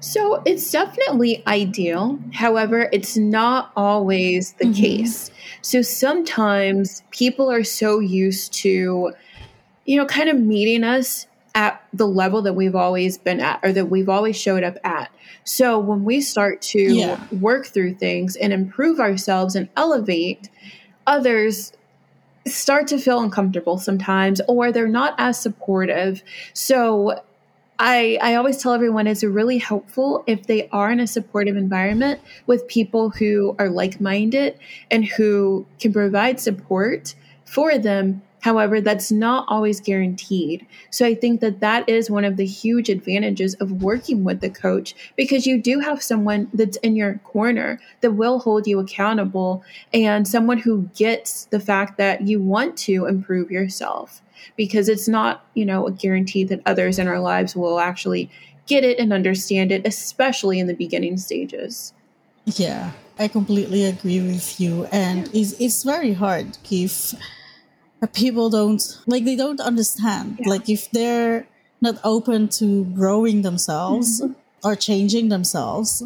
so 0.00 0.42
it's 0.46 0.70
definitely 0.70 1.42
ideal. 1.46 2.18
However, 2.32 2.88
it's 2.90 3.16
not 3.16 3.70
always 3.76 4.52
the 4.54 4.64
mm-hmm. 4.64 4.72
case. 4.72 5.30
So 5.60 5.82
sometimes 5.82 7.02
people 7.10 7.50
are 7.50 7.64
so 7.64 8.00
used 8.00 8.54
to, 8.54 9.12
you 9.84 9.96
know, 9.96 10.06
kind 10.06 10.30
of 10.30 10.40
meeting 10.40 10.84
us 10.84 11.26
at 11.54 11.82
the 11.92 12.06
level 12.06 12.42
that 12.42 12.54
we've 12.54 12.76
always 12.76 13.18
been 13.18 13.40
at 13.40 13.60
or 13.62 13.72
that 13.72 13.86
we've 13.86 14.08
always 14.08 14.40
showed 14.40 14.62
up 14.62 14.78
at. 14.84 15.10
So 15.44 15.78
when 15.78 16.04
we 16.04 16.20
start 16.22 16.62
to 16.62 16.80
yeah. 16.80 17.20
work 17.32 17.66
through 17.66 17.94
things 17.94 18.36
and 18.36 18.52
improve 18.52 19.00
ourselves 19.00 19.54
and 19.54 19.68
elevate, 19.76 20.48
others 21.06 21.72
start 22.46 22.86
to 22.88 22.98
feel 22.98 23.20
uncomfortable 23.20 23.78
sometimes 23.78 24.40
or 24.48 24.72
they're 24.72 24.88
not 24.88 25.14
as 25.18 25.38
supportive. 25.38 26.22
So 26.52 27.22
I, 27.78 28.18
I 28.20 28.34
always 28.34 28.58
tell 28.58 28.74
everyone 28.74 29.06
it's 29.06 29.24
really 29.24 29.56
helpful 29.56 30.22
if 30.26 30.46
they 30.46 30.68
are 30.68 30.90
in 30.90 31.00
a 31.00 31.06
supportive 31.06 31.56
environment 31.56 32.20
with 32.46 32.68
people 32.68 33.08
who 33.10 33.56
are 33.58 33.70
like 33.70 34.00
minded 34.00 34.58
and 34.90 35.04
who 35.04 35.66
can 35.78 35.92
provide 35.92 36.40
support 36.40 37.14
for 37.46 37.78
them. 37.78 38.20
However, 38.40 38.80
that's 38.80 39.12
not 39.12 39.44
always 39.48 39.80
guaranteed. 39.80 40.66
So 40.90 41.06
I 41.06 41.14
think 41.14 41.40
that 41.40 41.60
that 41.60 41.88
is 41.88 42.10
one 42.10 42.24
of 42.24 42.36
the 42.36 42.46
huge 42.46 42.88
advantages 42.88 43.54
of 43.54 43.82
working 43.82 44.24
with 44.24 44.40
the 44.40 44.50
coach 44.50 44.94
because 45.16 45.46
you 45.46 45.60
do 45.60 45.80
have 45.80 46.02
someone 46.02 46.48
that's 46.52 46.76
in 46.78 46.96
your 46.96 47.18
corner 47.18 47.80
that 48.00 48.12
will 48.12 48.38
hold 48.38 48.66
you 48.66 48.78
accountable 48.78 49.62
and 49.92 50.26
someone 50.26 50.58
who 50.58 50.88
gets 50.94 51.44
the 51.46 51.60
fact 51.60 51.98
that 51.98 52.22
you 52.22 52.40
want 52.40 52.76
to 52.78 53.06
improve 53.06 53.50
yourself 53.50 54.22
because 54.56 54.88
it's 54.88 55.08
not, 55.08 55.44
you 55.54 55.66
know, 55.66 55.86
a 55.86 55.92
guarantee 55.92 56.44
that 56.44 56.62
others 56.64 56.98
in 56.98 57.06
our 57.06 57.20
lives 57.20 57.54
will 57.54 57.78
actually 57.78 58.30
get 58.66 58.84
it 58.84 58.98
and 58.98 59.12
understand 59.12 59.70
it, 59.70 59.86
especially 59.86 60.58
in 60.58 60.66
the 60.66 60.74
beginning 60.74 61.16
stages. 61.18 61.92
Yeah, 62.46 62.92
I 63.18 63.28
completely 63.28 63.84
agree 63.84 64.20
with 64.20 64.58
you. 64.60 64.86
And 64.86 65.28
it's, 65.34 65.52
it's 65.60 65.82
very 65.82 66.14
hard 66.14 66.56
if 66.70 67.14
people 68.08 68.50
don't, 68.50 68.82
like, 69.06 69.24
they 69.24 69.36
don't 69.36 69.60
understand. 69.60 70.38
Yeah. 70.40 70.48
Like, 70.48 70.68
if 70.68 70.90
they're 70.90 71.46
not 71.80 71.98
open 72.04 72.48
to 72.48 72.84
growing 72.86 73.42
themselves 73.42 74.20
mm-hmm. 74.20 74.32
or 74.62 74.76
changing 74.76 75.28
themselves, 75.28 76.02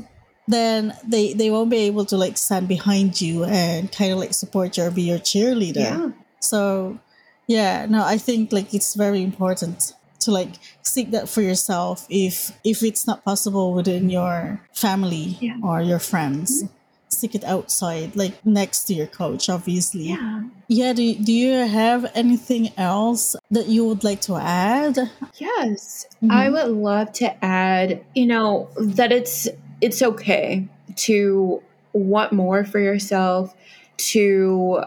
then 0.47 0.95
they 1.07 1.33
they 1.33 1.51
won't 1.51 1.71
be 1.71 1.79
able 1.79 2.05
to 2.05 2.17
like 2.17 2.37
stand 2.37 2.69
behind 2.69 3.21
you 3.21 3.45
and 3.45 3.91
kind 3.91 4.13
of 4.13 4.19
like 4.19 4.35
support 4.35 4.77
you 4.77 4.85
or 4.85 4.91
be 4.91 5.03
your 5.03 5.19
cheerleader. 5.19 5.77
Yeah. 5.77 6.11
So 6.41 6.99
yeah, 7.47 7.87
no, 7.87 8.05
I 8.05 8.19
think 8.19 8.53
like 8.53 8.75
it's 8.75 8.95
very 8.95 9.23
important 9.23 9.95
to 10.21 10.31
like 10.31 10.55
seek 10.83 11.11
that 11.11 11.29
for 11.29 11.43
yourself 11.43 12.07
if 12.09 12.53
if 12.63 12.83
it's 12.83 13.07
not 13.07 13.25
possible 13.25 13.75
within 13.75 14.11
your 14.11 14.61
family 14.73 15.39
yeah. 15.41 15.57
or 15.63 15.81
your 15.81 15.99
friends. 15.99 16.65
Mm-hmm. 16.65 16.75
Seek 17.15 17.35
it 17.35 17.45
outside, 17.45 18.17
like 18.17 18.45
next 18.45 18.85
to 18.85 18.95
your 18.95 19.07
couch, 19.07 19.49
obviously. 19.49 20.09
Yeah. 20.09 20.43
Yeah. 20.69 20.93
Do, 20.93 21.15
do 21.15 21.33
you 21.33 21.53
have 21.53 22.11
anything 22.15 22.71
else 22.77 23.37
that 23.51 23.67
you 23.67 23.85
would 23.87 24.05
like 24.05 24.21
to 24.23 24.37
add? 24.37 24.99
Yes. 25.37 26.07
Mm-hmm. 26.17 26.31
I 26.31 26.51
would 26.51 26.69
love 26.69 27.13
to 27.15 27.45
add, 27.45 28.05
you 28.15 28.27
know, 28.27 28.69
that 28.79 29.13
it's 29.13 29.49
it's 29.81 30.03
okay 30.03 30.69
to 30.97 31.63
want 31.93 32.33
more 32.33 32.65
for 32.65 32.79
yourself, 32.79 33.55
to 33.97 34.85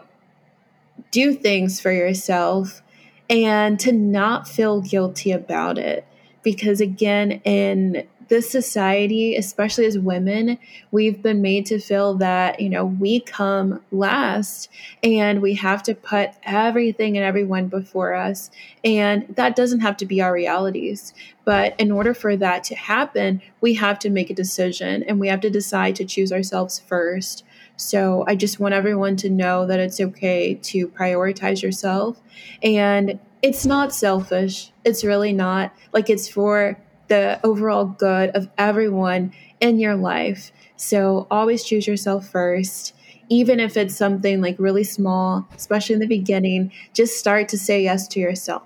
do 1.12 1.34
things 1.34 1.80
for 1.80 1.92
yourself 1.92 2.82
and 3.30 3.80
to 3.80 3.92
not 3.92 4.48
feel 4.48 4.82
guilty 4.82 5.32
about 5.32 5.78
it. 5.78 6.06
Because 6.44 6.80
again, 6.80 7.42
in 7.44 8.08
this 8.28 8.50
society, 8.50 9.36
especially 9.36 9.86
as 9.86 9.98
women, 9.98 10.58
we've 10.92 11.22
been 11.22 11.42
made 11.42 11.66
to 11.68 11.80
feel 11.80 12.16
that, 12.16 12.60
you 12.60 12.70
know, 12.70 12.86
we 12.86 13.20
come 13.20 13.82
last 13.92 14.70
and 15.04 15.42
we 15.42 15.56
have 15.56 15.84
to 15.84 15.96
put 15.96 16.32
everything 16.44 17.18
and 17.18 17.26
everyone 17.26 17.68
before 17.68 18.14
us. 18.14 18.50
And 18.84 19.28
that 19.36 19.56
doesn't 19.56 19.82
have 19.82 19.98
to 19.98 20.06
be 20.06 20.22
our 20.22 20.34
realities. 20.34 21.14
But 21.46 21.80
in 21.80 21.92
order 21.92 22.14
for 22.14 22.36
that 22.38 22.64
to 22.66 22.76
happen, 22.76 23.42
we 23.62 23.74
have 23.76 24.00
to 24.00 24.10
make 24.10 24.30
a 24.30 24.36
decision 24.36 25.04
and 25.04 25.20
we 25.20 25.28
have 25.30 25.42
to 25.42 25.50
decide 25.50 25.96
to 25.98 26.06
choose 26.06 26.32
ourselves 26.32 26.80
first 26.80 27.44
So 27.78 28.26
I 28.28 28.36
just 28.36 28.60
want 28.60 28.74
everyone 28.74 29.16
to 29.18 29.30
know 29.30 29.66
that 29.68 29.80
it's 29.80 30.00
okay 30.00 30.56
to 30.56 30.88
prioritize 30.88 31.62
yourself. 31.62 32.20
And 32.64 33.20
it's 33.42 33.66
not 33.66 33.94
selfish. 33.94 34.72
It's 34.84 35.04
really 35.04 35.32
not. 35.32 35.72
Like 35.94 36.10
it's 36.10 36.28
for 36.28 36.78
the 37.08 37.40
overall 37.44 37.86
good 37.86 38.30
of 38.32 38.50
everyone 38.58 39.34
in 39.60 39.80
your 39.80 39.96
life. 39.96 40.52
So 40.76 41.28
always 41.32 41.64
choose 41.64 41.88
yourself 41.88 42.28
first. 42.30 42.94
Even 43.30 43.60
if 43.60 43.76
it's 43.76 43.96
something 43.96 44.42
like 44.42 44.56
really 44.58 44.84
small, 44.86 45.48
especially 45.56 45.96
in 45.96 46.00
the 46.00 46.08
beginning, 46.08 46.72
just 46.94 47.18
start 47.18 47.50
to 47.50 47.58
say 47.58 47.84
yes 47.84 48.08
to 48.10 48.20
yourself. 48.20 48.64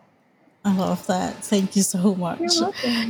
I 0.64 0.76
love 0.76 1.08
that. 1.08 1.44
Thank 1.44 1.76
you 1.76 1.82
so 1.82 2.14
much. 2.16 2.42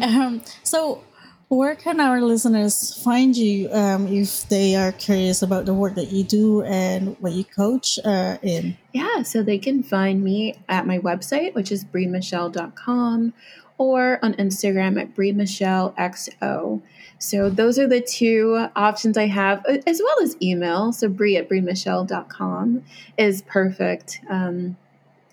Um, 0.01 0.41
so, 0.63 1.03
where 1.49 1.75
can 1.75 1.99
our 1.99 2.21
listeners 2.21 2.93
find 3.03 3.35
you 3.35 3.69
um, 3.73 4.07
if 4.07 4.47
they 4.47 4.75
are 4.75 4.93
curious 4.93 5.41
about 5.41 5.65
the 5.65 5.73
work 5.73 5.95
that 5.95 6.09
you 6.09 6.23
do 6.23 6.63
and 6.63 7.17
what 7.19 7.33
you 7.33 7.43
coach 7.43 7.99
uh, 8.05 8.37
in? 8.41 8.77
Yeah, 8.93 9.23
so 9.23 9.43
they 9.43 9.57
can 9.57 9.83
find 9.83 10.23
me 10.23 10.55
at 10.69 10.87
my 10.87 10.99
website, 10.99 11.53
which 11.53 11.69
is 11.69 11.83
bremichelle.com, 11.83 13.33
or 13.77 14.19
on 14.23 14.33
Instagram 14.35 14.99
at 15.01 15.15
Bre 15.15 15.31
Michelle 15.33 15.93
XO. 15.97 16.81
So 17.19 17.49
those 17.49 17.77
are 17.77 17.87
the 17.87 18.01
two 18.01 18.67
options 18.75 19.17
I 19.17 19.27
have, 19.27 19.63
as 19.85 20.01
well 20.03 20.23
as 20.23 20.35
email. 20.41 20.91
So 20.91 21.07
bre 21.07 21.35
at 21.35 21.49
bremichelle.com 21.49 22.83
is 23.17 23.43
perfect. 23.43 24.21
Um, 24.29 24.75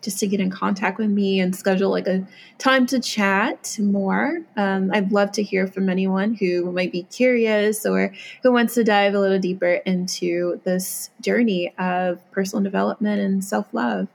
just 0.02 0.18
to 0.20 0.26
get 0.26 0.40
in 0.40 0.50
contact 0.50 0.98
with 0.98 1.10
me 1.10 1.40
and 1.40 1.54
schedule 1.54 1.90
like 1.90 2.06
a 2.06 2.26
time 2.58 2.86
to 2.86 3.00
chat 3.00 3.76
more. 3.80 4.38
Um, 4.56 4.90
I'd 4.92 5.12
love 5.12 5.32
to 5.32 5.42
hear 5.42 5.66
from 5.66 5.88
anyone 5.88 6.34
who 6.34 6.70
might 6.72 6.92
be 6.92 7.02
curious 7.04 7.84
or 7.84 8.14
who 8.42 8.52
wants 8.52 8.74
to 8.74 8.84
dive 8.84 9.14
a 9.14 9.20
little 9.20 9.38
deeper 9.38 9.74
into 9.84 10.60
this 10.64 11.10
journey 11.20 11.74
of 11.78 12.18
personal 12.30 12.62
development 12.62 13.20
and 13.20 13.44
self 13.44 13.72
love. 13.72 14.08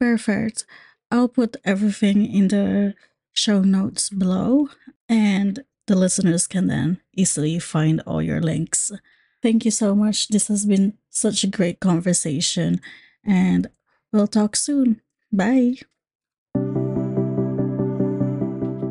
Perfect. 0.00 0.64
I'll 1.10 1.28
put 1.28 1.56
everything 1.64 2.24
in 2.26 2.48
the 2.48 2.94
show 3.38 3.60
notes 3.62 4.10
below, 4.10 4.68
and 5.08 5.64
the 5.86 5.96
listeners 5.96 6.46
can 6.46 6.66
then 6.66 7.00
easily 7.14 7.58
find 7.58 8.00
all 8.06 8.20
your 8.20 8.40
links. 8.40 8.92
Thank 9.42 9.64
you 9.64 9.70
so 9.70 9.94
much. 9.94 10.28
This 10.28 10.48
has 10.48 10.66
been 10.66 10.98
such 11.08 11.44
a 11.44 11.46
great 11.46 11.78
conversation, 11.80 12.80
and 13.24 13.68
we'll 14.12 14.26
talk 14.26 14.56
soon. 14.56 15.00
Bye. 15.32 15.76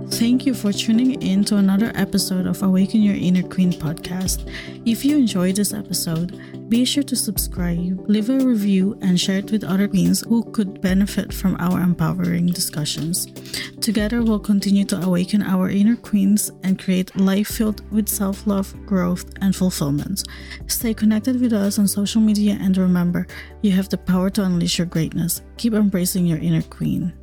Thank 0.10 0.46
you 0.46 0.54
for 0.54 0.72
tuning 0.72 1.22
in 1.22 1.44
to 1.46 1.58
another 1.58 1.92
episode 1.94 2.48
of 2.48 2.64
Awaken 2.64 3.02
Your 3.02 3.16
Inner 3.16 3.44
Queen 3.44 3.72
podcast. 3.72 4.50
If 4.86 5.06
you 5.06 5.18
enjoyed 5.18 5.58
this 5.58 5.74
episode, 5.74 6.70
be 6.70 6.86
sure 6.86 7.04
to 7.04 7.16
subscribe, 7.16 8.10
leave 8.10 8.30
a 8.30 8.40
review, 8.40 8.98
and 9.02 9.20
share 9.20 9.40
it 9.40 9.52
with 9.52 9.64
other 9.64 9.88
queens 9.88 10.22
who 10.22 10.44
could 10.52 10.82
benefit 10.82 11.34
from 11.34 11.56
our 11.60 11.82
empowering 11.82 12.48
discussions. 12.48 13.28
Together, 13.80 14.24
we'll 14.24 14.40
continue 14.40 14.86
to 14.86 15.00
awaken 15.02 15.44
our 15.44 15.70
inner 15.70 15.98
queens 15.98 16.52
and 16.64 16.80
create 16.80 17.16
life 17.16 17.50
filled 17.50 17.88
with 17.92 18.10
self 18.10 18.48
love, 18.48 18.74
growth, 18.86 19.26
and 19.42 19.56
fulfillment. 19.56 20.24
Stay 20.68 20.94
connected 20.94 21.40
with 21.40 21.54
us 21.54 21.78
on 21.78 21.88
social 21.88 22.22
media 22.22 22.58
and 22.60 22.76
remember, 22.78 23.28
you 23.62 23.72
have 23.72 23.90
the 23.90 23.98
power 23.98 24.30
to 24.32 24.44
unleash 24.44 24.80
your 24.80 24.88
greatness. 24.88 25.42
Keep 25.58 25.74
embracing 25.74 26.26
your 26.26 26.40
inner 26.40 26.64
queen. 26.64 27.14